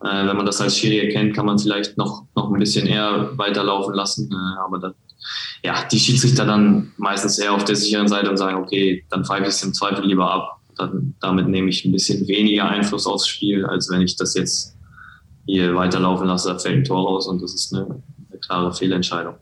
Äh, 0.04 0.28
wenn 0.28 0.38
man 0.38 0.46
das 0.46 0.62
als 0.62 0.78
Schiri 0.78 1.00
erkennt, 1.00 1.36
kann 1.36 1.46
man 1.46 1.60
vielleicht 1.60 1.98
noch, 1.98 2.26
noch 2.36 2.52
ein 2.52 2.60
bisschen 2.60 2.88
eher 2.88 3.38
weiterlaufen 3.38 3.94
lassen. 3.94 4.30
Äh, 4.32 4.60
aber 4.60 4.80
dann, 4.80 4.94
ja, 5.64 5.76
die 5.92 6.00
Schiedsrichter 6.00 6.46
dann 6.46 6.92
meistens 6.98 7.38
eher 7.40 7.54
auf 7.54 7.66
der 7.66 7.76
sicheren 7.76 8.08
Seite 8.08 8.30
und 8.30 8.38
sagen, 8.38 8.58
okay, 8.58 9.06
dann 9.10 9.26
pfeife 9.26 9.44
ich 9.44 9.50
es 9.50 9.64
im 9.64 9.74
Zweifel 9.74 10.06
lieber 10.06 10.30
ab. 10.32 10.60
Dann, 10.78 11.16
damit 11.20 11.48
nehme 11.48 11.70
ich 11.70 11.86
ein 11.86 11.92
bisschen 11.92 12.28
weniger 12.28 12.68
Einfluss 12.68 13.06
aufs 13.06 13.28
Spiel, 13.28 13.66
als 13.66 13.90
wenn 13.90 14.02
ich 14.02 14.16
das 14.16 14.34
jetzt 14.34 14.76
hier 15.46 15.76
weiterlaufen 15.76 16.28
lasse, 16.28 16.50
da 16.50 16.60
fällt 16.60 16.78
ein 16.78 16.84
Tor 16.84 17.06
raus 17.06 17.28
und 17.28 17.42
das 17.42 17.54
ist 17.54 17.74
eine, 17.74 17.86
eine 17.86 18.40
klare 18.40 18.74
Fehlentscheidung. 18.74 19.36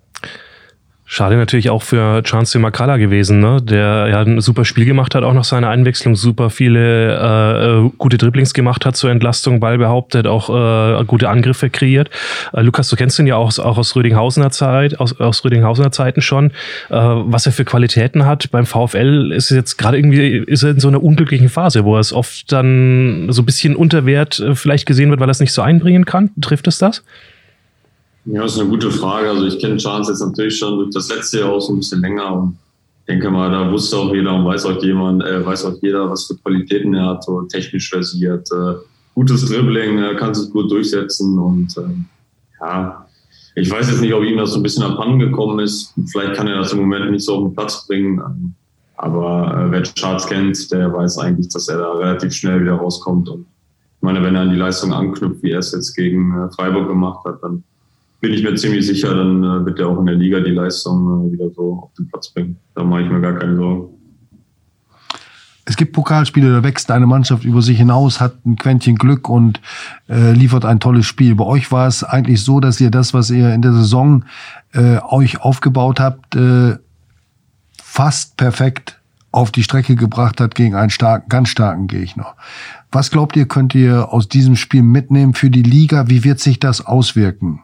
Schade 1.13 1.35
natürlich 1.35 1.69
auch 1.69 1.83
für 1.83 2.23
Chance 2.23 2.57
Makala 2.57 2.95
gewesen, 2.95 3.41
ne? 3.41 3.61
der 3.61 4.07
ja 4.09 4.21
ein 4.21 4.39
super 4.39 4.63
Spiel 4.63 4.85
gemacht 4.85 5.13
hat, 5.13 5.25
auch 5.25 5.33
nach 5.33 5.43
seiner 5.43 5.67
Einwechslung, 5.67 6.15
super 6.15 6.49
viele 6.49 7.19
äh, 7.19 7.85
äh, 7.85 7.91
gute 7.97 8.17
Dribblings 8.17 8.53
gemacht 8.53 8.85
hat 8.85 8.95
zur 8.95 9.11
Entlastung, 9.11 9.59
Ball 9.59 9.77
behauptet, 9.77 10.25
auch 10.25 10.49
äh, 10.49 11.03
gute 11.03 11.27
Angriffe 11.27 11.69
kreiert. 11.69 12.09
Äh, 12.53 12.61
Lukas, 12.61 12.87
du 12.87 12.95
kennst 12.95 13.19
ihn 13.19 13.27
ja 13.27 13.35
auch, 13.35 13.59
auch 13.59 13.77
aus 13.77 13.93
Rödinghausener 13.93 14.51
Zeit, 14.51 15.01
aus, 15.01 15.19
aus 15.19 15.43
Rödinghausener 15.43 15.91
Zeiten 15.91 16.21
schon. 16.21 16.51
Äh, 16.89 16.95
was 16.95 17.45
er 17.45 17.51
für 17.51 17.65
Qualitäten 17.65 18.25
hat 18.25 18.49
beim 18.49 18.65
VfL 18.65 19.33
ist 19.33 19.49
jetzt 19.49 19.77
gerade 19.77 19.97
irgendwie 19.97 20.37
ist 20.37 20.63
er 20.63 20.69
in 20.69 20.79
so 20.79 20.87
einer 20.87 21.03
unglücklichen 21.03 21.49
Phase, 21.49 21.83
wo 21.83 21.95
er 21.95 21.99
es 21.99 22.13
oft 22.13 22.49
dann 22.53 23.27
so 23.31 23.41
ein 23.41 23.45
bisschen 23.45 23.75
unter 23.75 24.05
Wert 24.05 24.39
äh, 24.39 24.55
vielleicht 24.55 24.85
gesehen 24.85 25.09
wird, 25.09 25.19
weil 25.19 25.27
er 25.27 25.31
es 25.31 25.41
nicht 25.41 25.51
so 25.51 25.61
einbringen 25.61 26.05
kann. 26.05 26.31
Trifft 26.39 26.67
es 26.67 26.77
das? 26.77 27.03
Ja, 28.25 28.43
das 28.43 28.53
ist 28.53 28.59
eine 28.59 28.69
gute 28.69 28.91
Frage. 28.91 29.29
Also 29.29 29.45
ich 29.47 29.59
kenne 29.59 29.77
Chance 29.77 30.11
jetzt 30.11 30.21
natürlich 30.21 30.57
schon 30.57 30.77
durch 30.77 30.93
das 30.93 31.09
letzte 31.09 31.39
Jahr 31.39 31.53
auch 31.53 31.59
so 31.59 31.73
ein 31.73 31.77
bisschen 31.77 32.01
länger 32.01 32.33
und 32.33 32.57
denke 33.07 33.29
mal, 33.31 33.49
da 33.49 33.71
wusste 33.71 33.97
auch 33.97 34.13
jeder 34.13 34.35
und 34.35 34.45
weiß 34.45 34.65
auch 34.65 34.81
jemand, 34.83 35.23
äh, 35.23 35.43
weiß 35.45 35.65
auch 35.65 35.75
jeder, 35.81 36.09
was 36.09 36.25
für 36.25 36.35
Qualitäten 36.35 36.93
er 36.93 37.07
hat, 37.07 37.23
so 37.23 37.41
technisch 37.43 37.89
versiert, 37.89 38.47
äh, 38.51 38.75
gutes 39.15 39.45
Dribbling, 39.45 39.97
er 39.97 40.15
kann 40.15 40.33
sich 40.35 40.51
gut 40.51 40.71
durchsetzen 40.71 41.37
und 41.37 41.75
äh, 41.77 42.61
ja, 42.61 43.07
ich 43.55 43.69
weiß 43.69 43.89
jetzt 43.89 44.01
nicht, 44.01 44.13
ob 44.13 44.23
ihm 44.23 44.37
das 44.37 44.51
so 44.51 44.59
ein 44.59 44.63
bisschen 44.63 44.83
abhanden 44.83 45.19
gekommen 45.19 45.59
ist. 45.59 45.93
Vielleicht 46.11 46.35
kann 46.35 46.47
er 46.47 46.59
das 46.59 46.71
im 46.71 46.79
Moment 46.79 47.11
nicht 47.11 47.25
so 47.25 47.35
auf 47.35 47.43
den 47.43 47.55
Platz 47.55 47.85
bringen. 47.85 48.55
Aber 48.95 49.65
äh, 49.67 49.71
wer 49.71 49.81
Charts 49.81 50.27
kennt, 50.27 50.71
der 50.71 50.93
weiß 50.93 51.17
eigentlich, 51.17 51.49
dass 51.49 51.67
er 51.67 51.79
da 51.79 51.91
relativ 51.93 52.33
schnell 52.33 52.61
wieder 52.61 52.75
rauskommt. 52.75 53.27
Und 53.27 53.41
ich 53.41 54.01
meine, 54.01 54.23
wenn 54.23 54.35
er 54.35 54.41
an 54.41 54.51
die 54.51 54.57
Leistung 54.57 54.93
anknüpft, 54.93 55.43
wie 55.43 55.51
er 55.51 55.59
es 55.59 55.73
jetzt 55.73 55.95
gegen 55.95 56.31
äh, 56.31 56.49
Freiburg 56.55 56.87
gemacht 56.87 57.25
hat, 57.25 57.39
dann 57.41 57.63
bin 58.21 58.33
ich 58.33 58.43
mir 58.43 58.55
ziemlich 58.55 58.85
sicher, 58.85 59.13
dann 59.15 59.43
äh, 59.43 59.65
wird 59.65 59.79
er 59.79 59.89
auch 59.89 59.99
in 59.99 60.05
der 60.05 60.15
Liga 60.15 60.39
die 60.39 60.51
Leistung 60.51 61.27
äh, 61.27 61.31
wieder 61.33 61.49
so 61.49 61.79
auf 61.83 61.93
den 61.97 62.07
Platz 62.07 62.29
bringen. 62.29 62.57
Da 62.75 62.83
mache 62.83 63.01
ich 63.01 63.09
mir 63.09 63.19
gar 63.19 63.33
keine 63.33 63.55
Sorgen. 63.55 63.89
Es 65.65 65.75
gibt 65.75 65.93
Pokalspiele, 65.93 66.51
da 66.51 66.63
wächst 66.63 66.91
eine 66.91 67.07
Mannschaft 67.07 67.45
über 67.45 67.61
sich 67.61 67.77
hinaus, 67.77 68.19
hat 68.19 68.45
ein 68.45 68.55
Quäntchen 68.55 68.95
Glück 68.95 69.29
und 69.29 69.61
äh, 70.09 70.33
liefert 70.33 70.65
ein 70.65 70.79
tolles 70.79 71.05
Spiel. 71.05 71.35
Bei 71.35 71.45
euch 71.45 71.71
war 71.71 71.87
es 71.87 72.03
eigentlich 72.03 72.43
so, 72.43 72.59
dass 72.59 72.79
ihr 72.81 72.91
das, 72.91 73.13
was 73.13 73.29
ihr 73.29 73.53
in 73.53 73.61
der 73.61 73.73
Saison 73.73 74.25
äh, 74.73 74.99
euch 75.09 75.41
aufgebaut 75.41 75.99
habt, 75.99 76.35
äh, 76.35 76.77
fast 77.81 78.37
perfekt 78.37 78.99
auf 79.31 79.51
die 79.51 79.63
Strecke 79.63 79.95
gebracht 79.95 80.41
hat 80.41 80.55
gegen 80.55 80.75
einen 80.75 80.89
starken, 80.89 81.29
ganz 81.29 81.49
starken 81.49 81.87
Gegner. 81.87 82.35
Was 82.91 83.11
glaubt 83.11 83.35
ihr, 83.35 83.47
könnt 83.47 83.73
ihr 83.73 84.11
aus 84.11 84.27
diesem 84.27 84.55
Spiel 84.55 84.83
mitnehmen 84.83 85.33
für 85.33 85.49
die 85.49 85.63
Liga? 85.63 86.09
Wie 86.09 86.23
wird 86.23 86.39
sich 86.39 86.59
das 86.59 86.85
auswirken? 86.85 87.61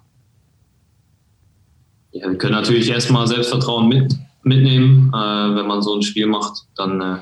Ja, 2.11 2.29
wir 2.29 2.37
können 2.37 2.53
natürlich 2.53 2.89
erstmal 2.89 3.27
Selbstvertrauen 3.27 3.87
mit, 3.87 4.13
mitnehmen, 4.43 5.11
äh, 5.13 5.55
wenn 5.55 5.67
man 5.67 5.81
so 5.81 5.95
ein 5.95 6.01
Spiel 6.01 6.27
macht. 6.27 6.63
Dann, 6.75 7.01
äh, 7.01 7.17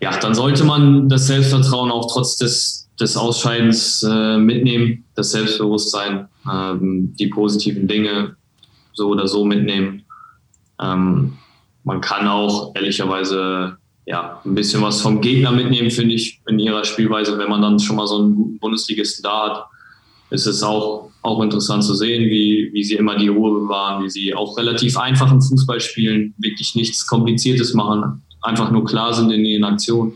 ja, 0.00 0.16
dann 0.18 0.34
sollte 0.34 0.64
man 0.64 1.08
das 1.08 1.26
Selbstvertrauen 1.26 1.90
auch 1.90 2.12
trotz 2.12 2.36
des, 2.36 2.88
des 2.98 3.16
Ausscheidens 3.16 4.02
äh, 4.02 4.38
mitnehmen, 4.38 5.04
das 5.14 5.30
Selbstbewusstsein, 5.30 6.28
ähm, 6.50 7.14
die 7.18 7.28
positiven 7.28 7.86
Dinge 7.86 8.36
so 8.92 9.08
oder 9.08 9.28
so 9.28 9.44
mitnehmen. 9.44 10.04
Ähm, 10.80 11.38
man 11.84 12.00
kann 12.00 12.26
auch 12.28 12.74
ehrlicherweise 12.74 13.76
ja, 14.06 14.40
ein 14.44 14.54
bisschen 14.54 14.82
was 14.82 15.00
vom 15.00 15.20
Gegner 15.20 15.50
mitnehmen, 15.50 15.90
finde 15.90 16.14
ich, 16.14 16.40
in 16.46 16.58
ihrer 16.58 16.84
Spielweise. 16.84 17.38
Wenn 17.38 17.48
man 17.48 17.62
dann 17.62 17.78
schon 17.78 17.96
mal 17.96 18.06
so 18.06 18.18
einen 18.18 18.34
guten 18.34 18.58
Bundesligisten 18.58 19.22
da 19.22 19.46
hat, 19.48 19.66
ist 20.34 20.46
es 20.46 20.62
auch 20.62 21.04
auch 21.24 21.42
interessant 21.42 21.82
zu 21.82 21.94
sehen, 21.94 22.24
wie, 22.24 22.70
wie 22.74 22.84
sie 22.84 22.96
immer 22.96 23.16
die 23.16 23.28
Ruhe 23.28 23.60
bewahren, 23.60 24.04
wie 24.04 24.10
sie 24.10 24.34
auch 24.34 24.58
relativ 24.58 24.98
einfachen 24.98 25.40
Fußball 25.40 25.80
spielen, 25.80 26.34
wirklich 26.36 26.74
nichts 26.74 27.06
Kompliziertes 27.06 27.72
machen, 27.72 28.22
einfach 28.42 28.70
nur 28.70 28.84
klar 28.84 29.14
sind 29.14 29.30
in 29.30 29.44
ihren 29.46 29.64
Aktionen, 29.64 30.12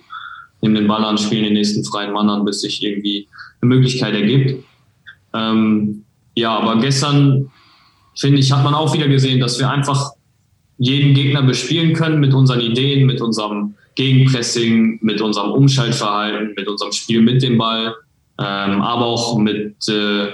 nehmen 0.61 0.75
den 0.75 0.87
Ball 0.87 1.03
an, 1.03 1.17
spielen 1.17 1.45
den 1.45 1.55
nächsten 1.55 1.83
freien 1.83 2.13
Mann 2.13 2.29
an, 2.29 2.45
bis 2.45 2.61
sich 2.61 2.83
irgendwie 2.83 3.27
eine 3.63 3.75
Möglichkeit 3.75 4.15
ergibt. 4.15 4.63
Ähm, 5.33 6.05
ja, 6.35 6.59
aber 6.59 6.79
gestern, 6.79 7.51
finde 8.15 8.41
ich, 8.41 8.53
hat 8.53 8.63
man 8.63 8.75
auch 8.75 8.93
wieder 8.93 9.09
gesehen, 9.09 9.41
dass 9.41 9.59
wir 9.59 9.71
einfach 9.71 10.11
jeden 10.77 11.15
Gegner 11.15 11.43
bespielen 11.43 11.95
können 11.95 12.21
mit 12.21 12.35
unseren 12.35 12.61
Ideen, 12.61 13.07
mit 13.07 13.23
unserem 13.23 13.75
Gegenpressing, 13.95 14.99
mit 15.01 15.23
unserem 15.23 15.53
Umschaltverhalten, 15.53 16.53
mit 16.55 16.69
unserem 16.69 16.93
Spiel 16.93 17.23
mit 17.23 17.43
dem 17.43 17.57
Ball, 17.57 17.95
ähm, 18.39 18.83
aber 18.83 19.07
auch 19.07 19.37
mit 19.39 19.77
äh, 19.89 20.29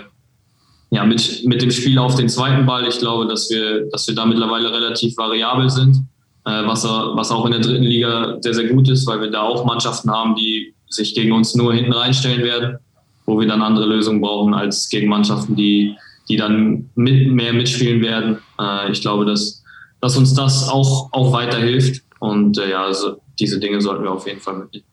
ja, 0.95 1.05
mit, 1.05 1.45
mit 1.45 1.61
dem 1.61 1.73
Spiel 1.73 1.99
auf 1.99 2.15
den 2.15 2.29
zweiten 2.29 2.67
Ball, 2.67 2.87
ich 2.87 3.01
glaube, 3.01 3.27
dass 3.27 3.51
wir, 3.51 3.89
dass 3.91 4.07
wir 4.07 4.15
da 4.15 4.25
mittlerweile 4.27 4.73
relativ 4.73 5.17
variabel 5.17 5.69
sind, 5.69 5.97
äh, 6.45 6.65
was, 6.67 6.85
was 6.85 7.33
auch 7.33 7.47
in 7.47 7.53
der 7.53 7.61
dritten 7.61 7.83
Liga 7.83 8.37
sehr, 8.41 8.55
sehr 8.55 8.69
gut 8.69 8.89
ist, 8.89 9.05
weil 9.07 9.21
wir 9.21 9.31
da 9.31 9.43
auch 9.43 9.65
Mannschaften 9.65 10.11
haben, 10.11 10.37
die 10.37 10.73
sich 10.89 11.15
gegen 11.17 11.33
uns 11.33 11.57
nur 11.57 11.75
hinten 11.75 11.93
reinstellen 11.93 12.45
werden, 12.45 12.79
wo 13.27 13.41
wir 13.41 13.49
dann 13.49 13.61
andere 13.61 13.87
Lösungen 13.87 14.21
brauchen 14.21 14.55
als 14.55 14.89
gegen 14.89 15.09
Mannschaften, 15.09 15.57
die, 15.57 15.97
die 16.29 16.37
dann 16.37 16.91
mit, 16.95 17.33
mehr 17.33 17.53
mitspielen 17.53 18.01
werden. 18.01 18.39
Äh, 18.61 18.93
ich 18.93 19.01
glaube, 19.01 19.25
dass, 19.25 19.65
dass 20.01 20.17
uns 20.17 20.33
das 20.35 20.69
auch, 20.69 21.09
auch 21.11 21.33
weiterhilft 21.33 22.05
und 22.21 22.57
äh, 22.59 22.71
ja, 22.71 22.85
also 22.85 23.17
diese 23.41 23.59
Dinge 23.59 23.81
sollten 23.81 24.05
wir 24.05 24.13
auf 24.13 24.29
jeden 24.29 24.41
Fall 24.41 24.59
mitnehmen. 24.59 24.87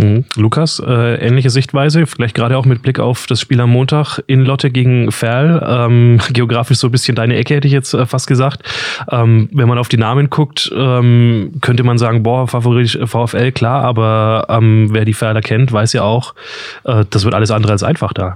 Mhm. 0.00 0.24
Lukas, 0.36 0.80
äh, 0.84 1.26
ähnliche 1.26 1.48
Sichtweise, 1.48 2.06
vielleicht 2.06 2.34
gerade 2.34 2.58
auch 2.58 2.66
mit 2.66 2.82
Blick 2.82 3.00
auf 3.00 3.26
das 3.26 3.40
Spiel 3.40 3.60
am 3.60 3.70
Montag 3.70 4.18
in 4.26 4.44
Lotte 4.44 4.70
gegen 4.70 5.10
Ferl. 5.10 5.64
Ähm, 5.66 6.20
geografisch 6.32 6.78
so 6.78 6.88
ein 6.88 6.90
bisschen 6.90 7.14
deine 7.14 7.36
Ecke, 7.36 7.54
hätte 7.54 7.66
ich 7.66 7.72
jetzt 7.72 7.94
äh, 7.94 8.04
fast 8.04 8.26
gesagt. 8.26 8.62
Ähm, 9.10 9.48
wenn 9.52 9.68
man 9.68 9.78
auf 9.78 9.88
die 9.88 9.96
Namen 9.96 10.28
guckt, 10.28 10.70
ähm, 10.74 11.52
könnte 11.62 11.82
man 11.82 11.96
sagen, 11.98 12.22
boah, 12.22 12.46
Favorit 12.46 12.98
VfL, 13.04 13.52
klar, 13.52 13.84
aber 13.84 14.46
ähm, 14.50 14.88
wer 14.92 15.04
die 15.04 15.14
Ferler 15.14 15.40
kennt, 15.40 15.72
weiß 15.72 15.94
ja 15.94 16.02
auch, 16.02 16.34
äh, 16.84 17.04
das 17.08 17.24
wird 17.24 17.34
alles 17.34 17.50
andere 17.50 17.72
als 17.72 17.82
einfach 17.82 18.12
da. 18.12 18.34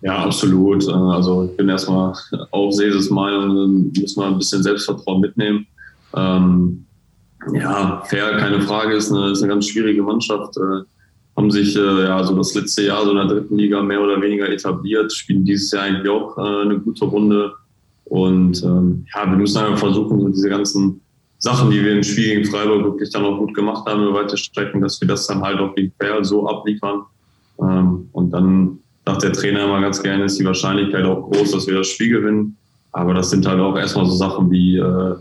Ja, 0.00 0.24
absolut. 0.24 0.86
Äh, 0.88 0.92
also 0.92 1.44
ich 1.44 1.56
bin 1.56 1.68
erstmal 1.68 2.14
auf 2.50 2.72
Seses 2.72 3.10
Meinung, 3.10 3.92
muss 4.00 4.16
man 4.16 4.32
ein 4.32 4.38
bisschen 4.38 4.62
Selbstvertrauen 4.62 5.20
mitnehmen. 5.20 5.66
Ähm, 6.14 6.86
ja, 7.52 8.02
fair, 8.06 8.36
keine 8.38 8.60
Frage, 8.60 8.94
ist 8.94 9.10
eine, 9.10 9.30
ist 9.30 9.42
eine 9.42 9.52
ganz 9.52 9.66
schwierige 9.66 10.02
Mannschaft. 10.02 10.56
Äh, 10.56 10.84
haben 11.36 11.50
sich 11.50 11.76
äh, 11.76 12.04
ja 12.04 12.22
so 12.24 12.36
das 12.36 12.54
letzte 12.54 12.82
Jahr 12.82 13.04
so 13.04 13.10
in 13.10 13.16
der 13.16 13.26
dritten 13.26 13.56
Liga 13.56 13.82
mehr 13.82 14.00
oder 14.00 14.20
weniger 14.20 14.48
etabliert, 14.48 15.12
spielen 15.12 15.44
dieses 15.44 15.70
Jahr 15.70 15.84
eigentlich 15.84 16.08
auch 16.08 16.36
äh, 16.36 16.62
eine 16.62 16.78
gute 16.78 17.06
Runde. 17.06 17.52
Und 18.04 18.62
ähm, 18.62 19.06
ja, 19.14 19.30
wir 19.30 19.38
müssen 19.38 19.58
einfach 19.58 19.78
versuchen, 19.78 20.20
so 20.20 20.28
diese 20.28 20.50
ganzen 20.50 21.00
Sachen, 21.38 21.70
die 21.70 21.82
wir 21.82 21.92
im 21.92 22.02
Spiel 22.02 22.34
gegen 22.34 22.44
Freiburg 22.44 22.84
wirklich 22.84 23.10
dann 23.10 23.24
auch 23.24 23.38
gut 23.38 23.54
gemacht 23.54 23.84
haben 23.86 24.02
über 24.02 24.20
weite 24.20 24.36
Strecken, 24.36 24.82
dass 24.82 25.00
wir 25.00 25.08
das 25.08 25.26
dann 25.26 25.42
halt 25.42 25.58
auch 25.58 25.74
gegen 25.74 25.92
Fair 25.98 26.22
so 26.22 26.46
abliefern. 26.46 27.02
Ähm, 27.60 28.08
und 28.12 28.30
dann 28.30 28.78
sagt 29.06 29.22
der 29.22 29.32
Trainer 29.32 29.64
immer 29.64 29.80
ganz 29.80 30.02
gerne, 30.02 30.24
ist 30.24 30.38
die 30.38 30.44
Wahrscheinlichkeit 30.44 31.04
auch 31.04 31.30
groß, 31.30 31.52
dass 31.52 31.66
wir 31.66 31.78
das 31.78 31.88
Spiel 31.88 32.10
gewinnen. 32.10 32.56
Aber 32.92 33.14
das 33.14 33.30
sind 33.30 33.46
halt 33.46 33.58
auch 33.58 33.76
erstmal 33.76 34.04
so 34.06 34.12
Sachen 34.12 34.50
wie 34.50 34.76
äh, 34.76 35.14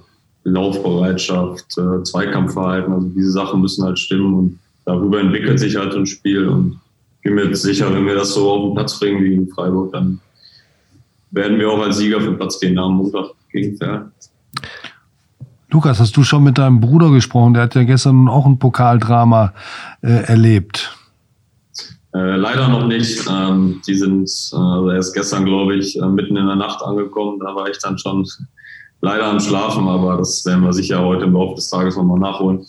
Laufbereitschaft, 0.43 1.77
äh, 1.77 2.03
Zweikampfverhalten, 2.03 2.93
also 2.93 3.07
diese 3.09 3.31
Sachen 3.31 3.61
müssen 3.61 3.85
halt 3.85 3.99
stimmen 3.99 4.33
und 4.33 4.59
darüber 4.85 5.19
entwickelt 5.19 5.59
sich 5.59 5.75
halt 5.75 5.93
ein 5.93 6.05
Spiel 6.05 6.47
und 6.47 6.79
ich 7.17 7.23
bin 7.23 7.35
mir 7.35 7.45
jetzt 7.45 7.61
sicher, 7.61 7.93
wenn 7.93 8.05
wir 8.07 8.15
das 8.15 8.33
so 8.33 8.49
auf 8.49 8.63
den 8.63 8.73
Platz 8.73 8.99
bringen 8.99 9.23
wie 9.23 9.35
in 9.35 9.47
Freiburg, 9.47 9.93
dann 9.93 10.19
werden 11.29 11.59
wir 11.59 11.69
auch 11.69 11.79
als 11.79 11.97
Sieger 11.97 12.19
für 12.19 12.33
Platz 12.33 12.59
gehen 12.59 12.77
am 12.79 12.95
Montag 12.95 13.27
gegen 13.51 13.77
Fair. 13.77 14.11
Lukas, 15.69 15.99
hast 15.99 16.17
du 16.17 16.23
schon 16.23 16.43
mit 16.43 16.57
deinem 16.57 16.81
Bruder 16.81 17.11
gesprochen? 17.11 17.53
Der 17.53 17.63
hat 17.63 17.75
ja 17.75 17.83
gestern 17.83 18.27
auch 18.27 18.45
ein 18.45 18.59
Pokaldrama 18.59 19.53
äh, 20.01 20.23
erlebt. 20.25 20.97
Äh, 22.13 22.35
leider 22.35 22.67
noch 22.67 22.87
nicht. 22.87 23.25
Ähm, 23.29 23.81
die 23.87 23.95
sind, 23.95 24.29
äh, 24.51 24.55
also 24.55 24.89
er 24.89 24.97
ist 24.97 25.13
gestern, 25.13 25.45
glaube 25.45 25.75
ich, 25.77 25.97
äh, 25.97 26.05
mitten 26.05 26.35
in 26.35 26.45
der 26.45 26.57
Nacht 26.57 26.83
angekommen. 26.83 27.39
Da 27.39 27.55
war 27.55 27.69
ich 27.69 27.77
dann 27.77 27.97
schon 27.97 28.27
leider 29.01 29.25
am 29.25 29.39
Schlafen, 29.39 29.87
aber 29.87 30.17
das 30.17 30.45
werden 30.45 30.63
wir 30.63 30.73
sicher 30.73 31.01
heute 31.01 31.25
im 31.25 31.33
Laufe 31.33 31.55
des 31.55 31.69
Tages 31.69 31.97
nochmal 31.97 32.19
nachholen. 32.19 32.65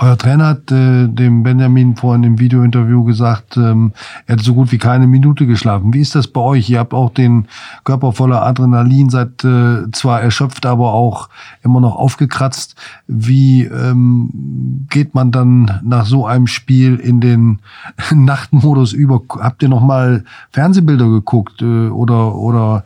Euer 0.00 0.16
Trainer 0.16 0.46
hat 0.46 0.70
äh, 0.70 1.08
dem 1.08 1.42
Benjamin 1.42 1.96
vorhin 1.96 2.22
im 2.22 2.38
Videointerview 2.38 3.02
gesagt, 3.02 3.56
ähm, 3.56 3.92
er 4.26 4.36
hat 4.36 4.44
so 4.44 4.54
gut 4.54 4.70
wie 4.70 4.78
keine 4.78 5.08
Minute 5.08 5.44
geschlafen. 5.44 5.92
Wie 5.92 5.98
ist 6.00 6.14
das 6.14 6.28
bei 6.28 6.40
euch? 6.40 6.70
Ihr 6.70 6.78
habt 6.78 6.94
auch 6.94 7.10
den 7.10 7.48
Körper 7.82 8.12
voller 8.12 8.46
Adrenalin, 8.46 9.10
seid 9.10 9.42
äh, 9.42 9.90
zwar 9.90 10.22
erschöpft, 10.22 10.66
aber 10.66 10.92
auch 10.92 11.28
immer 11.64 11.80
noch 11.80 11.96
aufgekratzt. 11.96 12.76
Wie 13.08 13.64
ähm, 13.64 14.86
geht 14.88 15.16
man 15.16 15.32
dann 15.32 15.80
nach 15.82 16.06
so 16.06 16.26
einem 16.26 16.46
Spiel 16.46 16.94
in 16.94 17.20
den 17.20 17.58
Nachtmodus 18.14 18.92
über? 18.92 19.20
Habt 19.40 19.64
ihr 19.64 19.68
noch 19.68 19.82
mal 19.82 20.24
Fernsehbilder 20.52 21.08
geguckt 21.08 21.60
äh, 21.60 21.88
oder 21.88 22.36
oder 22.36 22.84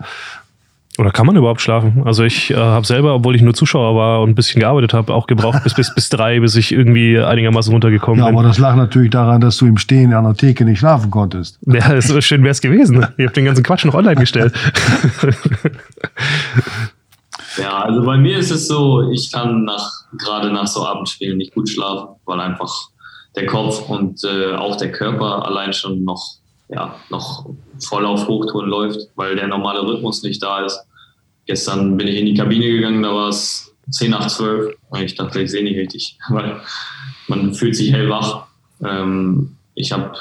Oder 0.98 1.10
kann 1.10 1.26
man 1.26 1.36
überhaupt 1.36 1.62
schlafen? 1.62 2.02
Also 2.04 2.22
ich 2.22 2.50
äh, 2.50 2.54
habe 2.56 2.86
selber, 2.86 3.14
obwohl 3.14 3.34
ich 3.34 3.40
nur 3.40 3.54
Zuschauer 3.54 3.96
war 3.96 4.20
und 4.20 4.28
ein 4.30 4.34
bisschen 4.34 4.60
gearbeitet 4.60 4.92
habe, 4.92 5.14
auch 5.14 5.26
gebraucht 5.26 5.62
bis, 5.64 5.72
bis, 5.74 5.94
bis 5.94 6.10
drei, 6.10 6.38
bis 6.40 6.54
ich 6.54 6.70
irgendwie 6.70 7.18
einigermaßen 7.18 7.72
runtergekommen 7.72 8.18
Ja, 8.20 8.26
bin. 8.26 8.34
aber 8.36 8.46
das 8.46 8.58
lag 8.58 8.76
natürlich 8.76 9.10
daran, 9.10 9.40
dass 9.40 9.56
du 9.56 9.64
im 9.66 9.78
Stehen 9.78 10.12
an 10.12 10.24
der 10.24 10.34
Theke 10.34 10.66
nicht 10.66 10.80
schlafen 10.80 11.10
konntest. 11.10 11.58
Ja, 11.66 11.98
so 12.02 12.20
schön 12.20 12.42
wäre 12.42 12.50
es 12.52 12.60
gewesen. 12.60 13.06
Ich 13.16 13.24
habe 13.24 13.32
den 13.34 13.46
ganzen 13.46 13.62
Quatsch 13.62 13.86
noch 13.86 13.94
online 13.94 14.20
gestellt. 14.20 14.52
Ja, 17.58 17.82
also 17.82 18.02
bei 18.04 18.16
mir 18.16 18.38
ist 18.38 18.50
es 18.50 18.66
so, 18.68 19.10
ich 19.10 19.30
kann 19.30 19.64
nach, 19.64 19.90
gerade 20.18 20.50
nach 20.52 20.66
so 20.66 20.86
Abendspielen 20.86 21.36
nicht 21.38 21.54
gut 21.54 21.68
schlafen, 21.68 22.08
weil 22.24 22.40
einfach 22.40 22.72
der 23.36 23.46
Kopf 23.46 23.88
und 23.88 24.22
äh, 24.24 24.54
auch 24.54 24.76
der 24.76 24.92
Körper 24.92 25.46
allein 25.46 25.72
schon 25.72 26.04
noch, 26.04 26.22
ja, 26.68 26.96
noch 27.10 27.46
voll 27.80 28.06
auf 28.06 28.26
Hochtouren 28.28 28.68
läuft, 28.68 29.08
weil 29.16 29.36
der 29.36 29.48
normale 29.48 29.82
Rhythmus 29.82 30.22
nicht 30.22 30.42
da 30.42 30.64
ist. 30.64 30.80
Gestern 31.46 31.96
bin 31.96 32.08
ich 32.08 32.16
in 32.16 32.26
die 32.26 32.34
Kabine 32.34 32.66
gegangen, 32.66 33.02
da 33.02 33.14
war 33.14 33.28
es 33.28 33.74
10 33.90 34.10
nach 34.10 34.26
12 34.26 34.74
und 34.90 35.02
ich 35.02 35.14
dachte, 35.14 35.42
ich 35.42 35.50
sehe 35.50 35.64
nicht 35.64 35.76
richtig, 35.76 36.18
weil 36.28 36.60
man 37.28 37.54
fühlt 37.54 37.76
sich 37.76 37.92
hellwach. 37.92 38.46
Ähm, 38.84 39.56
ich 39.74 39.92
habe 39.92 40.12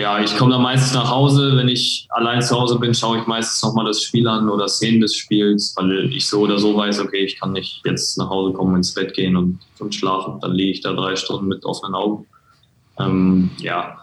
ja, 0.00 0.18
ich 0.18 0.34
komme 0.38 0.52
dann 0.52 0.62
meistens 0.62 0.94
nach 0.94 1.10
Hause. 1.10 1.58
Wenn 1.58 1.68
ich 1.68 2.06
allein 2.08 2.40
zu 2.40 2.58
Hause 2.58 2.78
bin, 2.78 2.94
schaue 2.94 3.18
ich 3.18 3.26
meistens 3.26 3.62
nochmal 3.62 3.84
das 3.84 4.02
Spiel 4.02 4.26
an 4.26 4.48
oder 4.48 4.66
Szenen 4.66 5.02
des 5.02 5.14
Spiels, 5.14 5.74
weil 5.76 6.10
ich 6.10 6.26
so 6.26 6.40
oder 6.40 6.58
so 6.58 6.74
weiß, 6.74 7.00
okay, 7.00 7.22
ich 7.22 7.38
kann 7.38 7.52
nicht 7.52 7.82
jetzt 7.84 8.16
nach 8.16 8.30
Hause 8.30 8.54
kommen, 8.54 8.76
ins 8.76 8.94
Bett 8.94 9.12
gehen 9.12 9.36
und, 9.36 9.58
und 9.78 9.94
schlafen. 9.94 10.40
Dann 10.40 10.52
liege 10.52 10.70
ich 10.70 10.80
da 10.80 10.94
drei 10.94 11.16
Stunden 11.16 11.48
mit 11.48 11.66
offenen 11.66 11.94
Augen. 11.94 12.26
Ähm, 12.98 13.50
ja, 13.58 13.98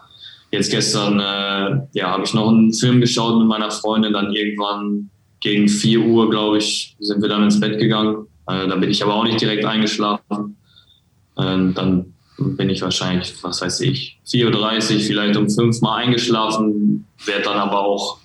jetzt 0.50 0.70
gestern 0.70 1.20
äh, 1.20 1.80
ja, 1.92 2.10
habe 2.10 2.24
ich 2.24 2.34
noch 2.34 2.48
einen 2.48 2.72
Film 2.72 3.00
geschaut 3.00 3.38
mit 3.38 3.48
meiner 3.48 3.70
Freundin. 3.70 4.12
Dann 4.12 4.32
irgendwann 4.32 5.10
gegen 5.40 5.68
4 5.68 6.00
Uhr, 6.00 6.30
glaube 6.30 6.58
ich, 6.58 6.96
sind 7.00 7.22
wir 7.22 7.28
dann 7.28 7.44
ins 7.44 7.60
Bett 7.60 7.78
gegangen. 7.78 8.26
Äh, 8.46 8.68
da 8.68 8.76
bin 8.76 8.90
ich 8.90 9.02
aber 9.02 9.14
auch 9.14 9.24
nicht 9.24 9.40
direkt 9.40 9.64
eingeschlafen. 9.64 10.56
Äh, 11.36 11.72
dann 11.74 12.14
bin 12.38 12.70
ich 12.70 12.82
wahrscheinlich, 12.82 13.34
was 13.42 13.60
weiß 13.60 13.80
ich, 13.80 14.18
4.30 14.26 14.94
Uhr, 14.94 15.00
vielleicht 15.00 15.36
um 15.36 15.50
5 15.50 15.80
Mal 15.80 15.96
eingeschlafen, 15.96 17.04
werde 17.24 17.42
dann 17.42 17.58
aber 17.58 17.80
auch 17.80 18.18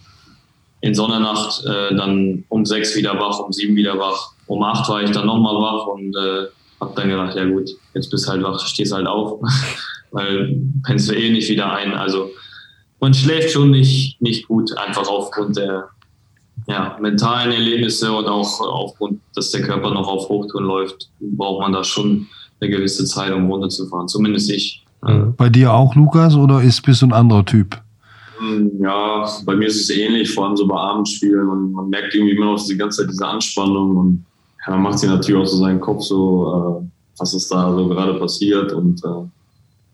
in 0.81 0.93
Sondernacht 0.93 1.65
äh, 1.65 1.95
dann 1.95 2.43
um 2.49 2.65
6 2.65 2.95
wieder 2.95 3.19
wach, 3.19 3.39
um 3.39 3.51
7 3.51 3.75
wieder 3.75 3.97
wach. 3.97 4.33
Um 4.47 4.61
8 4.63 4.87
war 4.89 5.01
ich 5.01 5.11
dann 5.11 5.25
nochmal 5.25 5.55
wach 5.55 5.87
und 5.87 6.15
äh, 6.15 6.47
habe 6.79 6.93
dann 6.95 7.09
gedacht, 7.09 7.35
ja 7.35 7.45
gut, 7.45 7.69
jetzt 7.93 8.09
bist 8.11 8.27
halt 8.27 8.43
wach, 8.43 8.59
stehst 8.59 8.93
halt 8.93 9.07
auf, 9.07 9.39
weil 10.13 10.61
pennst 10.85 11.09
du 11.09 11.13
eh 11.13 11.31
nicht 11.31 11.49
wieder 11.49 11.71
ein. 11.73 11.93
Also 11.93 12.29
man 13.01 13.13
schläft 13.13 13.51
schon 13.51 13.71
nicht, 13.71 14.21
nicht 14.21 14.47
gut, 14.47 14.75
einfach 14.77 15.07
aufgrund 15.09 15.57
der 15.57 15.89
ja, 16.67 16.97
mentalen 17.01 17.51
Erlebnisse 17.51 18.11
und 18.11 18.25
auch 18.25 18.61
aufgrund, 18.61 19.19
dass 19.35 19.51
der 19.51 19.63
Körper 19.63 19.91
noch 19.91 20.07
auf 20.07 20.29
Hochtouren 20.29 20.65
läuft, 20.65 21.09
braucht 21.19 21.61
man 21.61 21.73
da 21.73 21.83
schon 21.83 22.27
eine 22.61 22.69
gewisse 22.69 23.03
Zeit, 23.05 23.33
um 23.33 23.51
runterzufahren. 23.51 24.07
Zumindest 24.07 24.49
ich. 24.49 24.85
Bei 25.35 25.49
dir 25.49 25.73
auch, 25.73 25.95
Lukas, 25.95 26.35
oder 26.35 26.61
ist, 26.61 26.81
bist 26.81 27.01
du 27.01 27.07
ein 27.07 27.13
anderer 27.13 27.43
Typ? 27.43 27.77
Ja, 28.79 29.27
bei 29.45 29.55
mir 29.55 29.67
ist 29.67 29.81
es 29.81 29.89
ähnlich, 29.89 30.33
vor 30.33 30.47
allem 30.47 30.55
so 30.55 30.65
bei 30.65 30.77
Abendspielen. 30.77 31.49
Und 31.49 31.73
man 31.73 31.89
merkt 31.89 32.15
irgendwie 32.15 32.35
immer 32.35 32.45
noch 32.45 32.57
diese 32.57 32.77
ganze 32.77 33.01
Zeit 33.01 33.11
diese 33.11 33.27
Anspannung 33.27 33.97
und 33.97 34.25
ja, 34.65 34.71
man 34.73 34.83
macht 34.83 34.99
sich 34.99 35.09
natürlich 35.09 35.41
auch 35.41 35.45
so 35.45 35.57
seinen 35.57 35.81
Kopf 35.81 36.03
so, 36.03 36.81
äh, 36.81 36.89
was 37.19 37.33
ist 37.33 37.51
da 37.51 37.73
so 37.73 37.89
gerade 37.89 38.13
passiert. 38.13 38.71
Und 38.71 39.03
äh, 39.03 39.27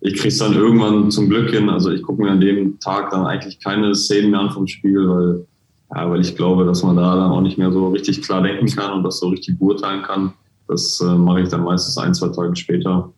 ich 0.02 0.14
kriege 0.14 0.30
es 0.30 0.38
dann 0.38 0.54
irgendwann 0.54 1.12
zum 1.12 1.30
Glück 1.30 1.50
hin. 1.50 1.70
Also 1.70 1.92
ich 1.92 2.02
gucke 2.02 2.22
mir 2.22 2.32
an 2.32 2.40
dem 2.40 2.80
Tag 2.80 3.12
dann 3.12 3.26
eigentlich 3.26 3.60
keine 3.60 3.94
Szenen 3.96 4.32
mehr 4.32 4.40
an 4.40 4.52
vom 4.52 4.68
Spiel, 4.68 5.10
weil, 5.10 5.46
ja, 5.94 6.10
weil 6.10 6.22
ich 6.22 6.36
glaube, 6.36 6.66
dass 6.66 6.84
man 6.84 6.96
da 6.96 7.16
dann 7.16 7.32
auch 7.32 7.42
nicht 7.42 7.58
mehr 7.58 7.72
so 7.72 7.90
richtig 7.90 8.22
klar 8.22 8.42
denken 8.42 8.68
kann 8.68 8.94
und 8.94 9.04
das 9.04 9.20
so 9.20 9.28
richtig 9.28 9.60
beurteilen 9.60 10.04
kann. 10.04 10.34
Das 10.68 11.02
äh, 11.02 11.16
mache 11.16 11.42
ich 11.42 11.50
dann 11.50 11.64
meistens 11.64 11.98
ein, 11.98 12.14
zwei 12.14 12.30
Tage 12.30 12.56
später. 12.56 13.12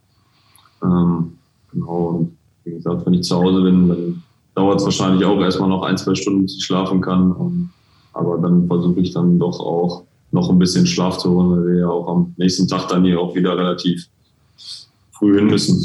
Ähm, 0.84 1.34
genau. 1.72 2.08
Und 2.08 2.38
wie 2.64 2.72
gesagt, 2.72 3.06
wenn 3.06 3.14
ich 3.14 3.24
zu 3.24 3.36
Hause 3.36 3.62
bin, 3.62 3.90
dann 3.90 4.24
dauert 4.56 4.80
es 4.80 4.86
wahrscheinlich 4.86 5.26
auch 5.26 5.40
erstmal 5.40 5.70
noch 5.70 5.84
ein, 5.84 5.98
zwei 5.98 6.16
Stunden, 6.16 6.44
bis 6.44 6.56
ich 6.56 6.64
schlafen 6.64 7.02
kann. 7.02 7.32
Und, 7.32 7.70
aber 8.14 8.38
dann 8.38 8.68
versuche 8.68 9.02
ich 9.02 9.14
dann 9.14 9.38
doch 9.38 9.60
auch 9.60 10.04
noch 10.32 10.50
ein 10.50 10.58
bisschen 10.58 10.88
Schlaf 10.88 11.18
zu 11.18 11.30
holen, 11.32 11.52
weil 11.52 11.74
wir 11.74 11.80
ja 11.82 11.90
auch 11.90 12.08
am 12.08 12.34
nächsten 12.38 12.68
Tag 12.68 12.88
dann 12.88 13.04
hier 13.04 13.20
auch 13.20 13.36
wieder 13.36 13.58
relativ 13.58 14.08
früh 15.12 15.36
hin 15.36 15.48
müssen. 15.48 15.80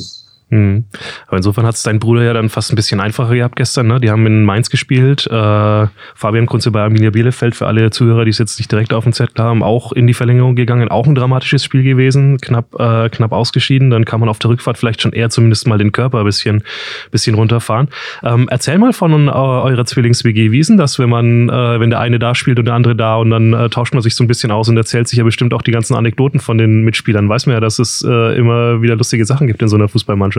Mhm. 0.48 0.84
Aber 1.26 1.38
insofern 1.38 1.66
hat 1.66 1.74
es 1.74 1.82
dein 1.82 1.98
Bruder 1.98 2.22
ja 2.22 2.32
dann 2.32 2.48
fast 2.48 2.72
ein 2.72 2.76
bisschen 2.76 3.00
einfacher 3.00 3.34
gehabt 3.34 3.56
gestern. 3.56 3.88
Ne? 3.88 3.98
Die 3.98 4.10
haben 4.10 4.24
in 4.26 4.44
Mainz 4.44 4.70
gespielt. 4.70 5.26
Äh, 5.26 5.86
Fabian 6.14 6.46
Kunze 6.46 6.70
bei 6.70 6.82
Arminia 6.82 7.10
Bielefeld, 7.10 7.56
für 7.56 7.66
alle 7.66 7.90
Zuhörer, 7.90 8.24
die 8.24 8.30
es 8.30 8.38
jetzt 8.38 8.58
nicht 8.58 8.70
direkt 8.70 8.92
auf 8.92 9.02
dem 9.02 9.12
Zettel 9.12 9.44
haben, 9.44 9.64
auch 9.64 9.90
in 9.92 10.06
die 10.06 10.14
Verlängerung 10.14 10.54
gegangen. 10.54 10.88
Auch 10.88 11.06
ein 11.06 11.16
dramatisches 11.16 11.64
Spiel 11.64 11.82
gewesen, 11.82 12.38
knapp, 12.38 12.78
äh, 12.78 13.08
knapp 13.08 13.32
ausgeschieden. 13.32 13.90
Dann 13.90 14.04
kann 14.04 14.20
man 14.20 14.28
auf 14.28 14.38
der 14.38 14.50
Rückfahrt 14.50 14.78
vielleicht 14.78 15.02
schon 15.02 15.12
eher 15.12 15.30
zumindest 15.30 15.66
mal 15.66 15.78
den 15.78 15.90
Körper 15.90 16.20
ein 16.20 16.24
bisschen, 16.24 16.62
bisschen 17.10 17.34
runterfahren. 17.34 17.88
Ähm, 18.22 18.46
erzähl 18.48 18.78
mal 18.78 18.92
von 18.92 19.26
äh, 19.26 19.30
eurer 19.32 19.84
Zwillings-WG. 19.84 20.52
Wie 20.52 20.60
ist 20.60 20.70
denn 20.70 20.76
das, 20.76 21.00
wenn 21.00 21.10
man, 21.10 21.48
äh, 21.48 21.80
wenn 21.80 21.90
der 21.90 21.98
eine 21.98 22.20
da 22.20 22.36
spielt 22.36 22.60
und 22.60 22.66
der 22.66 22.74
andere 22.74 22.94
da 22.94 23.16
und 23.16 23.30
dann 23.30 23.52
äh, 23.52 23.68
tauscht 23.68 23.94
man 23.94 24.02
sich 24.02 24.14
so 24.14 24.22
ein 24.22 24.28
bisschen 24.28 24.52
aus 24.52 24.68
und 24.68 24.76
erzählt 24.76 25.08
sich 25.08 25.18
ja 25.18 25.24
bestimmt 25.24 25.54
auch 25.54 25.62
die 25.62 25.72
ganzen 25.72 25.96
Anekdoten 25.96 26.38
von 26.38 26.56
den 26.56 26.82
Mitspielern. 26.82 27.28
Weiß 27.28 27.46
man 27.46 27.54
ja, 27.54 27.60
dass 27.60 27.80
es 27.80 28.04
äh, 28.06 28.36
immer 28.38 28.80
wieder 28.80 28.94
lustige 28.94 29.24
Sachen 29.24 29.48
gibt 29.48 29.60
in 29.60 29.68
so 29.68 29.76
einer 29.76 29.88
Fußballmannschaft. 29.88 30.35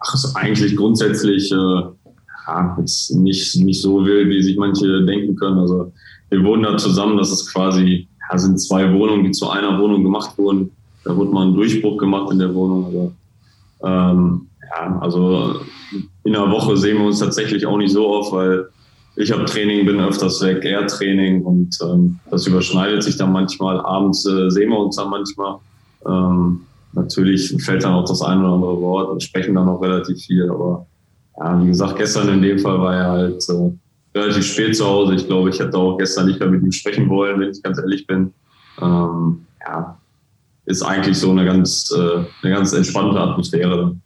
Ach, 0.00 0.14
ist 0.14 0.34
eigentlich 0.36 0.76
grundsätzlich 0.76 1.50
äh, 1.52 1.82
ja, 2.48 2.76
jetzt 2.78 3.14
nicht, 3.14 3.56
nicht 3.56 3.82
so 3.82 4.04
wild, 4.04 4.28
wie 4.28 4.42
sich 4.42 4.56
manche 4.56 5.04
denken 5.04 5.36
können. 5.36 5.58
Also 5.58 5.92
wir 6.30 6.42
wohnen 6.44 6.62
da 6.62 6.76
zusammen, 6.76 7.18
das 7.18 7.30
ist 7.30 7.52
quasi, 7.52 8.08
ja, 8.30 8.38
sind 8.38 8.58
zwei 8.60 8.92
Wohnungen, 8.92 9.24
die 9.24 9.32
zu 9.32 9.50
einer 9.50 9.78
Wohnung 9.78 10.02
gemacht 10.02 10.36
wurden. 10.38 10.70
Da 11.04 11.16
wurde 11.16 11.30
mal 11.30 11.46
ein 11.46 11.54
Durchbruch 11.54 11.98
gemacht 11.98 12.32
in 12.32 12.38
der 12.38 12.54
Wohnung. 12.54 12.86
Also, 12.86 13.12
ähm, 13.84 14.46
ja, 14.70 14.98
also 15.00 15.60
in 16.24 16.32
der 16.32 16.50
Woche 16.50 16.76
sehen 16.76 16.98
wir 16.98 17.06
uns 17.06 17.20
tatsächlich 17.20 17.66
auch 17.66 17.78
nicht 17.78 17.92
so 17.92 18.08
oft, 18.08 18.32
weil 18.32 18.68
ich 19.16 19.32
habe 19.32 19.44
Training, 19.46 19.84
bin 19.84 20.00
öfters 20.00 20.40
weg, 20.42 20.64
er 20.64 20.86
Training 20.86 21.42
und 21.42 21.76
ähm, 21.82 22.18
das 22.30 22.46
überschneidet 22.46 23.02
sich 23.02 23.16
dann 23.16 23.32
manchmal. 23.32 23.80
Abends 23.80 24.24
äh, 24.26 24.50
sehen 24.50 24.70
wir 24.70 24.78
uns 24.78 24.96
dann 24.96 25.10
manchmal. 25.10 25.56
Ähm, 26.06 26.60
natürlich 26.92 27.54
fällt 27.62 27.84
dann 27.84 27.94
auch 27.94 28.04
das 28.04 28.22
eine 28.22 28.40
oder 28.40 28.54
andere 28.54 28.80
Wort 28.80 29.10
und 29.10 29.22
sprechen 29.22 29.54
dann 29.54 29.68
auch 29.68 29.80
relativ 29.80 30.18
viel. 30.18 30.50
Aber 30.50 30.86
ja, 31.38 31.62
wie 31.62 31.68
gesagt, 31.68 31.96
gestern 31.96 32.28
in 32.28 32.42
dem 32.42 32.58
Fall 32.58 32.80
war 32.80 32.94
er 32.94 33.08
halt 33.08 33.48
äh, 33.48 34.18
relativ 34.18 34.44
spät 34.44 34.76
zu 34.76 34.86
Hause. 34.86 35.14
Ich 35.14 35.26
glaube, 35.26 35.50
ich 35.50 35.58
hätte 35.58 35.76
auch 35.76 35.96
gestern 35.98 36.26
nicht 36.26 36.40
mehr 36.40 36.48
mit 36.48 36.62
ihm 36.62 36.72
sprechen 36.72 37.08
wollen, 37.08 37.40
wenn 37.40 37.50
ich 37.50 37.62
ganz 37.62 37.78
ehrlich 37.78 38.06
bin. 38.06 38.32
Ähm, 38.80 39.46
ja, 39.66 39.98
ist 40.66 40.82
eigentlich 40.82 41.18
so 41.18 41.30
eine 41.30 41.44
ganz, 41.44 41.92
äh, 41.96 42.24
eine 42.42 42.54
ganz 42.54 42.72
entspannte 42.72 43.18
Atmosphäre. 43.18 43.96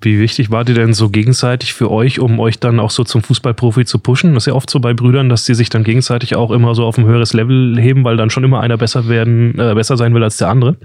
Wie 0.00 0.18
wichtig 0.18 0.50
war 0.50 0.64
die 0.64 0.74
denn 0.74 0.94
so 0.94 1.10
gegenseitig 1.10 1.74
für 1.74 1.88
euch, 1.90 2.18
um 2.18 2.40
euch 2.40 2.58
dann 2.58 2.80
auch 2.80 2.90
so 2.90 3.04
zum 3.04 3.22
Fußballprofi 3.22 3.84
zu 3.84 4.00
pushen? 4.00 4.34
Das 4.34 4.44
ist 4.44 4.46
ja 4.48 4.54
oft 4.54 4.68
so 4.68 4.80
bei 4.80 4.94
Brüdern, 4.94 5.28
dass 5.28 5.44
die 5.44 5.54
sich 5.54 5.68
dann 5.68 5.84
gegenseitig 5.84 6.34
auch 6.34 6.50
immer 6.50 6.74
so 6.74 6.84
auf 6.84 6.98
ein 6.98 7.04
höheres 7.04 7.34
Level 7.34 7.78
heben, 7.78 8.02
weil 8.02 8.16
dann 8.16 8.28
schon 8.28 8.42
immer 8.42 8.60
einer 8.60 8.76
besser 8.76 9.08
werden, 9.08 9.56
äh, 9.58 9.74
besser 9.74 9.96
sein 9.96 10.12
will 10.12 10.24
als 10.24 10.38
der 10.38 10.48
andere. 10.48 10.76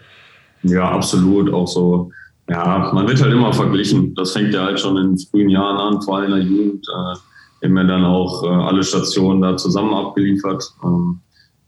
Ja, 0.69 0.91
absolut. 0.91 1.51
Auch 1.53 1.67
so, 1.67 2.11
ja, 2.49 2.91
man 2.93 3.07
wird 3.07 3.21
halt 3.21 3.33
immer 3.33 3.53
verglichen. 3.53 4.13
Das 4.15 4.31
fängt 4.31 4.53
ja 4.53 4.65
halt 4.65 4.79
schon 4.79 4.97
in 4.97 5.17
frühen 5.17 5.49
Jahren 5.49 5.77
an, 5.77 6.01
vor 6.01 6.17
allem 6.17 6.33
in 6.33 6.39
der 6.39 6.47
Jugend. 6.47 6.87
Äh, 6.87 7.69
wir 7.69 7.83
dann 7.83 8.05
auch 8.05 8.43
äh, 8.43 8.47
alle 8.47 8.83
Stationen 8.83 9.41
da 9.41 9.57
zusammen 9.57 9.93
abgeliefert. 9.93 10.63
Ähm, 10.83 11.19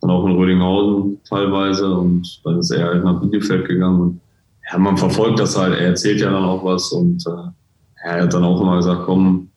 dann 0.01 0.11
auch 0.11 0.25
in 0.25 0.35
Rödinghausen 0.35 1.19
teilweise 1.27 1.93
und 1.93 2.41
dann 2.43 2.59
ist 2.59 2.71
er 2.71 2.87
halt 2.87 3.03
nach 3.03 3.19
Bielefeld 3.21 3.67
gegangen. 3.67 4.01
Und 4.01 4.21
ja, 4.71 4.77
man 4.77 4.97
verfolgt 4.97 5.39
das 5.39 5.57
halt. 5.57 5.73
Er 5.73 5.87
erzählt 5.87 6.21
ja 6.21 6.31
dann 6.31 6.43
auch 6.43 6.63
was 6.63 6.91
und 6.91 7.25
äh, 7.27 8.07
er 8.07 8.23
hat 8.23 8.33
dann 8.33 8.43
auch 8.43 8.61
immer 8.61 8.77
gesagt, 8.77 9.03
komm, 9.05 9.49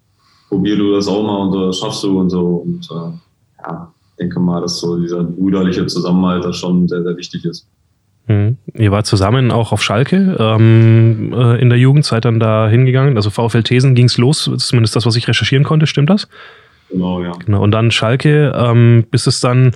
probier 0.49 0.77
du 0.77 0.93
das 0.93 1.07
auch 1.07 1.23
mal 1.23 1.47
und 1.47 1.53
so, 1.53 1.67
das 1.67 1.79
schaffst 1.79 2.03
du 2.03 2.19
und 2.19 2.31
so. 2.31 2.47
Und 2.67 2.89
äh, 2.91 3.63
ja, 3.63 3.93
ich 4.11 4.17
denke 4.17 4.41
mal, 4.41 4.61
dass 4.61 4.81
so 4.81 4.99
dieser 4.99 5.23
brüderliche 5.23 5.87
Zusammenhalt 5.87 6.45
da 6.45 6.53
schon 6.53 6.89
sehr, 6.89 7.03
sehr 7.03 7.17
wichtig 7.17 7.45
ist. 7.45 7.69
Mhm. 8.27 8.57
Ihr 8.75 8.93
wart 8.93 9.07
zusammen 9.07 9.51
auch 9.51 9.73
auf 9.73 9.83
Schalke 9.83 10.37
ähm, 10.39 11.35
äh, 11.37 11.61
in 11.61 11.69
der 11.69 11.79
Jugendzeit 11.79 12.25
dann 12.25 12.39
da 12.39 12.69
hingegangen. 12.69 13.17
Also 13.17 13.31
VfL 13.31 13.63
Thesen 13.63 13.95
ging 13.95 14.07
es 14.07 14.19
los, 14.19 14.51
zumindest 14.59 14.97
das, 14.97 15.07
was 15.07 15.17
ich 15.17 15.29
recherchieren 15.29 15.65
konnte, 15.65 15.87
stimmt 15.87 16.11
das? 16.11 16.29
Genau, 16.93 17.23
ja. 17.23 17.33
Genau. 17.45 17.63
Und 17.63 17.71
dann 17.71 17.91
Schalke, 17.91 18.53
ähm, 18.55 19.07
bis 19.11 19.27
es 19.27 19.41
dann 19.41 19.73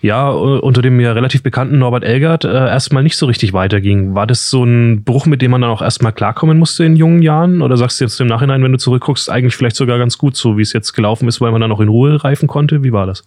ja 0.00 0.28
unter 0.28 0.82
dem 0.82 1.00
ja 1.00 1.12
relativ 1.12 1.42
bekannten 1.42 1.78
Norbert 1.78 2.04
Elgert 2.04 2.44
äh, 2.44 2.48
erstmal 2.48 3.02
nicht 3.02 3.16
so 3.16 3.26
richtig 3.26 3.52
weiterging. 3.52 4.14
War 4.14 4.26
das 4.26 4.50
so 4.50 4.64
ein 4.64 5.02
Bruch, 5.02 5.26
mit 5.26 5.42
dem 5.42 5.50
man 5.50 5.62
dann 5.62 5.70
auch 5.70 5.82
erstmal 5.82 6.12
klarkommen 6.12 6.58
musste 6.58 6.84
in 6.84 6.94
jungen 6.94 7.22
Jahren? 7.22 7.60
Oder 7.60 7.76
sagst 7.76 8.00
du 8.00 8.04
jetzt 8.04 8.20
im 8.20 8.28
Nachhinein, 8.28 8.62
wenn 8.62 8.72
du 8.72 8.78
zurückguckst, 8.78 9.28
eigentlich 9.30 9.56
vielleicht 9.56 9.76
sogar 9.76 9.98
ganz 9.98 10.16
gut, 10.16 10.36
so 10.36 10.56
wie 10.56 10.62
es 10.62 10.72
jetzt 10.72 10.92
gelaufen 10.92 11.26
ist, 11.26 11.40
weil 11.40 11.50
man 11.50 11.60
dann 11.60 11.72
auch 11.72 11.80
in 11.80 11.88
Ruhe 11.88 12.22
reifen 12.22 12.46
konnte? 12.46 12.84
Wie 12.84 12.92
war 12.92 13.06
das? 13.06 13.24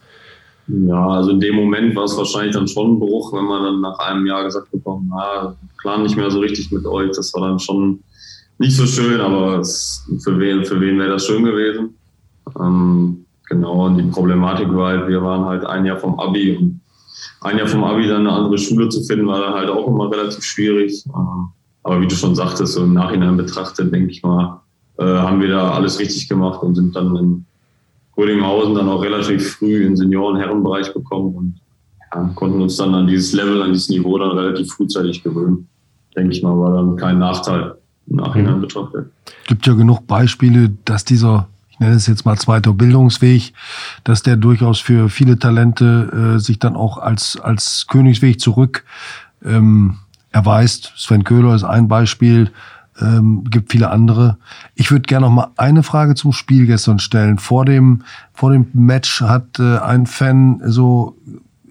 Ja, 0.67 1.07
also 1.09 1.31
in 1.31 1.39
dem 1.39 1.55
Moment 1.55 1.95
war 1.95 2.05
es 2.05 2.17
wahrscheinlich 2.17 2.55
dann 2.55 2.67
schon 2.67 2.93
ein 2.93 2.99
Bruch, 2.99 3.33
wenn 3.33 3.45
man 3.45 3.63
dann 3.63 3.81
nach 3.81 3.99
einem 3.99 4.25
Jahr 4.25 4.43
gesagt 4.43 4.71
bekommt, 4.71 5.07
na, 5.09 5.55
plan 5.81 6.03
nicht 6.03 6.15
mehr 6.15 6.31
so 6.31 6.39
richtig 6.39 6.71
mit 6.71 6.85
euch. 6.85 7.11
Das 7.15 7.33
war 7.33 7.49
dann 7.49 7.59
schon 7.59 7.99
nicht 8.59 8.75
so 8.75 8.85
schön, 8.85 9.19
aber 9.19 9.59
es, 9.59 10.07
für 10.23 10.39
wen, 10.39 10.63
für 10.63 10.79
wen 10.79 10.99
wäre 10.99 11.11
das 11.11 11.25
schön 11.25 11.43
gewesen? 11.43 11.95
Ähm, 12.59 13.25
genau, 13.49 13.87
und 13.87 13.97
die 13.97 14.03
Problematik 14.03 14.73
war 14.73 14.91
halt, 14.91 15.07
wir 15.09 15.21
waren 15.21 15.45
halt 15.45 15.65
ein 15.65 15.85
Jahr 15.85 15.97
vom 15.97 16.17
Abi 16.19 16.55
und 16.55 16.79
ein 17.41 17.57
Jahr 17.57 17.67
vom 17.67 17.83
Abi 17.83 18.07
dann 18.07 18.27
eine 18.27 18.31
andere 18.31 18.57
Schule 18.57 18.87
zu 18.87 19.03
finden, 19.03 19.27
war 19.27 19.41
dann 19.41 19.53
halt 19.53 19.69
auch 19.69 19.87
immer 19.87 20.09
relativ 20.09 20.43
schwierig. 20.43 21.03
Ähm, 21.07 21.47
aber 21.83 21.99
wie 21.99 22.07
du 22.07 22.15
schon 22.15 22.35
sagtest, 22.35 22.73
so 22.73 22.83
im 22.83 22.93
Nachhinein 22.93 23.35
betrachtet, 23.35 23.93
denke 23.93 24.11
ich 24.11 24.23
mal, 24.23 24.61
äh, 24.97 25.03
haben 25.03 25.41
wir 25.41 25.49
da 25.49 25.71
alles 25.71 25.99
richtig 25.99 26.29
gemacht 26.29 26.63
und 26.63 26.75
sind 26.75 26.95
dann 26.95 27.15
in 27.17 27.45
Rödinghausen 28.17 28.75
dann 28.75 28.89
auch 28.89 29.01
relativ 29.01 29.53
früh 29.53 29.85
in 29.85 29.95
Senioren-Herrenbereich 29.95 30.93
bekommen 30.93 31.35
und 31.35 31.55
ja, 32.13 32.31
konnten 32.35 32.61
uns 32.61 32.77
dann 32.77 32.93
an 32.93 33.07
dieses 33.07 33.33
Level, 33.33 33.61
an 33.61 33.73
dieses 33.73 33.89
Niveau 33.89 34.17
dann 34.17 34.37
relativ 34.37 34.71
frühzeitig 34.71 35.23
gewöhnen. 35.23 35.67
Denke 36.15 36.33
ich 36.33 36.43
mal, 36.43 36.57
war 36.57 36.73
dann 36.73 36.95
kein 36.95 37.17
Nachteil 37.17 37.75
im 38.07 38.17
Nachhinein 38.17 38.57
mhm. 38.57 38.61
betrachtet. 38.61 39.11
Gibt 39.47 39.65
ja 39.65 39.73
genug 39.73 40.05
Beispiele, 40.05 40.71
dass 40.85 41.05
dieser 41.05 41.47
ich 41.73 41.79
nenne 41.79 41.95
es 41.95 42.05
jetzt 42.05 42.23
mal 42.23 42.37
zweiter 42.37 42.71
Bildungsweg, 42.71 43.51
dass 44.03 44.21
der 44.21 44.35
durchaus 44.35 44.79
für 44.79 45.09
viele 45.09 45.39
Talente 45.39 46.35
äh, 46.35 46.39
sich 46.39 46.59
dann 46.59 46.75
auch 46.75 46.99
als, 46.99 47.39
als 47.41 47.87
Königsweg 47.87 48.39
zurück 48.39 48.85
ähm, 49.43 49.97
erweist. 50.31 50.93
Sven 50.97 51.23
Köhler 51.23 51.55
ist 51.55 51.63
ein 51.63 51.87
Beispiel, 51.87 52.51
ähm, 53.01 53.43
gibt 53.49 53.71
viele 53.71 53.89
andere. 53.89 54.37
Ich 54.75 54.91
würde 54.91 55.03
gerne 55.03 55.25
noch 55.25 55.33
mal 55.33 55.47
eine 55.57 55.83
Frage 55.83 56.15
zum 56.15 56.31
Spiel 56.31 56.65
gestern 56.65 56.99
stellen. 56.99 57.39
Vor 57.39 57.65
dem, 57.65 58.03
vor 58.33 58.51
dem 58.51 58.67
Match 58.73 59.21
hat 59.21 59.59
äh, 59.59 59.77
ein 59.79 60.05
Fan 60.05 60.61
so 60.65 61.17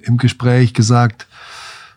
im 0.02 0.16
Gespräch 0.16 0.74
gesagt, 0.74 1.26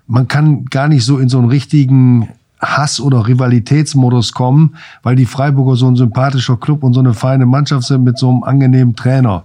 man 0.07 0.27
kann 0.27 0.65
gar 0.65 0.87
nicht 0.87 1.05
so 1.05 1.17
in 1.17 1.29
so 1.29 1.39
einen 1.39 1.49
richtigen 1.49 2.29
Hass- 2.61 3.01
oder 3.01 3.27
Rivalitätsmodus 3.27 4.33
kommen, 4.33 4.75
weil 5.03 5.15
die 5.15 5.25
Freiburger 5.25 5.75
so 5.75 5.87
ein 5.87 5.95
sympathischer 5.95 6.57
Club 6.57 6.83
und 6.83 6.93
so 6.93 6.99
eine 6.99 7.13
feine 7.13 7.45
Mannschaft 7.45 7.87
sind 7.87 8.03
mit 8.03 8.17
so 8.17 8.29
einem 8.29 8.43
angenehmen 8.43 8.95
Trainer. 8.95 9.43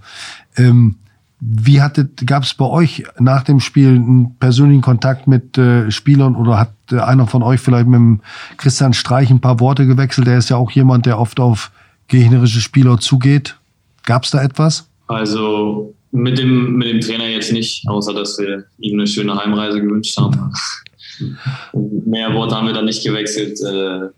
Ähm, 0.57 0.97
wie 1.41 1.81
hattet, 1.81 2.27
gab 2.27 2.43
es 2.43 2.53
bei 2.53 2.67
euch 2.67 3.05
nach 3.19 3.43
dem 3.45 3.61
Spiel 3.61 3.89
einen 3.89 4.37
persönlichen 4.39 4.83
Kontakt 4.83 5.27
mit 5.27 5.57
äh, 5.57 5.91
Spielern 5.91 6.37
oder 6.37 6.59
hat 6.59 6.75
äh, 6.93 6.99
einer 6.99 7.27
von 7.27 7.43
euch 7.43 7.61
vielleicht 7.61 7.87
mit 7.87 7.99
dem 7.99 8.21
Christian 8.59 8.93
Streich 8.93 9.31
ein 9.31 9.41
paar 9.41 9.59
Worte 9.59 9.87
gewechselt? 9.87 10.27
Der 10.27 10.37
ist 10.37 10.51
ja 10.51 10.57
auch 10.57 10.71
jemand, 10.71 11.07
der 11.07 11.19
oft 11.19 11.41
auf 11.41 11.71
gegnerische 12.09 12.61
Spieler 12.61 12.99
zugeht. 12.99 13.57
Gab 14.05 14.25
es 14.25 14.31
da 14.31 14.43
etwas? 14.43 14.87
Also 15.07 15.95
mit 16.13 16.39
dem, 16.39 16.75
mit 16.77 16.89
dem 16.89 17.01
Trainer 17.01 17.27
jetzt 17.27 17.53
nicht, 17.53 17.89
außer 17.89 18.13
dass 18.13 18.39
wir 18.39 18.65
ihm 18.79 18.99
eine 18.99 19.07
schöne 19.07 19.35
Heimreise 19.35 19.81
gewünscht 19.81 20.19
haben. 20.19 20.53
Mehr 22.05 22.35
Worte 22.35 22.55
haben 22.55 22.67
wir 22.67 22.75
dann 22.75 22.85
nicht 22.85 23.03
gewechselt. 23.03 23.59
Äh, 23.61 24.09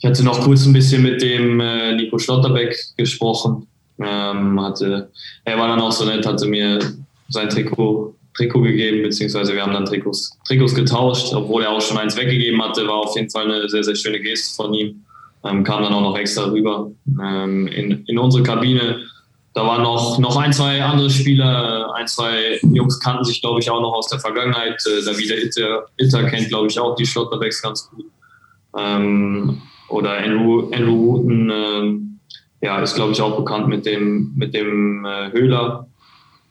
ich 0.00 0.04
hatte 0.04 0.24
noch 0.24 0.40
kurz 0.40 0.66
ein 0.66 0.72
bisschen 0.72 1.02
mit 1.02 1.22
dem 1.22 1.60
äh, 1.60 1.94
Nico 1.94 2.18
Schlotterbeck 2.18 2.76
gesprochen. 2.96 3.67
Ähm, 4.00 4.60
hatte, 4.60 5.10
er 5.44 5.58
war 5.58 5.68
dann 5.68 5.80
auch 5.80 5.92
so 5.92 6.04
nett, 6.04 6.24
hatte 6.24 6.46
mir 6.46 6.78
sein 7.28 7.48
Trikot, 7.48 8.14
Trikot 8.36 8.62
gegeben, 8.62 9.02
beziehungsweise 9.02 9.54
wir 9.54 9.62
haben 9.62 9.72
dann 9.72 9.86
Trikots, 9.86 10.38
Trikots 10.46 10.74
getauscht, 10.74 11.34
obwohl 11.34 11.64
er 11.64 11.70
auch 11.70 11.80
schon 11.80 11.98
eins 11.98 12.16
weggegeben 12.16 12.62
hatte, 12.62 12.86
war 12.86 12.98
auf 12.98 13.16
jeden 13.16 13.30
Fall 13.30 13.44
eine 13.44 13.68
sehr, 13.68 13.82
sehr 13.82 13.96
schöne 13.96 14.20
Geste 14.20 14.54
von 14.54 14.72
ihm. 14.72 15.04
Ähm, 15.44 15.64
kam 15.64 15.82
dann 15.82 15.92
auch 15.92 16.00
noch 16.00 16.16
extra 16.16 16.44
rüber 16.46 16.90
ähm, 17.22 17.68
in, 17.68 18.04
in 18.06 18.18
unsere 18.18 18.42
Kabine 18.42 19.00
da 19.58 19.66
waren 19.66 19.82
noch, 19.82 20.20
noch 20.20 20.36
ein, 20.36 20.52
zwei 20.52 20.80
andere 20.80 21.10
Spieler, 21.10 21.92
ein, 21.94 22.06
zwei 22.06 22.60
Jungs 22.62 23.00
kannten 23.00 23.24
sich, 23.24 23.40
glaube 23.40 23.58
ich, 23.58 23.68
auch 23.68 23.80
noch 23.80 23.92
aus 23.92 24.08
der 24.08 24.20
Vergangenheit. 24.20 24.80
Äh, 24.86 25.04
David 25.04 25.30
Itter, 25.30 25.86
Itter 25.96 26.24
kennt, 26.30 26.48
glaube 26.48 26.68
ich, 26.68 26.78
auch 26.78 26.94
die 26.94 27.04
Schlotterbacks 27.04 27.60
ganz 27.60 27.90
gut. 27.90 28.06
Ähm, 28.78 29.60
oder 29.88 30.18
Andrew, 30.18 30.70
Andrew 30.72 30.96
Wooten, 30.96 31.50
äh, 31.50 32.17
ja, 32.60 32.80
ist, 32.80 32.94
glaube 32.94 33.12
ich, 33.12 33.20
auch 33.20 33.36
bekannt 33.36 33.68
mit 33.68 33.86
dem, 33.86 34.32
mit 34.36 34.54
dem 34.54 35.04
äh, 35.04 35.30
Höhler. 35.32 35.86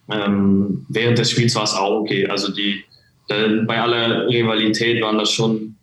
Ähm, 0.09 0.85
während 0.89 1.17
des 1.17 1.31
Spiels 1.31 1.55
war 1.55 1.63
es 1.63 1.73
auch 1.73 2.01
okay. 2.01 2.27
Also 2.27 2.51
die, 2.53 2.83
bei 3.27 3.81
aller 3.81 4.27
Rivalität 4.27 5.01
waren 5.01 5.17
das 5.17 5.31
schon, 5.31 5.75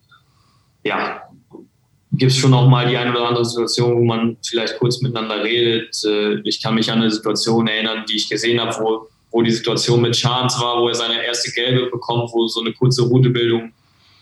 ja, 0.83 1.23
gibt 2.13 2.33
es 2.33 2.39
schon 2.39 2.55
auch 2.55 2.69
mal 2.69 2.89
die 2.89 2.97
eine 2.97 3.11
oder 3.11 3.29
andere 3.29 3.45
Situation, 3.45 3.97
wo 3.97 4.05
man 4.05 4.37
vielleicht 4.47 4.79
kurz 4.79 5.01
miteinander 5.03 5.43
redet. 5.43 5.95
Äh, 6.05 6.41
ich 6.45 6.63
kann 6.63 6.75
mich 6.75 6.91
an 6.91 7.01
eine 7.01 7.11
Situation 7.11 7.67
erinnern, 7.67 8.05
die 8.09 8.17
ich 8.17 8.29
gesehen 8.29 8.61
habe, 8.61 8.75
wo, 8.83 9.09
wo 9.31 9.43
die 9.43 9.51
Situation 9.51 10.01
mit 10.01 10.15
Chance 10.15 10.61
war, 10.61 10.81
wo 10.81 10.89
er 10.89 10.95
seine 10.95 11.25
erste 11.25 11.51
Gelbe 11.53 11.91
bekommt, 11.91 12.31
wo 12.33 12.47
so 12.47 12.61
eine 12.61 12.73
kurze 12.73 13.03
Routebildung 13.03 13.73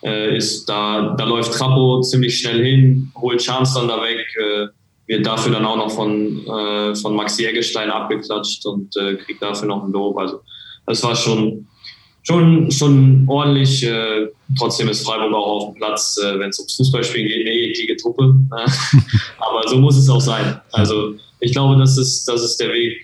äh, 0.03 0.37
ist. 0.37 0.69
Da, 0.69 1.15
da 1.17 1.25
läuft 1.25 1.53
Trappo 1.53 2.01
ziemlich 2.01 2.39
schnell 2.39 2.65
hin, 2.65 3.13
holt 3.15 3.41
Chance 3.41 3.75
dann 3.79 3.89
da 3.89 4.03
weg, 4.03 4.27
äh, 4.41 4.67
wird 5.07 5.27
dafür 5.27 5.53
dann 5.53 5.65
auch 5.65 5.77
noch 5.77 5.91
von, 5.91 6.47
äh, 6.47 6.95
von 6.95 7.17
Maxi 7.17 7.45
Eggestein 7.45 7.91
abgeklatscht 7.91 8.65
und 8.67 8.97
äh, 8.97 9.17
kriegt 9.17 9.43
dafür 9.43 9.69
noch 9.69 9.85
ein 9.85 9.93
Lob. 9.93 10.17
Also 10.19 10.41
das 10.87 11.03
war 11.03 11.17
schon 11.17 11.67
schon, 12.23 12.71
schon 12.71 13.25
ordentlich. 13.29 13.85
Äh, 13.85 14.29
trotzdem 14.59 14.89
ist 14.89 15.05
Freiburg 15.05 15.35
auch 15.35 15.47
auf 15.47 15.73
dem 15.73 15.75
Platz, 15.75 16.19
äh, 16.19 16.39
wenn 16.39 16.51
es 16.51 16.59
ums 16.59 16.77
Fußballspielen 16.77 17.29
geht, 17.29 17.47
eine 17.47 17.55
eklige 17.55 17.97
Truppe. 17.97 18.35
Aber 19.39 19.69
so 19.69 19.79
muss 19.79 19.97
es 19.97 20.09
auch 20.09 20.21
sein. 20.21 20.61
Also 20.73 21.15
ich 21.41 21.53
glaube, 21.53 21.79
das 21.79 21.99
ist, 21.99 22.27
das 22.27 22.43
ist 22.43 22.59
der 22.61 22.73
Weg. 22.73 22.99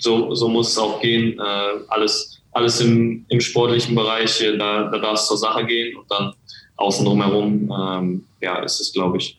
So, 0.00 0.34
so 0.34 0.48
muss 0.48 0.70
es 0.70 0.78
auch 0.78 1.00
gehen. 1.00 1.38
Äh, 1.38 1.84
alles, 1.88 2.40
alles 2.52 2.80
im, 2.80 3.24
im 3.28 3.40
sportlichen 3.40 3.94
Bereich, 3.94 4.40
äh, 4.40 4.56
da, 4.56 4.84
da 4.90 4.98
darf 4.98 5.14
es 5.14 5.26
zur 5.26 5.38
Sache 5.38 5.64
gehen 5.64 5.96
und 5.96 6.10
dann 6.10 6.32
außen 6.76 7.04
drumherum, 7.04 7.72
ähm, 7.72 8.24
ja, 8.40 8.58
ist 8.60 8.80
es, 8.80 8.92
glaube 8.92 9.18
ich, 9.18 9.38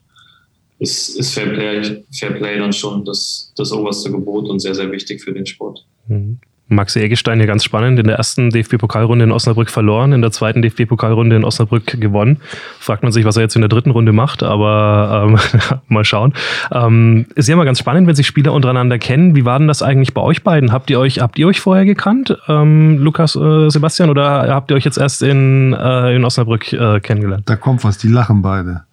ist, 0.80 1.18
ist 1.18 1.34
Fair 1.34 1.48
Play, 1.48 2.04
Fair 2.12 2.32
Play 2.32 2.58
dann 2.58 2.74
schon 2.74 3.06
das, 3.06 3.52
das 3.56 3.72
oberste 3.72 4.12
Gebot 4.12 4.50
und 4.50 4.60
sehr, 4.60 4.76
sehr 4.76 4.92
wichtig 4.92 5.22
für 5.24 5.34
den 5.34 5.46
Sport. 5.46 5.86
Mhm. 6.08 6.40
Maxi 6.68 7.00
Eggestein 7.00 7.38
hier 7.38 7.48
ganz 7.48 7.64
spannend. 7.64 8.00
In 8.00 8.08
der 8.08 8.18
ersten 8.18 8.50
DFB-Pokalrunde 8.50 9.24
in 9.24 9.32
Osnabrück 9.32 9.70
verloren, 9.70 10.14
in 10.14 10.22
der 10.22 10.32
zweiten 10.32 10.64
DFB-Pokalrunde 10.64 11.36
in 11.36 11.44
Osnabrück 11.44 12.00
gewonnen. 12.02 12.38
Fragt 12.80 13.04
man 13.04 13.12
sich, 13.12 13.24
was 13.24 13.36
er 13.36 13.44
jetzt 13.44 13.56
in 13.56 13.62
der 13.62 13.70
dritten 13.70 13.92
Runde 13.92 14.14
macht, 14.14 14.42
aber 14.42 15.28
ähm, 15.28 15.40
mal 15.88 16.04
schauen. 16.04 16.34
Ähm, 16.72 17.28
ist 17.36 17.48
ja 17.48 17.54
immer 17.54 17.66
ganz 17.66 17.80
spannend, 17.80 18.08
wenn 18.08 18.16
sich 18.16 18.26
Spieler 18.26 18.52
untereinander 18.52 18.98
kennen. 18.98 19.36
Wie 19.36 19.46
war 19.46 19.60
denn 19.60 19.68
das 19.68 19.84
eigentlich 19.84 20.16
bei 20.16 20.22
euch 20.22 20.44
beiden? 20.44 20.72
Habt 20.72 20.90
ihr 20.90 21.00
euch, 21.00 21.20
habt 21.20 21.38
ihr 21.38 21.48
euch 21.48 21.60
vorher 21.60 21.86
gekannt, 21.86 22.36
ähm, 22.48 22.98
Lukas, 22.98 23.36
äh, 23.36 23.70
Sebastian, 23.70 24.10
oder 24.10 24.48
habt 24.54 24.72
ihr 24.72 24.78
euch 24.78 24.86
jetzt 24.86 24.98
erst 24.98 25.22
in, 25.22 25.74
äh, 25.74 26.16
in 26.16 26.26
Osnabrück 26.26 26.74
äh, 26.74 27.00
kennengelernt? 27.00 27.48
Da 27.48 27.58
kommt 27.58 27.84
was, 27.84 28.00
die 28.00 28.08
lachen 28.08 28.42
beide. 28.42 28.86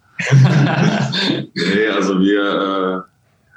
Nee, 1.53 1.87
also 1.87 2.19
wir 2.19 2.41
äh, 2.41 3.13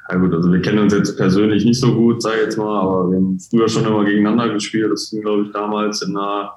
ja 0.09 0.17
gut, 0.19 0.33
also 0.33 0.53
wir 0.53 0.61
kennen 0.63 0.79
uns 0.79 0.93
jetzt 0.93 1.17
persönlich 1.17 1.65
nicht 1.65 1.81
so 1.81 1.93
gut, 1.93 2.23
sage 2.23 2.37
ich 2.37 2.43
jetzt 2.45 2.59
mal, 2.59 2.81
aber 2.81 3.11
wir 3.11 3.17
haben 3.17 3.39
früher 3.41 3.69
schon 3.69 3.85
immer 3.85 4.05
gegeneinander 4.05 4.53
gespielt. 4.55 4.93
Das 4.93 5.11
ging, 5.11 5.23
glaube 5.23 5.45
ich, 5.45 5.53
damals 5.53 6.01
in 6.03 6.17
einer 6.17 6.53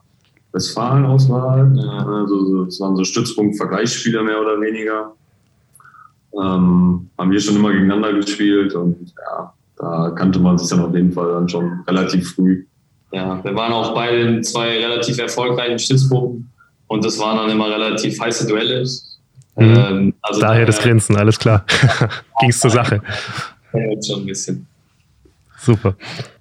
Westfalen-Auswahl. 0.52 1.72
Also 2.08 2.66
das 2.66 2.80
waren 2.80 2.96
so 2.96 3.04
Stützpunkt-Vergleichsspieler 3.04 4.24
mehr 4.24 4.40
oder 4.40 4.62
weniger. 4.62 5.14
Ähm, 6.34 7.10
haben 7.18 7.32
wir 7.32 7.40
schon 7.40 7.56
immer 7.56 7.72
gegeneinander 7.72 8.14
gespielt 8.14 8.76
und 8.76 9.14
ja, 9.18 9.52
da 9.78 10.12
kannte 10.12 10.40
man 10.40 10.60
sich 10.60 10.70
dann 10.70 10.86
auf 10.86 10.94
jeden 10.94 11.12
Fall 11.12 11.32
dann 11.32 11.50
schon 11.50 11.80
relativ 11.88 12.36
früh. 12.36 12.66
Ja, 13.12 13.44
wir 13.44 13.56
waren 13.56 13.74
auch 13.74 13.96
beide 13.96 14.20
in 14.22 14.44
zwei 14.44 14.78
relativ 14.78 15.18
erfolgreichen 15.18 15.80
Stützpunkten 15.80 16.48
und 16.86 17.04
das 17.04 17.18
waren 17.18 17.38
dann 17.38 17.50
immer 17.50 17.72
relativ 17.72 18.20
heiße 18.22 18.48
Duelle. 18.48 18.86
Mhm. 19.60 19.76
Ähm, 19.76 20.14
also 20.22 20.42
daher 20.42 20.66
das 20.66 20.80
Grinsen, 20.80 21.16
alles 21.16 21.40
klar. 21.40 21.66
Ging 22.40 22.50
es 22.50 22.60
zur 22.60 22.72
Sache. 22.72 23.02
Ja, 23.74 23.82
schon 24.02 24.22
ein 24.22 24.26
bisschen. 24.26 24.66
Super. 25.58 25.96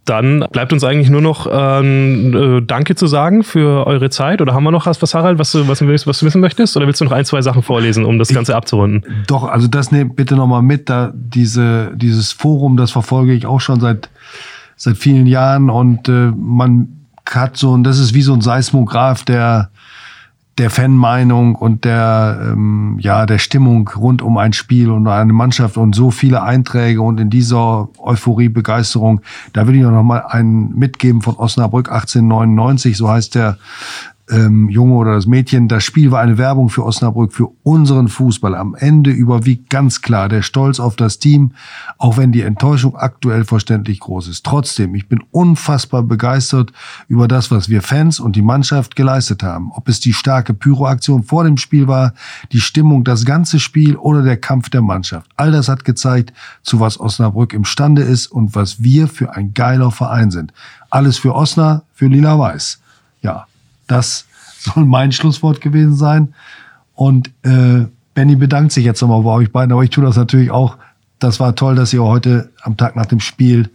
Dann 0.05 0.47
bleibt 0.53 0.73
uns 0.73 0.85
eigentlich 0.85 1.11
nur 1.11 1.21
noch 1.21 1.47
ähm, 1.51 2.35
äh, 2.35 2.62
Danke 2.62 2.95
zu 2.95 3.07
sagen 3.07 3.43
für 3.43 3.87
eure 3.87 4.09
Zeit. 4.11 4.41
Oder 4.41 4.55
haben 4.55 4.64
wir 4.64 4.71
noch 4.71 4.87
was, 4.87 5.03
was 5.03 5.12
Harald, 5.12 5.39
was, 5.39 5.55
was, 5.55 6.07
was 6.07 6.21
du 6.21 6.27
wissen 6.27 6.41
möchtest? 6.41 6.77
Oder 6.77 6.87
willst 6.87 7.01
du 7.01 7.05
noch 7.05 7.12
ein, 7.12 7.25
zwei 7.25 7.43
Sachen 7.43 7.62
vorlesen, 7.62 8.05
um 8.05 8.19
das 8.19 8.29
Ganze 8.29 8.57
abzurunden? 8.57 9.05
Doch, 9.27 9.45
also 9.45 9.66
das 9.66 9.93
nehmt 9.93 10.16
bitte 10.16 10.37
nochmal 10.37 10.62
mit. 10.62 10.89
Da 10.89 11.12
diese, 11.14 11.93
dieses 11.95 12.33
Forum, 12.33 12.77
das 12.77 12.91
verfolge 12.91 13.35
ich 13.35 13.45
auch 13.45 13.61
schon 13.61 13.81
seit, 13.81 14.09
seit 14.77 14.97
vielen 14.97 15.27
Jahren. 15.27 15.69
Und 15.69 16.09
äh, 16.09 16.33
man 16.35 16.89
hat 17.29 17.57
so, 17.57 17.73
und 17.73 17.85
das 17.85 17.99
ist 17.99 18.14
wie 18.14 18.23
so 18.23 18.33
ein 18.33 18.41
Seismograph, 18.41 19.25
der 19.25 19.71
der 20.59 20.71
Fanmeinung 20.71 21.55
und 21.55 21.85
der, 21.85 22.41
ähm, 22.43 22.99
ja, 23.01 23.27
der 23.27 23.39
Stimmung 23.39 23.89
rund 23.97 24.23
um 24.23 24.37
ein 24.39 24.53
Spiel 24.53 24.91
und 24.91 25.07
eine 25.07 25.33
Mannschaft 25.33 25.77
und 25.77 25.95
so 25.95 26.11
viele 26.11 26.43
Einträge 26.43 27.01
und 27.01 27.21
in 27.21 27.31
dieser 27.31 27.89
Euphorie, 27.99 28.49
Begeisterung, 28.49 29.21
da 29.53 29.67
will 29.67 29.77
ich 29.77 29.83
noch 29.83 30.03
mal 30.03 30.25
einen 30.27 30.77
mitgeben 30.77 31.23
von 31.23 31.37
Osnabrück 31.37 31.91
1899, 31.91 32.97
so 32.97 33.09
heißt 33.09 33.37
der 33.37 33.59
ähm, 34.31 34.68
Junge 34.68 34.95
oder 34.95 35.14
das 35.14 35.26
Mädchen, 35.26 35.68
das 35.68 35.85
Spiel 35.85 36.11
war 36.11 36.20
eine 36.20 36.39
Werbung 36.39 36.68
für 36.68 36.85
Osnabrück, 36.85 37.33
für 37.33 37.49
unseren 37.62 38.09
Fußball. 38.09 38.55
Am 38.55 38.74
Ende 38.74 39.11
überwiegt 39.11 39.70
ganz 39.70 40.03
klar 40.03 40.29
der 40.29 40.43
Stolz 40.43 40.81
auf 40.81 40.97
das 40.97 41.18
Team, 41.18 41.53
auch 41.97 42.16
wenn 42.16 42.33
die 42.33 42.43
Enttäuschung 42.43 42.97
aktuell 42.97 43.45
verständlich 43.45 44.01
groß 44.01 44.29
ist. 44.29 44.45
Trotzdem, 44.45 44.95
ich 44.95 45.09
bin 45.09 45.22
unfassbar 45.31 46.03
begeistert 46.03 46.72
über 47.09 47.29
das, 47.29 47.51
was 47.51 47.68
wir 47.68 47.83
Fans 47.83 48.20
und 48.20 48.37
die 48.37 48.43
Mannschaft 48.43 48.97
geleistet 48.97 49.43
haben. 49.43 49.70
Ob 49.72 49.89
es 49.89 50.01
die 50.01 50.12
starke 50.12 50.55
Pyroaktion 50.55 51.22
vor 51.22 51.45
dem 51.45 51.57
Spiel 51.57 51.89
war, 51.89 52.12
die 52.53 52.61
Stimmung, 52.61 53.05
das 53.05 53.24
ganze 53.24 53.61
Spiel 53.61 53.97
oder 53.97 54.22
der 54.22 54.37
Kampf 54.37 54.70
der 54.70 54.83
Mannschaft. 54.83 55.31
All 55.37 55.53
das 55.53 55.68
hat 55.68 55.85
gezeigt, 55.85 56.33
zu 56.62 56.81
was 56.81 57.01
Osnabrück 57.01 57.53
imstande 57.53 58.03
ist 58.03 58.26
und 58.26 58.55
was 58.55 58.83
wir 58.83 59.09
für 59.09 59.35
ein 59.35 59.55
geiler 59.55 59.91
Verein 59.91 60.31
sind. 60.31 60.53
Alles 60.91 61.18
für 61.18 61.35
Osna, 61.35 61.83
für 61.93 62.07
Lila-Weiß. 62.07 62.81
Ja, 63.20 63.47
das 63.89 64.26
soll 64.59 64.84
mein 64.84 65.12
Schlusswort 65.12 65.61
gewesen 65.61 65.95
sein. 65.95 66.34
Und 66.95 67.30
äh, 67.43 67.86
Benny 68.14 68.36
bedankt 68.36 68.72
sich 68.72 68.84
jetzt 68.84 69.01
nochmal 69.01 69.22
bei 69.22 69.30
euch 69.30 69.53
beiden, 69.53 69.72
aber 69.72 69.82
ich 69.82 69.91
tue 69.91 70.05
das 70.05 70.16
natürlich 70.16 70.51
auch. 70.51 70.76
Das 71.18 71.41
war 71.41 71.55
toll, 71.55 71.74
dass 71.74 71.93
ihr 71.93 72.03
heute 72.03 72.51
am 72.62 72.76
Tag 72.76 72.97
nach 72.97 73.07
dem 73.07 73.20
Spiel 73.20 73.70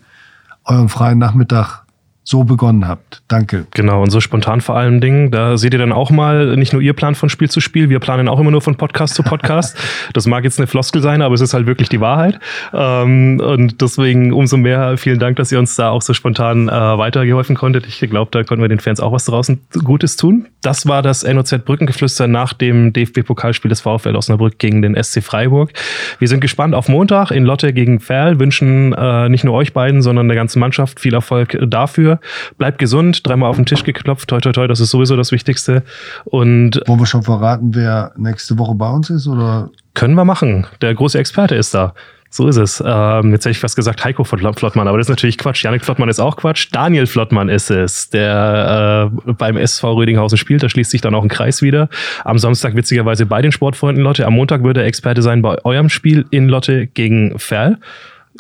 euren 0.66 0.90
freien 0.90 1.18
Nachmittag 1.18 1.83
so 2.24 2.44
begonnen 2.44 2.88
habt. 2.88 3.22
Danke. 3.28 3.66
Genau, 3.72 4.02
und 4.02 4.10
so 4.10 4.22
spontan 4.22 4.62
vor 4.62 4.78
allem 4.78 5.02
Dingen. 5.02 5.30
Da 5.30 5.58
seht 5.58 5.74
ihr 5.74 5.80
dann 5.80 5.92
auch 5.92 6.10
mal, 6.10 6.56
nicht 6.56 6.72
nur 6.72 6.82
ihr 6.82 6.94
plant 6.94 7.18
von 7.18 7.30
Spiel 7.30 7.50
zu 7.50 7.60
Spiel, 7.60 7.90
wir 7.90 8.00
planen 8.00 8.28
auch 8.28 8.40
immer 8.40 8.52
nur 8.52 8.62
von 8.62 8.76
Podcast 8.76 9.16
zu 9.16 9.24
Podcast. 9.24 9.78
das 10.14 10.26
mag 10.26 10.44
jetzt 10.44 10.60
eine 10.60 10.68
Floskel 10.68 11.02
sein, 11.02 11.22
aber 11.22 11.36
es 11.36 11.42
ist 11.42 11.54
halt 11.54 11.68
wirklich 11.68 11.90
die 11.90 12.00
Wahrheit. 12.00 12.40
Ähm, 12.74 13.42
und 13.44 13.82
deswegen 13.82 14.32
umso 14.32 14.58
mehr 14.58 14.98
vielen 14.98 15.20
Dank, 15.20 15.36
dass 15.36 15.52
ihr 15.52 15.60
uns 15.60 15.76
da 15.76 15.90
auch 15.90 16.02
so 16.02 16.14
spontan 16.14 16.70
äh, 16.70 16.72
weitergeholfen 16.72 17.56
konntet. 17.56 17.88
Ich 17.88 18.00
glaube, 18.00 18.32
da 18.32 18.44
konnten 18.44 18.64
wir 18.64 18.70
den 18.70 18.80
Fans 18.80 19.00
auch 19.02 19.12
was 19.12 19.26
draußen 19.26 19.60
Gutes 19.84 20.16
tun. 20.16 20.48
Das 20.62 20.88
war 20.88 21.02
das 21.02 21.24
NOZ 21.24 21.66
Brückengeflüster 21.66 22.28
nach 22.28 22.54
dem 22.54 22.94
DFB-Pokalspiel 22.94 23.70
des 23.70 23.82
VfL 23.82 24.16
Osnabrück 24.16 24.60
gegen 24.60 24.82
den 24.82 25.02
SC 25.02 25.22
Freiburg. 25.22 25.74
Wir 26.20 26.28
sind 26.30 26.40
gespannt 26.40 26.74
auf 26.74 26.88
Montag 26.88 27.32
in 27.32 27.44
Lotte 27.44 27.74
gegen 27.74 28.00
Ferl, 28.00 28.40
wünschen 28.40 28.94
äh, 28.94 29.28
nicht 29.28 29.44
nur 29.44 29.54
euch 29.56 29.74
beiden, 29.74 30.02
sondern 30.02 30.30
der 30.30 30.36
ganzen 30.36 30.60
Mannschaft 30.60 31.02
viel 31.02 31.14
Erfolg 31.14 31.58
dafür. 31.68 32.13
Bleibt 32.58 32.80
gesund, 32.80 33.28
dreimal 33.28 33.50
auf 33.50 33.56
den 33.56 33.66
Tisch 33.66 33.84
geklopft, 33.84 34.30
toi 34.30 34.40
toi 34.40 34.52
toi, 34.52 34.68
das 34.68 34.80
ist 34.80 34.90
sowieso 34.90 35.16
das 35.16 35.32
Wichtigste. 35.32 35.84
Und 36.26 36.82
Wollen 36.86 37.00
wir 37.00 37.06
schon 37.06 37.24
verraten, 37.24 37.76
wer 37.76 38.12
nächste 38.18 38.58
Woche 38.58 38.76
bei 38.76 38.90
uns 38.90 39.10
ist? 39.10 39.28
Oder? 39.28 39.70
Können 39.94 40.16
wir 40.16 40.26
machen. 40.26 40.66
Der 40.82 40.94
große 40.94 41.18
Experte 41.20 41.56
ist 41.56 41.74
da. 41.74 41.94
So 42.36 42.48
ist 42.48 42.58
es. 42.58 42.84
Ähm, 42.84 43.32
jetzt 43.32 43.46
hätte 43.46 43.52
ich 43.52 43.60
fast 43.60 43.76
gesagt 43.76 44.04
Heiko 44.04 44.24
Flottmann, 44.24 44.88
aber 44.88 44.98
das 44.98 45.06
ist 45.06 45.10
natürlich 45.12 45.38
Quatsch. 45.38 45.64
Janik 45.64 45.86
Flottmann 45.86 46.10
ist 46.10 46.20
auch 46.20 46.36
Quatsch. 46.36 46.70
Daniel 46.72 47.06
Flottmann 47.06 47.48
ist 47.48 47.70
es, 47.70 48.10
der 48.10 49.12
äh, 49.28 49.34
beim 49.34 49.56
SV 49.56 49.94
Rödinghausen 49.94 50.40
spielt. 50.40 50.64
Da 50.64 50.68
schließt 50.68 50.90
sich 50.90 51.02
dann 51.02 51.14
auch 51.14 51.22
ein 51.22 51.30
Kreis 51.30 51.62
wieder. 51.62 51.90
Am 52.24 52.40
Samstag 52.40 52.76
witzigerweise 52.76 53.28
bei 53.28 53.44
den 53.44 53.52
Sportfreunden 53.52 54.04
Lotte. 54.04 54.26
Am 54.26 54.34
Montag 54.34 54.64
würde 54.64 54.82
er 54.82 54.88
Experte 54.88 55.22
sein 55.22 55.44
bei 55.44 55.64
eurem 55.64 55.90
Spiel 55.90 56.26
in 56.32 56.50
Lotte 56.50 56.88
gegen 56.88 57.38
Ferl. 57.38 57.78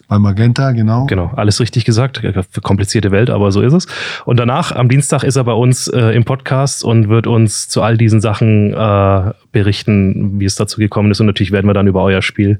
Bei 0.07 0.19
Magenta, 0.19 0.71
genau. 0.71 1.05
Genau, 1.05 1.31
alles 1.35 1.59
richtig 1.59 1.85
gesagt. 1.85 2.21
Komplizierte 2.61 3.11
Welt, 3.11 3.29
aber 3.29 3.51
so 3.51 3.61
ist 3.61 3.73
es. 3.73 3.87
Und 4.25 4.39
danach, 4.39 4.71
am 4.71 4.89
Dienstag, 4.89 5.23
ist 5.23 5.35
er 5.35 5.43
bei 5.43 5.53
uns 5.53 5.87
äh, 5.87 6.15
im 6.15 6.25
Podcast 6.25 6.83
und 6.83 7.09
wird 7.09 7.27
uns 7.27 7.69
zu 7.69 7.81
all 7.81 7.97
diesen 7.97 8.21
Sachen 8.21 8.73
äh, 8.73 9.31
berichten, 9.51 10.39
wie 10.39 10.45
es 10.45 10.55
dazu 10.55 10.79
gekommen 10.79 11.11
ist. 11.11 11.19
Und 11.19 11.27
natürlich 11.27 11.51
werden 11.51 11.67
wir 11.67 11.73
dann 11.73 11.87
über 11.87 12.03
euer 12.03 12.21
Spiel 12.21 12.59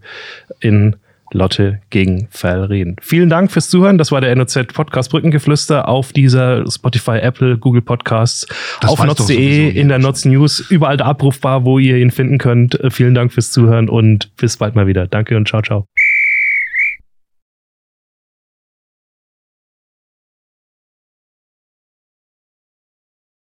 in 0.59 0.95
Lotte 1.33 1.79
gegen 1.89 2.27
Fell 2.29 2.63
reden. 2.63 2.95
Vielen 3.01 3.29
Dank 3.29 3.51
fürs 3.51 3.69
Zuhören. 3.69 3.97
Das 3.97 4.11
war 4.11 4.21
der 4.21 4.35
NOZ 4.35 4.67
Podcast 4.73 5.11
Brückengeflüster 5.11 5.87
auf 5.87 6.13
dieser 6.13 6.69
Spotify, 6.69 7.17
Apple, 7.17 7.57
Google 7.57 7.81
Podcasts, 7.81 8.47
das 8.81 8.91
auf 8.91 9.03
notz.de, 9.03 9.69
in 9.69 9.89
der 9.89 9.99
Notz 9.99 10.25
News, 10.25 10.59
überall 10.69 10.97
da 10.97 11.05
abrufbar, 11.05 11.65
wo 11.65 11.79
ihr 11.79 11.97
ihn 11.97 12.11
finden 12.11 12.37
könnt. 12.37 12.79
Vielen 12.89 13.15
Dank 13.15 13.33
fürs 13.33 13.51
Zuhören 13.51 13.89
und 13.89 14.35
bis 14.37 14.57
bald 14.57 14.75
mal 14.75 14.87
wieder. 14.87 15.07
Danke 15.07 15.35
und 15.35 15.47
ciao, 15.47 15.61
ciao. 15.61 15.87